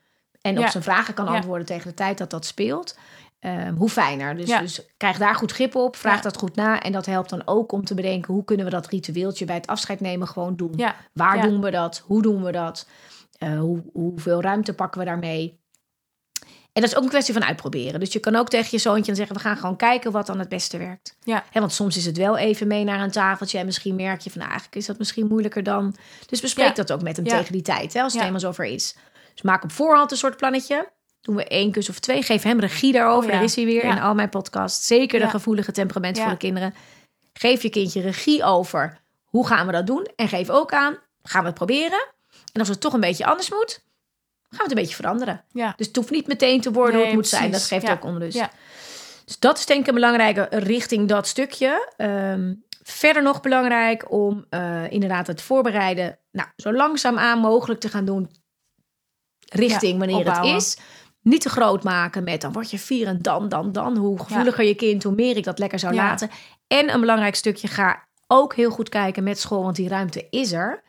en 0.41 0.59
op 0.59 0.67
zijn 0.67 0.83
vragen 0.83 1.13
kan 1.13 1.27
antwoorden 1.27 1.65
tegen 1.67 1.87
de 1.87 1.93
tijd 1.93 2.17
dat 2.17 2.29
dat 2.29 2.45
speelt, 2.45 2.97
ehm, 3.39 3.73
hoe 3.75 3.89
fijner. 3.89 4.35
Dus, 4.35 4.47
Ja. 4.47 4.59
dus 4.59 4.81
krijg 4.97 5.17
daar 5.17 5.35
goed 5.35 5.51
grip 5.51 5.75
op, 5.75 5.95
vraag 5.95 6.15
Ja. 6.15 6.21
dat 6.21 6.37
goed 6.37 6.55
na. 6.55 6.81
En 6.81 6.91
dat 6.91 7.05
helpt 7.05 7.29
dan 7.29 7.41
ook 7.45 7.71
om 7.71 7.85
te 7.85 7.93
bedenken 7.93 8.33
hoe 8.33 8.43
kunnen 8.43 8.65
we 8.65 8.71
dat 8.71 8.87
ritueeltje 8.87 9.45
bij 9.45 9.55
het 9.55 9.67
afscheid 9.67 9.99
nemen 9.99 10.27
gewoon 10.27 10.55
doen. 10.55 10.73
Ja. 10.75 10.95
Waar 11.13 11.41
doen 11.41 11.61
we 11.61 11.71
dat? 11.71 12.03
Hoe 12.05 12.21
doen 12.21 12.43
we 12.43 12.51
dat? 12.51 12.87
Eh, 13.37 13.59
hoe, 13.59 13.83
hoeveel 13.93 14.41
ruimte 14.41 14.73
pakken 14.73 14.99
we 14.99 15.05
daarmee? 15.05 15.57
En 16.73 16.81
dat 16.81 16.91
is 16.91 16.97
ook 16.97 17.03
een 17.03 17.09
kwestie 17.09 17.33
van 17.33 17.43
uitproberen. 17.43 17.99
Dus 17.99 18.13
je 18.13 18.19
kan 18.19 18.35
ook 18.35 18.49
tegen 18.49 18.67
je 18.71 18.77
zoontje 18.77 19.15
zeggen: 19.15 19.35
we 19.35 19.41
gaan 19.41 19.57
gewoon 19.57 19.75
kijken 19.75 20.11
wat 20.11 20.25
dan 20.25 20.39
het 20.39 20.49
beste 20.49 20.77
werkt. 20.77 21.15
Ja. 21.23 21.43
Hè, 21.51 21.59
want 21.59 21.73
soms 21.73 21.97
is 21.97 22.05
het 22.05 22.17
wel 22.17 22.37
even 22.37 22.67
mee 22.67 22.83
naar 22.83 23.01
een 23.01 23.11
tafeltje. 23.11 23.57
En 23.57 23.65
misschien 23.65 23.95
merk 23.95 24.21
je 24.21 24.29
van 24.29 24.39
nou, 24.39 24.51
eigenlijk 24.51 24.81
is 24.81 24.87
dat 24.87 24.97
misschien 24.97 25.27
moeilijker 25.27 25.63
dan. 25.63 25.95
Dus 26.25 26.41
bespreek 26.41 26.75
dat 26.75 26.91
ook 26.91 27.01
met 27.01 27.15
hem 27.15 27.25
tegen 27.25 27.51
die 27.51 27.61
tijd, 27.61 27.93
hè, 27.93 28.01
als 28.01 28.11
het 28.11 28.21
helemaal 28.21 28.41
zover 28.41 28.65
is. 28.65 28.95
Dus 29.33 29.41
maak 29.41 29.63
op 29.63 29.71
voorhand 29.71 30.11
een 30.11 30.17
soort 30.17 30.37
plannetje. 30.37 30.89
Doen 31.21 31.35
we 31.35 31.43
één 31.47 31.71
kus 31.71 31.89
of 31.89 31.99
twee. 31.99 32.23
Geef 32.23 32.43
hem 32.43 32.59
regie 32.59 32.91
daarover. 32.91 33.23
Oh 33.23 33.29
ja. 33.29 33.31
Daar 33.31 33.43
is 33.43 33.55
hij 33.55 33.65
weer 33.65 33.85
Ja. 33.85 33.95
in 33.95 34.01
al 34.01 34.13
mijn 34.13 34.29
podcasts. 34.29 34.87
Zeker 34.87 35.19
de 35.19 35.29
gevoelige 35.29 35.71
temperament 35.71 36.19
voor 36.19 36.29
de 36.29 36.37
kinderen. 36.37 36.73
Geef 37.33 37.61
je 37.61 37.69
kindje 37.69 38.01
regie 38.01 38.43
over 38.43 38.99
hoe 39.23 39.47
gaan 39.47 39.65
we 39.65 39.71
dat 39.71 39.87
doen. 39.87 40.07
En 40.15 40.27
geef 40.27 40.49
ook 40.49 40.71
aan, 40.73 40.97
gaan 41.23 41.41
we 41.41 41.47
het 41.47 41.55
proberen? 41.57 42.07
En 42.53 42.59
als 42.59 42.67
het 42.69 42.79
toch 42.81 42.93
een 42.93 42.99
beetje 42.99 43.25
anders 43.25 43.49
moet, 43.49 43.71
gaan 44.49 44.57
we 44.57 44.63
het 44.63 44.71
een 44.71 44.77
beetje 44.77 44.95
veranderen. 44.95 45.43
Ja. 45.51 45.73
Dus 45.77 45.87
het 45.87 45.95
hoeft 45.95 46.09
niet 46.09 46.27
meteen 46.27 46.61
te 46.61 46.71
worden 46.71 46.95
hoe 46.95 47.05
het 47.05 47.15
moet 47.15 47.27
zijn. 47.27 47.51
Dat 47.51 47.63
geeft 47.63 47.89
ook 47.89 48.03
onrust. 48.03 48.37
Ja. 48.37 48.51
Dus 49.25 49.39
dat 49.39 49.57
is 49.57 49.65
denk 49.65 49.79
ik 49.81 49.87
een 49.87 49.93
belangrijke 49.93 50.47
richting 50.49 51.07
dat 51.07 51.27
stukje. 51.27 51.93
Ehm, 51.97 52.53
verder 52.83 53.23
nog 53.23 53.41
belangrijk 53.41 54.11
om 54.11 54.45
eh, 54.49 54.91
inderdaad 54.91 55.27
het 55.27 55.41
voorbereiden... 55.41 56.17
Nou, 56.31 56.49
zo 56.55 56.73
langzaamaan 56.73 57.39
mogelijk 57.39 57.79
te 57.79 57.89
gaan 57.89 58.05
doen 58.05 58.29
richting 59.49 59.97
wanneer 59.99 60.33
het 60.33 60.45
is. 60.45 60.77
Niet 61.21 61.41
te 61.41 61.49
groot 61.49 61.83
maken 61.83 62.23
met 62.23 62.41
dan 62.41 62.51
word 62.51 62.71
je 62.71 62.79
vier 62.79 63.07
en 63.07 63.17
dan, 63.21 63.49
dan, 63.49 63.71
dan. 63.71 63.97
Hoe 63.97 64.19
gevoeliger 64.19 64.63
je 64.65 64.75
kind, 64.75 65.03
hoe 65.03 65.15
meer 65.15 65.37
ik 65.37 65.43
dat 65.43 65.59
lekker 65.59 65.79
zou 65.79 65.93
Ja. 65.93 66.03
laten. 66.03 66.29
En 66.67 66.93
een 66.93 66.99
belangrijk 66.99 67.35
stukje, 67.35 67.67
ga 67.67 68.07
ook 68.27 68.55
heel 68.55 68.69
goed 68.71 68.89
kijken 68.89 69.23
met 69.23 69.39
school, 69.39 69.63
want 69.63 69.75
die 69.75 69.87
ruimte 69.89 70.27
is 70.29 70.51
er. 70.51 70.83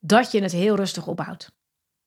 Dat 0.00 0.32
je 0.32 0.42
het 0.42 0.52
heel 0.52 0.76
rustig 0.76 1.06
opbouwt. 1.06 1.50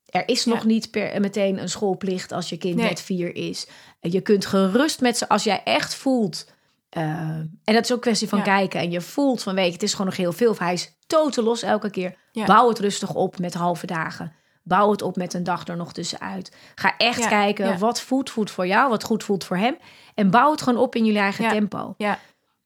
Er 0.06 0.28
is 0.28 0.44
Ja. 0.44 0.54
nog 0.54 0.64
niet 0.66 0.92
per, 0.92 1.22
meteen 1.22 1.62
een 1.62 1.70
schoolplicht 1.70 2.32
als 2.32 2.50
je 2.50 2.58
kind 2.58 2.76
Nee. 2.76 2.88
net 2.88 3.02
vier 3.02 3.36
is. 3.36 3.68
Je 4.00 4.22
kunt 4.22 4.46
gerust 4.46 5.02
met 5.02 5.18
ze, 5.18 5.30
als 5.30 5.44
jij 5.44 5.62
echt 5.64 5.96
voelt. 5.96 6.58
eh, 6.90 7.04
en 7.04 7.58
dat 7.64 7.84
is 7.84 7.92
ook 7.94 8.02
kwestie 8.02 8.28
van 8.28 8.38
Ja. 8.38 8.44
kijken. 8.44 8.80
En 8.80 8.92
je 8.92 9.02
voelt 9.02 9.44
van, 9.44 9.56
weet 9.56 9.66
je, 9.66 9.72
het 9.74 9.84
is 9.84 9.92
gewoon 9.92 10.08
nog 10.08 10.16
heel 10.18 10.32
veel. 10.32 10.50
Of 10.50 10.60
hij 10.60 10.74
is 10.74 10.98
totaal 11.08 11.44
los 11.44 11.62
elke 11.62 11.90
keer. 11.90 12.16
Ja. 12.32 12.46
Bouw 12.46 12.70
het 12.70 12.80
rustig 12.80 13.14
op 13.14 13.40
met 13.40 13.54
halve 13.54 13.86
dagen. 13.86 14.34
Bouw 14.70 14.92
het 14.92 15.02
op 15.02 15.16
met 15.16 15.34
een 15.34 15.44
dag 15.44 15.68
er 15.68 15.78
nog 15.78 15.94
tussenuit. 15.94 16.52
Ga 16.76 16.94
echt 16.98 17.20
Ja, 17.24 17.28
kijken 17.28 17.66
ja. 17.68 17.78
wat 17.78 18.02
voelt, 18.02 18.30
voelt 18.30 18.52
voor 18.52 18.68
jou, 18.68 18.90
wat 18.90 19.04
goed 19.04 19.24
voelt 19.24 19.44
voor 19.44 19.58
hem. 19.58 19.78
En 20.16 20.30
bouw 20.30 20.52
het 20.52 20.62
gewoon 20.62 20.80
op 20.82 20.96
in 20.96 21.06
jullie 21.06 21.20
eigen 21.22 21.44
Ja. 21.44 21.52
tempo. 21.52 21.94
Ja. 21.98 22.20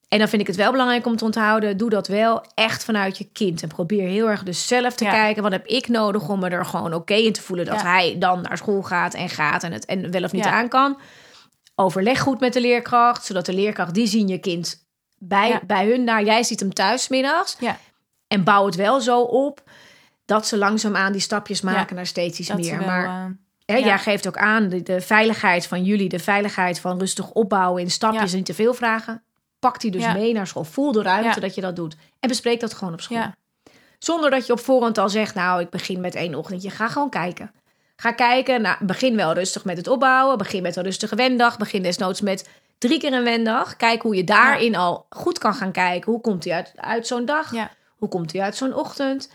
En 0.08 0.20
dan 0.20 0.28
vind 0.28 0.42
ik 0.42 0.48
het 0.48 0.56
wel 0.56 0.72
belangrijk 0.72 1.06
om 1.06 1.16
te 1.16 1.26
onthouden, 1.26 1.78
doe 1.78 1.90
dat 1.90 2.08
wel 2.08 2.46
echt 2.54 2.84
vanuit 2.84 3.18
je 3.18 3.30
kind. 3.34 3.62
En 3.62 3.68
probeer 3.68 4.08
heel 4.08 4.30
erg 4.30 4.44
dus 4.44 4.68
zelf 4.68 4.96
te 4.96 5.04
kijken, 5.04 5.44
wat 5.44 5.52
heb 5.52 5.66
ik 5.68 5.88
nodig 5.88 6.30
om 6.30 6.40
me 6.40 6.50
er 6.50 6.66
gewoon 6.66 6.94
oké 6.94 7.14
in 7.14 7.34
te 7.34 7.42
voelen 7.42 7.66
dat 7.66 7.82
hij 7.82 8.16
dan 8.20 8.42
naar 8.42 8.58
school 8.58 8.82
gaat 8.84 9.14
en 9.14 9.30
gaat 9.30 9.64
en 9.64 9.72
het 9.72 9.86
en 9.86 10.12
wel 10.12 10.24
of 10.24 10.32
niet 10.32 10.46
aan 10.46 10.68
kan. 10.68 10.98
Overleg 11.76 12.20
goed 12.20 12.40
met 12.40 12.54
de 12.54 12.62
leerkracht, 12.62 13.26
zodat 13.26 13.46
de 13.46 13.54
leerkracht, 13.54 13.94
die 13.94 14.08
zien 14.08 14.28
je 14.28 14.38
kind 14.38 14.86
bij, 15.18 15.60
bij 15.68 15.88
hun 15.88 16.06
daar. 16.06 16.24
Jij 16.24 16.44
ziet 16.44 16.60
hem 16.60 16.74
thuis 16.74 17.08
middags. 17.08 17.56
Ja. 17.60 17.78
En 18.28 18.44
bouw 18.44 18.66
het 18.66 18.76
wel 18.76 19.02
zo 19.02 19.22
op 19.22 19.64
dat 20.34 20.48
ze 20.48 20.58
langzaamaan 20.58 21.12
die 21.12 21.22
stapjes 21.22 21.62
maken 21.62 21.88
Ja, 21.90 21.96
naar 21.96 22.06
steeds 22.06 22.40
iets 22.40 22.54
meer. 22.54 22.78
wel, 22.78 22.88
maar 22.88 23.06
eh, 23.06 23.26
Hè, 23.66 23.76
Ja. 23.78 23.86
Jij 23.86 24.00
geeft 24.00 24.28
ook 24.28 24.38
aan 24.38 24.70
de, 24.70 24.84
de 24.84 25.02
veiligheid 25.02 25.68
van 25.68 25.84
jullie, 25.84 26.10
de 26.10 26.20
veiligheid 26.20 26.80
van 26.80 27.00
rustig 27.00 27.32
opbouwen 27.32 27.82
in 27.82 27.92
stapjes 27.92 28.32
en 28.32 28.38
niet 28.38 28.46
te 28.46 28.54
veel 28.54 28.74
vragen. 28.74 29.24
Pak 29.60 29.80
die 29.80 29.92
dus 29.92 30.14
mee 30.14 30.34
naar 30.34 30.48
school. 30.48 30.64
Voel 30.64 30.92
de 30.92 31.02
ruimte 31.02 31.40
dat 31.40 31.56
je 31.56 31.62
dat 31.62 31.76
doet. 31.76 31.96
En 32.20 32.30
bespreek 32.30 32.60
dat 32.60 32.74
gewoon 32.74 32.94
op 32.94 33.02
school. 33.02 33.24
Zonder 34.00 34.30
dat 34.30 34.46
je 34.48 34.54
op 34.54 34.60
voorhand 34.60 34.98
al 34.98 35.10
zegt, 35.10 35.36
nou, 35.36 35.62
ik 35.62 35.70
begin 35.70 36.00
met 36.02 36.16
één 36.16 36.36
ochtendje. 36.36 36.70
Ga 36.70 36.88
gewoon 36.88 37.10
kijken. 37.10 37.52
Ga 37.96 38.12
kijken. 38.12 38.62
Nou, 38.62 38.86
begin 38.86 39.16
wel 39.16 39.34
rustig 39.34 39.66
met 39.66 39.78
het 39.78 39.88
opbouwen. 39.88 40.38
Begin 40.38 40.62
met 40.62 40.76
een 40.76 40.84
rustige 40.84 41.16
wendag. 41.16 41.58
Begin 41.58 41.82
desnoods 41.84 42.22
met 42.22 42.50
drie 42.78 43.00
keer 43.00 43.14
een 43.14 43.24
wendag. 43.24 43.76
Kijk 43.76 44.02
hoe 44.02 44.16
je 44.16 44.24
daarin 44.24 44.76
al 44.76 45.06
goed 45.10 45.38
kan 45.40 45.54
gaan 45.54 45.72
kijken. 45.72 46.12
Hoe 46.12 46.22
komt 46.22 46.44
hij 46.44 46.54
uit, 46.54 46.74
uit 46.76 47.08
zo'n 47.08 47.26
dag? 47.26 47.54
Ja. 47.54 47.72
Hoe 47.98 48.10
komt 48.10 48.32
hij 48.32 48.42
uit 48.42 48.56
zo'n 48.56 48.74
ochtend? 48.74 49.30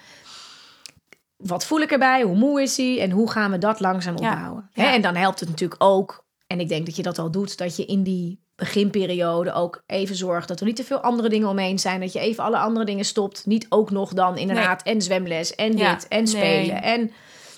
Wat 1.39 1.67
voel 1.67 1.81
ik 1.81 1.91
erbij? 1.91 2.23
Hoe 2.23 2.37
moe 2.37 2.63
is 2.63 2.77
hij? 2.77 3.01
En 3.01 3.11
hoe 3.11 3.31
gaan 3.31 3.51
we 3.51 3.59
dat 3.59 3.81
langzaam 3.81 4.15
opbouwen? 4.17 4.71
Ja. 4.73 4.83
Hè, 4.85 4.89
En 4.91 5.03
dan 5.03 5.15
helpt 5.17 5.41
het 5.41 5.49
natuurlijk 5.49 5.83
ook, 5.85 6.25
en 6.47 6.61
ik 6.61 6.69
denk 6.69 6.87
dat 6.87 6.97
je 6.97 7.03
dat 7.03 7.19
al 7.19 7.31
doet, 7.31 7.59
dat 7.59 7.77
je 7.77 7.85
in 7.85 8.03
die 8.03 8.41
beginperiode 8.55 9.53
ook 9.53 9.83
even 9.87 10.17
zorgt 10.17 10.49
dat 10.49 10.61
er 10.61 10.67
niet 10.67 10.77
te 10.77 10.85
veel 10.85 11.01
andere 11.01 11.29
dingen 11.29 11.49
omheen 11.49 11.79
zijn. 11.79 12.01
Dat 12.01 12.13
je 12.13 12.19
even 12.21 12.45
alle 12.45 12.59
andere 12.59 12.85
dingen 12.85 13.05
stopt. 13.05 13.47
Niet 13.47 13.67
ook 13.69 13.91
nog 13.91 14.13
dan 14.13 14.37
inderdaad 14.37 14.83
en 14.83 15.03
zwemles 15.03 15.55
en 15.55 15.77
Ja. 15.77 15.95
dit 15.95 16.09
en 16.09 16.19
Nee. 16.23 16.27
spelen. 16.27 16.83
En 16.83 17.11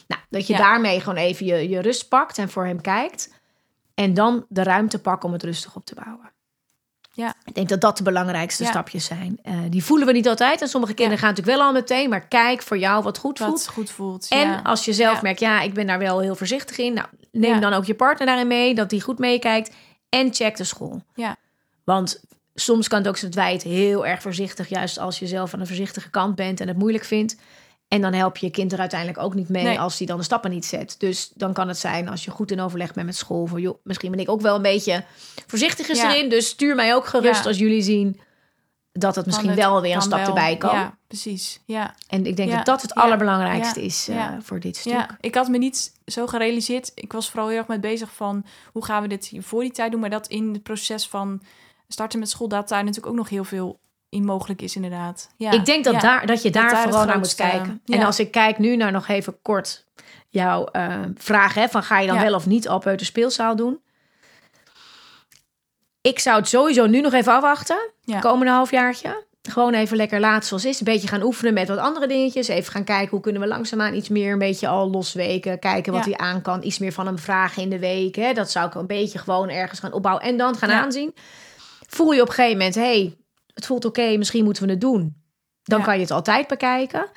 nou, 0.06 0.22
dat 0.30 0.46
je 0.46 0.52
Ja. 0.52 0.58
daarmee 0.58 1.00
gewoon 1.00 1.18
even 1.18 1.46
je, 1.46 1.68
je 1.68 1.80
rust 1.80 2.08
pakt 2.08 2.38
en 2.38 2.48
voor 2.50 2.66
hem 2.66 2.80
kijkt. 2.80 3.34
En 3.94 4.14
dan 4.14 4.44
de 4.48 4.62
ruimte 4.62 5.00
pakken 5.00 5.26
om 5.28 5.32
het 5.34 5.42
rustig 5.42 5.76
op 5.76 5.84
te 5.84 5.94
bouwen. 5.94 6.32
Ja. 7.12 7.34
Ik 7.44 7.54
denk 7.54 7.68
dat 7.68 7.80
dat 7.80 7.96
de 7.96 8.02
belangrijkste 8.02 8.62
Ja. 8.62 8.70
stapjes 8.70 9.04
zijn. 9.04 9.38
Eh, 9.42 9.54
die 9.68 9.84
voelen 9.84 10.06
we 10.06 10.12
niet 10.12 10.28
altijd. 10.28 10.62
En 10.62 10.68
sommige 10.68 10.94
kinderen 10.94 11.18
gaan 11.18 11.28
natuurlijk 11.28 11.56
wel 11.56 11.66
al 11.66 11.72
meteen. 11.72 12.08
Maar 12.08 12.28
kijk 12.28 12.62
voor 12.62 12.78
jou 12.78 13.02
wat 13.02 13.18
goed 13.18 13.38
voelt. 13.38 13.50
Wat 13.50 13.68
goed 13.68 13.90
voelt. 13.90 14.26
En 14.28 14.48
ja. 14.48 14.60
als 14.62 14.84
je 14.84 14.92
zelf 14.92 15.22
merkt, 15.22 15.40
ja, 15.40 15.60
ik 15.60 15.74
ben 15.74 15.86
daar 15.86 15.98
wel 15.98 16.20
heel 16.20 16.34
voorzichtig 16.34 16.78
in. 16.78 16.92
Nou, 16.92 17.06
neem 17.32 17.60
dan 17.60 17.72
ook 17.72 17.84
je 17.84 17.94
partner 17.94 18.26
daarin 18.26 18.46
mee. 18.46 18.74
Dat 18.74 18.90
die 18.90 19.00
goed 19.00 19.18
meekijkt. 19.18 19.74
En 20.08 20.34
check 20.34 20.56
de 20.56 20.64
school. 20.64 21.02
Ja. 21.14 21.36
Want 21.84 22.20
soms 22.54 22.88
kan 22.88 22.98
het 22.98 23.08
ook 23.08 23.16
zijn 23.16 23.30
dat 23.30 23.40
wij 23.42 23.52
het 23.52 23.62
heel 23.62 24.06
erg 24.06 24.22
voorzichtig... 24.22 24.68
juist 24.68 24.98
als 24.98 25.18
je 25.18 25.26
zelf 25.26 25.54
aan 25.54 25.60
de 25.60 25.66
voorzichtige 25.66 26.10
kant 26.10 26.34
bent 26.34 26.60
en 26.60 26.68
het 26.68 26.76
moeilijk 26.78 27.04
vindt... 27.04 27.36
En 27.90 28.00
dan 28.00 28.12
help 28.12 28.36
je 28.36 28.46
je 28.46 28.52
kind 28.52 28.72
er 28.72 28.78
uiteindelijk 28.78 29.18
ook 29.22 29.34
niet 29.34 29.48
mee 29.48 29.64
Nee. 29.64 29.80
als 29.80 29.98
hij 29.98 30.06
dan 30.06 30.16
de 30.18 30.22
stappen 30.24 30.50
niet 30.50 30.64
zet. 30.66 30.94
Dus 30.98 31.30
dan 31.34 31.52
kan 31.52 31.68
het 31.68 31.78
zijn 31.78 32.08
als 32.08 32.24
je 32.24 32.30
goed 32.30 32.50
in 32.50 32.60
overleg 32.60 32.92
bent 32.92 33.06
met 33.06 33.16
school. 33.16 33.46
Van 33.46 33.60
joh, 33.60 33.78
misschien 33.84 34.10
ben 34.10 34.20
ik 34.20 34.28
ook 34.30 34.40
wel 34.40 34.56
een 34.56 34.62
beetje 34.62 35.04
voorzichtig 35.46 35.88
is 35.88 36.00
Ja. 36.00 36.14
erin. 36.14 36.28
Dus 36.28 36.46
stuur 36.48 36.74
mij 36.74 36.94
ook 36.94 37.06
gerust 37.06 37.42
Ja. 37.42 37.48
als 37.48 37.58
jullie 37.58 37.82
zien 37.82 38.20
dat 38.92 39.14
het 39.14 39.26
misschien 39.26 39.48
het- 39.48 39.58
wel 39.58 39.80
weer 39.80 39.94
een 39.94 40.02
stap 40.02 40.18
wel. 40.18 40.28
erbij 40.28 40.56
kan. 40.56 40.74
Ja, 40.74 40.96
precies. 41.06 41.60
Ja. 41.64 41.94
En 42.08 42.26
ik 42.26 42.36
denk 42.36 42.50
Ja. 42.50 42.56
dat 42.56 42.66
dat 42.66 42.82
het 42.82 42.94
allerbelangrijkste 42.94 43.82
is 43.84 44.08
eh, 44.08 44.28
voor 44.40 44.60
dit 44.60 44.76
stuk. 44.76 44.92
ja, 44.92 45.16
ik 45.20 45.34
had 45.34 45.48
me 45.48 45.58
niet 45.58 45.92
zo 46.06 46.26
gerealiseerd. 46.26 46.92
Ik 46.94 47.12
was 47.12 47.30
vooral 47.30 47.48
heel 47.48 47.58
erg 47.58 47.66
mee 47.66 47.80
bezig 47.80 48.12
van 48.14 48.44
hoe 48.72 48.84
gaan 48.84 49.02
we 49.02 49.08
dit 49.08 49.32
voor 49.38 49.60
die 49.62 49.70
tijd 49.72 49.90
doen. 49.90 50.00
Maar 50.00 50.10
dat 50.10 50.26
in 50.28 50.52
het 50.52 50.62
proces 50.62 51.08
van 51.08 51.42
starten 51.88 52.18
met 52.18 52.30
school, 52.30 52.48
dat 52.48 52.68
daar 52.68 52.80
natuurlijk 52.84 53.06
ook 53.12 53.18
nog 53.18 53.28
heel 53.28 53.44
veel 53.44 53.78
in 54.10 54.24
mogelijk 54.24 54.62
is, 54.62 54.76
inderdaad. 54.76 55.28
Ja. 55.36 55.50
Ik 55.50 55.64
denk 55.64 55.84
dat, 55.84 55.94
Ja. 55.94 56.00
daar, 56.00 56.26
dat 56.26 56.42
je 56.42 56.50
daar, 56.50 56.82
vooral 56.82 57.04
naar 57.04 57.18
moet 57.18 57.34
kijken. 57.34 57.82
En 57.86 58.02
als 58.02 58.18
ik 58.18 58.30
kijk 58.30 58.58
nu 58.58 58.76
naar 58.76 58.92
nog 58.92 59.08
even 59.08 59.42
kort 59.42 59.84
jouw 60.28 60.64
eh, 60.64 60.98
vraag, 61.16 61.54
hè, 61.54 61.68
van 61.68 61.82
ga 61.82 62.00
je 62.00 62.06
dan 62.06 62.20
wel 62.20 62.34
of 62.34 62.46
niet 62.46 62.68
al 62.68 62.80
de 62.80 63.04
speelzaal 63.04 63.56
doen? 63.56 63.80
Ik 66.00 66.18
zou 66.18 66.38
het 66.38 66.48
sowieso 66.48 66.86
nu 66.86 67.00
nog 67.00 67.12
even 67.12 67.32
afwachten, 67.32 67.90
komende 68.20 68.52
halfjaartje. 68.52 69.28
Gewoon 69.42 69.74
even 69.74 69.96
lekker 69.96 70.20
laten 70.20 70.48
zoals 70.48 70.64
is. 70.64 70.78
Een 70.78 70.84
beetje 70.84 71.08
gaan 71.08 71.22
oefenen 71.22 71.54
met 71.54 71.68
wat 71.68 71.78
andere 71.78 72.06
dingetjes. 72.06 72.48
Even 72.48 72.72
gaan 72.72 72.84
kijken 72.84 73.10
hoe 73.10 73.20
kunnen 73.20 73.42
we 73.42 73.48
langzaamaan 73.48 73.94
iets 73.94 74.08
meer 74.08 74.32
een 74.32 74.38
beetje 74.38 74.68
al 74.68 74.90
losweken. 74.90 75.58
Kijken 75.58 75.92
wat 75.92 76.04
hij 76.04 76.16
aan 76.16 76.42
kan. 76.42 76.62
Iets 76.62 76.78
meer 76.78 76.92
van 76.92 77.06
hem 77.06 77.18
vragen 77.18 77.62
in 77.62 77.70
de 77.70 77.78
week. 77.78 78.14
Hè. 78.14 78.32
Dat 78.32 78.50
zou 78.50 78.66
ik 78.66 78.74
een 78.74 78.86
beetje 78.86 79.18
gewoon 79.18 79.48
ergens 79.48 79.80
gaan 79.80 79.92
opbouwen. 79.92 80.24
En 80.24 80.36
dan 80.36 80.56
gaan 80.56 80.70
aanzien. 80.70 81.14
Voel 81.86 82.12
je 82.12 82.20
op 82.20 82.28
een 82.28 82.34
gegeven 82.34 82.56
moment, 82.56 82.74
hey, 82.74 83.16
het 83.60 83.68
voelt 83.68 83.84
oké, 83.84 84.16
misschien 84.16 84.44
moeten 84.44 84.64
we 84.64 84.70
het 84.70 84.80
doen. 84.80 85.16
Dan 85.62 85.78
Ja. 85.78 85.84
kan 85.84 85.94
je 85.94 86.00
het 86.00 86.10
altijd 86.10 86.46
bekijken. 86.48 87.10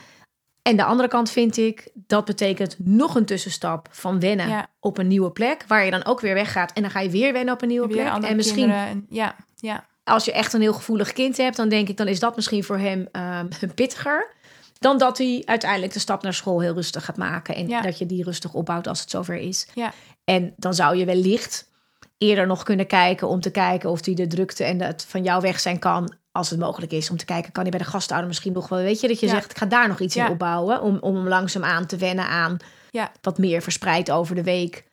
En 0.61 0.75
de 0.77 0.83
andere 0.83 1.09
kant 1.09 1.29
vind 1.29 1.57
ik, 1.57 1.89
dat 1.93 2.25
betekent 2.25 2.75
nog 2.79 3.15
een 3.15 3.25
tussenstap 3.25 3.87
van 3.91 4.19
wennen 4.19 4.49
Ja. 4.49 4.67
op 4.79 4.97
een 4.97 5.07
nieuwe 5.07 5.31
plek. 5.31 5.63
Waar 5.67 5.85
je 5.85 5.91
dan 5.91 6.05
ook 6.05 6.19
weer 6.19 6.33
weggaat 6.33 6.71
en 6.73 6.81
dan 6.81 6.91
ga 6.91 6.99
je 6.99 7.09
weer 7.09 7.33
wennen 7.33 7.53
op 7.53 7.61
een 7.61 7.67
nieuwe 7.67 7.87
Weer 7.87 8.11
plek. 8.11 8.23
En 8.29 8.35
misschien 8.35 8.55
kinderen 8.67 9.05
ja, 9.09 9.35
ja, 9.55 9.85
als 10.03 10.25
je 10.25 10.31
echt 10.31 10.53
een 10.53 10.61
heel 10.61 10.73
gevoelig 10.73 11.13
kind 11.13 11.37
hebt, 11.37 11.55
dan 11.55 11.69
denk 11.69 11.89
ik, 11.89 11.97
dan 11.97 12.07
is 12.07 12.19
dat 12.19 12.35
misschien 12.35 12.63
voor 12.63 12.77
hem 12.77 13.07
ehm, 13.11 13.47
pittiger. 13.75 14.31
Dan 14.79 14.97
dat 14.97 15.17
hij 15.17 15.41
uiteindelijk 15.45 15.93
de 15.93 15.99
stap 15.99 16.23
naar 16.23 16.33
school 16.33 16.59
heel 16.61 16.73
rustig 16.73 17.05
gaat 17.05 17.17
maken. 17.17 17.55
En 17.55 17.67
Ja. 17.67 17.81
dat 17.81 17.97
je 17.97 18.05
die 18.05 18.23
rustig 18.23 18.53
opbouwt 18.53 18.87
als 18.87 18.99
het 18.99 19.09
zover 19.09 19.35
is. 19.35 19.67
Ja. 19.73 19.93
En 20.23 20.53
dan 20.57 20.73
zou 20.73 20.95
je 20.97 21.05
wellicht 21.05 21.71
eerder 22.17 22.47
nog 22.47 22.63
kunnen 22.63 22.87
kijken 22.87 23.27
om 23.27 23.39
te 23.41 23.51
kijken 23.51 23.89
of 23.89 24.05
hij 24.05 24.13
de 24.13 24.27
drukte 24.27 24.63
en 24.63 24.81
het 24.81 25.05
van 25.09 25.23
jou 25.23 25.41
weg 25.41 25.59
zijn 25.59 25.79
kan. 25.79 26.13
Als 26.35 26.49
het 26.49 26.59
mogelijk 26.59 26.91
is 26.91 27.09
om 27.09 27.17
te 27.17 27.25
kijken, 27.25 27.51
kan 27.51 27.61
hij 27.61 27.71
bij 27.71 27.79
de 27.79 27.85
gastouder 27.85 28.27
misschien 28.27 28.53
nog 28.53 28.67
wel. 28.69 28.79
Weet 28.79 28.99
je 29.01 29.07
dat 29.07 29.19
je 29.19 29.25
Ja. 29.25 29.31
zegt, 29.31 29.51
ik 29.51 29.57
ga 29.57 29.65
daar 29.65 29.87
nog 29.87 29.99
iets 29.99 30.13
Ja. 30.15 30.25
in 30.25 30.31
opbouwen. 30.31 30.81
Om, 30.81 30.97
om 30.97 31.15
hem 31.15 31.27
langzaam 31.27 31.63
aan 31.63 31.85
te 31.85 31.97
wennen 31.97 32.27
aan 32.27 32.57
Ja. 32.91 33.11
wat 33.21 33.37
meer 33.37 33.61
verspreid 33.61 34.11
over 34.11 34.35
de 34.35 34.43
week. 34.43 34.85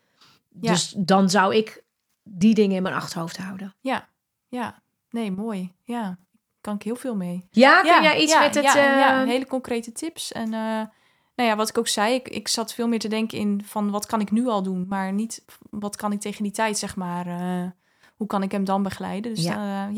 Dus 0.48 0.94
dan 0.96 1.30
zou 1.30 1.54
ik 1.56 1.82
die 2.22 2.54
dingen 2.54 2.76
in 2.76 2.82
mijn 2.82 2.94
achterhoofd 2.94 3.36
houden. 3.36 3.74
ja, 3.80 4.08
ja. 4.48 4.82
Nee, 5.10 5.32
mooi. 5.32 5.72
Ja, 5.84 6.18
kan 6.60 6.74
ik 6.74 6.82
heel 6.82 6.96
veel 6.96 7.16
mee. 7.16 7.46
Ja, 7.50 7.82
ja, 7.84 7.92
kun 7.94 8.02
jij 8.02 8.20
iets 8.22 8.38
met 8.38 8.54
het... 8.54 8.64
Ja, 8.64 8.74
ja, 8.76 9.22
eh, 9.22 9.28
hele 9.28 9.46
concrete 9.46 9.92
tips. 9.92 10.32
En 10.32 10.44
eh, 10.44 10.82
nou 11.34 11.48
ja, 11.48 11.56
wat 11.56 11.68
ik 11.68 11.78
ook 11.78 11.88
zei, 11.88 12.14
ik, 12.14 12.28
ik 12.28 12.48
zat 12.48 12.74
veel 12.74 12.88
meer 12.88 12.98
te 12.98 13.08
denken 13.08 13.38
in 13.38 13.62
van 13.64 13.90
wat 13.90 14.06
kan 14.06 14.20
ik 14.20 14.30
nu 14.30 14.46
al 14.46 14.62
doen, 14.62 14.86
maar 14.88 15.12
niet 15.12 15.44
wat 15.70 15.96
kan 15.96 16.12
ik 16.12 16.20
tegen 16.20 16.42
die 16.42 16.52
tijd, 16.52 16.78
zeg 16.78 16.96
maar. 16.96 17.26
eh, 17.26 17.70
hoe 18.16 18.26
kan 18.26 18.42
ik 18.42 18.52
hem 18.52 18.64
dan 18.64 18.82
begeleiden? 18.82 19.34
Dus 19.34 19.44
Ja. 19.44 19.88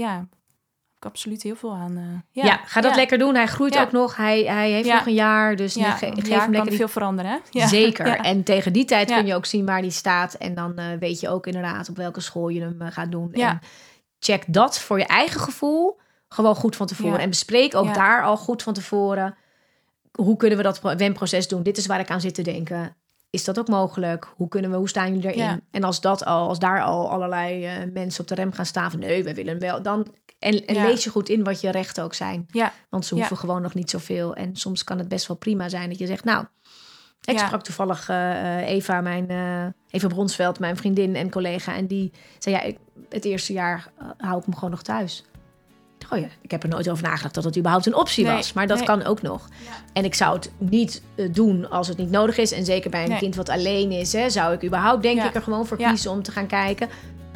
Ik 1.04 1.08
absoluut 1.08 1.42
heel 1.42 1.56
veel 1.56 1.74
aan. 1.74 1.96
eh, 1.96 2.44
Ja, 2.44 2.60
ga 2.64 2.80
dat 2.80 2.90
ja. 2.90 2.96
lekker 2.96 3.18
doen. 3.18 3.34
Hij 3.34 3.46
groeit 3.46 3.74
Ja. 3.74 3.82
ook 3.82 3.92
nog. 3.92 4.16
Hij, 4.16 4.42
hij 4.44 4.70
heeft 4.70 4.86
Ja. 4.86 4.94
nog 4.94 5.06
een 5.06 5.14
jaar. 5.14 5.56
Dus 5.56 5.74
Ja, 5.74 5.90
ge- 5.90 6.06
geef 6.14 6.28
hem 6.28 6.38
kan 6.38 6.50
lekker 6.50 6.68
die... 6.68 6.78
veel 6.78 6.88
veranderen, 6.88 7.30
hè? 7.30 7.38
Ja. 7.50 7.66
Zeker. 7.66 8.06
Ja. 8.12 8.16
En 8.22 8.42
tegen 8.42 8.72
die 8.72 8.84
tijd 8.84 9.08
Ja. 9.08 9.16
kun 9.16 9.26
je 9.26 9.34
ook 9.34 9.46
zien 9.46 9.66
waar 9.66 9.78
hij 9.80 9.88
staat. 9.90 10.34
En 10.34 10.54
dan 10.54 10.76
eh, 10.76 10.84
weet 11.00 11.20
je 11.20 11.28
ook 11.28 11.46
inderdaad 11.46 11.88
op 11.88 11.96
welke 11.96 12.20
school 12.20 12.48
je 12.48 12.60
hem 12.60 12.80
eh, 12.82 12.88
gaat 12.90 13.10
doen. 13.10 13.28
Ja. 13.32 13.48
En 13.50 13.60
check 14.18 14.44
dat 14.46 14.78
voor 14.78 14.98
je 14.98 15.06
eigen 15.06 15.40
gevoel 15.40 16.00
gewoon 16.28 16.54
goed 16.54 16.76
van 16.76 16.86
tevoren. 16.86 17.16
Ja. 17.16 17.22
En 17.22 17.28
bespreek 17.28 17.74
ook 17.74 17.84
Ja. 17.86 17.92
daar 17.92 18.22
al 18.24 18.36
goed 18.36 18.62
van 18.62 18.72
tevoren. 18.74 19.36
Hoe 20.12 20.36
kunnen 20.36 20.56
we 20.56 20.62
dat 20.62 20.80
wenproces 20.96 21.48
doen? 21.48 21.62
Dit 21.62 21.76
is 21.76 21.86
waar 21.86 22.00
ik 22.00 22.10
aan 22.10 22.20
zit 22.20 22.34
te 22.34 22.42
denken. 22.42 22.96
Is 23.32 23.44
dat 23.44 23.58
ook 23.58 23.68
mogelijk? 23.68 24.32
Hoe 24.36 24.48
kunnen 24.48 24.70
we, 24.70 24.76
hoe 24.76 24.88
staan 24.88 25.06
jullie 25.14 25.30
erin? 25.32 25.42
Ja. 25.44 25.60
En 25.70 25.84
als 25.84 26.00
dat 26.00 26.24
al, 26.24 26.48
als 26.48 26.58
daar 26.58 26.82
al 26.82 27.10
allerlei 27.10 27.64
eh, 27.66 27.72
mensen 27.92 28.20
op 28.20 28.28
de 28.28 28.34
rem 28.34 28.52
gaan 28.52 28.66
staan 28.66 28.90
van 28.90 29.00
nee, 29.00 29.24
we 29.24 29.34
willen 29.34 29.58
wel, 29.58 29.82
dan 29.82 30.06
en, 30.38 30.66
en 30.66 30.74
Ja. 30.74 30.84
lees 30.84 31.04
je 31.04 31.10
goed 31.10 31.28
in 31.28 31.44
wat 31.44 31.60
je 31.60 31.70
rechten 31.70 32.04
ook 32.04 32.14
zijn. 32.14 32.46
Ja, 32.50 32.72
Want 32.90 33.06
ze 33.06 33.14
hoeven 33.14 33.36
gewoon 33.36 33.62
nog 33.62 33.74
niet 33.74 33.90
zoveel. 33.90 34.34
En 34.34 34.56
soms 34.56 34.84
kan 34.84 34.98
het 34.98 35.08
best 35.08 35.26
wel 35.26 35.36
prima 35.36 35.68
zijn 35.68 35.88
dat 35.88 35.98
je 35.98 36.06
zegt, 36.06 36.24
nou, 36.24 36.44
ik 37.24 37.38
sprak 37.38 37.62
toevallig 37.62 38.08
eh, 38.08 38.60
eh, 38.60 38.68
Eva, 38.68 39.00
mijn 39.00 39.30
Eva 39.90 40.08
Bronsveld, 40.08 40.58
mijn 40.58 40.76
vriendin 40.76 41.16
en 41.16 41.30
collega, 41.30 41.76
en 41.76 41.86
die 41.86 42.12
zei, 42.38 42.54
ja, 42.54 42.62
ik, 42.62 42.78
het 43.08 43.24
eerste 43.24 43.52
jaar 43.52 43.92
hou 44.18 44.38
ik 44.38 44.44
hem 44.44 44.54
gewoon 44.54 44.70
nog 44.70 44.82
thuis. 44.82 45.24
Oh 46.12 46.18
ja, 46.18 46.26
ik 46.40 46.50
heb 46.50 46.62
er 46.62 46.68
nooit 46.68 46.88
over 46.90 47.02
nagedacht 47.04 47.34
dat 47.34 47.44
het 47.44 47.56
überhaupt 47.58 47.86
een 47.86 47.94
optie 47.94 48.24
Nee, 48.24 48.34
was, 48.36 48.52
maar 48.52 48.66
dat 48.66 48.76
nee. 48.76 48.86
kan 48.86 49.04
ook 49.04 49.22
nog. 49.22 49.48
Ja. 49.64 49.70
En 49.92 50.04
ik 50.04 50.14
zou 50.14 50.34
het 50.34 50.50
niet 50.58 51.02
eh, 51.14 51.28
doen 51.32 51.70
als 51.70 51.88
het 51.88 51.96
niet 51.96 52.10
nodig 52.10 52.36
is. 52.38 52.52
En 52.52 52.64
zeker 52.64 52.90
bij 52.90 53.02
een 53.02 53.08
Nee. 53.08 53.18
kind 53.18 53.34
wat 53.36 53.48
alleen 53.48 53.90
is, 53.92 54.12
hè, 54.12 54.30
zou 54.30 54.54
ik 54.54 54.64
überhaupt 54.64 55.02
denk 55.02 55.16
Ja. 55.18 55.26
ik 55.28 55.34
er 55.34 55.42
gewoon 55.42 55.66
voor 55.66 55.76
kiezen 55.76 56.10
om 56.10 56.22
te 56.22 56.32
gaan 56.32 56.46
kijken. 56.46 56.88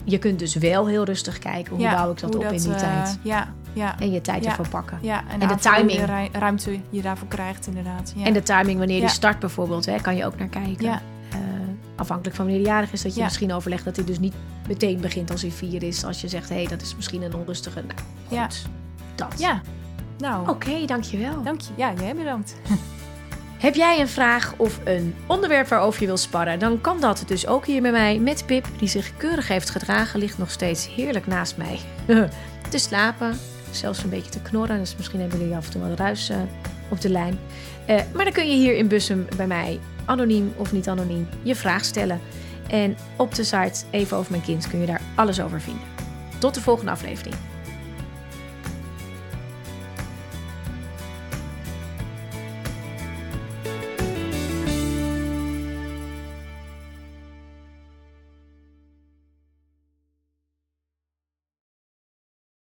Je 0.04 0.18
kunt 0.18 0.38
dus 0.38 0.54
wel 0.54 0.86
heel 0.86 1.04
rustig 1.04 1.38
kijken 1.38 1.76
hoe 1.76 1.88
bouw 1.90 2.10
ik 2.10 2.20
dat 2.20 2.34
op 2.36 2.42
in 2.44 2.58
die 2.58 2.72
eh, 2.72 2.78
tijd. 2.78 3.18
Ja, 3.22 3.52
ja, 3.72 3.98
En 4.00 4.10
je 4.12 4.20
tijd 4.20 4.46
ervoor 4.46 4.68
pakken. 4.68 4.98
ja. 5.02 5.22
En, 5.28 5.38
de 5.48 5.54
timing. 5.54 6.00
de 6.00 6.04
ru- 6.04 6.38
ruimte 6.38 6.80
je 6.90 7.02
daarvoor 7.02 7.28
krijgt, 7.28 7.66
inderdaad. 7.66 8.12
Ja. 8.16 8.24
En 8.24 8.32
de 8.32 8.42
timing 8.42 8.78
wanneer 8.78 9.00
Ja. 9.00 9.08
start 9.08 9.38
bijvoorbeeld, 9.38 9.86
hè, 9.86 10.00
kan 10.00 10.16
je 10.16 10.26
ook 10.26 10.38
naar 10.38 10.48
kijken. 10.48 11.00
Afhankelijk 11.96 12.36
van 12.36 12.44
wanneer 12.46 12.64
hij 12.64 12.72
jarig 12.72 12.92
is, 12.92 13.02
dat 13.02 13.12
je 13.12 13.18
Ja. 13.18 13.24
misschien 13.24 13.52
overlegt 13.52 13.84
dat 13.84 13.96
hij 13.96 14.04
dus 14.04 14.18
niet 14.18 14.34
meteen 14.68 15.00
begint 15.00 15.30
als 15.30 15.42
hij 15.42 15.50
vier 15.50 15.82
is. 15.82 16.04
Als 16.04 16.20
je 16.20 16.28
zegt, 16.28 16.48
hé, 16.48 16.54
hey, 16.54 16.66
dat 16.66 16.82
is 16.82 16.96
misschien 16.96 17.22
een 17.22 17.34
onrustige. 17.34 17.80
Nou, 17.80 17.92
goed. 18.28 18.36
Ja. 18.36 18.48
Dat. 19.14 19.34
Ja, 19.38 19.60
nou, 20.18 20.48
Oké, 20.48 20.84
dankjewel. 20.86 21.42
dank 21.42 21.60
je. 21.60 21.70
Ja, 21.76 21.92
jij 22.00 22.14
bedankt. 22.14 22.54
Heb 23.58 23.74
jij 23.74 24.00
een 24.00 24.08
vraag 24.08 24.54
of 24.56 24.80
een 24.84 25.14
onderwerp 25.26 25.68
waarover 25.68 26.00
je 26.00 26.06
wil 26.06 26.16
sparren, 26.16 26.58
dan 26.58 26.80
kan 26.80 27.00
dat 27.00 27.22
dus 27.26 27.46
ook 27.46 27.66
hier 27.66 27.82
bij 27.82 27.90
mij 27.90 28.18
met 28.18 28.46
Pip, 28.46 28.66
die 28.78 28.88
zich 28.88 29.16
keurig 29.16 29.48
heeft 29.48 29.70
gedragen, 29.70 30.18
ligt 30.20 30.38
nog 30.38 30.50
steeds 30.50 30.88
heerlijk 30.88 31.26
naast 31.26 31.56
mij. 31.56 31.78
te 32.70 32.78
slapen, 32.78 33.38
zelfs 33.70 34.02
een 34.02 34.10
beetje 34.10 34.30
te 34.30 34.40
knorren, 34.40 34.78
dus 34.78 34.96
misschien 34.96 35.20
hebben 35.20 35.38
jullie 35.38 35.54
af 35.56 35.64
en 35.66 35.70
toe 35.72 35.88
wat 35.88 35.98
ruis 35.98 36.28
eh, 36.28 36.36
op 36.88 37.00
de 37.00 37.08
lijn. 37.10 37.38
Eh, 37.86 38.00
maar 38.14 38.24
dan 38.24 38.32
kun 38.32 38.46
je 38.50 38.56
hier 38.56 38.76
in 38.76 38.88
Bussum 38.88 39.26
bij 39.36 39.46
mij, 39.46 39.80
anoniem 40.06 40.52
of 40.56 40.72
niet 40.72 40.88
anoniem, 40.88 41.28
je 41.42 41.54
vraag 41.54 41.84
stellen. 41.84 42.20
En 42.68 42.96
op 43.16 43.34
de 43.34 43.44
site 43.44 43.84
Even 43.90 44.16
Over 44.16 44.30
Mijn 44.30 44.42
Kind 44.42 44.68
kun 44.68 44.80
je 44.80 44.86
daar 44.86 45.00
alles 45.14 45.40
over 45.40 45.60
vinden. 45.60 45.82
Tot 46.38 46.54
de 46.54 46.60
volgende 46.60 46.90
aflevering. 46.90 47.34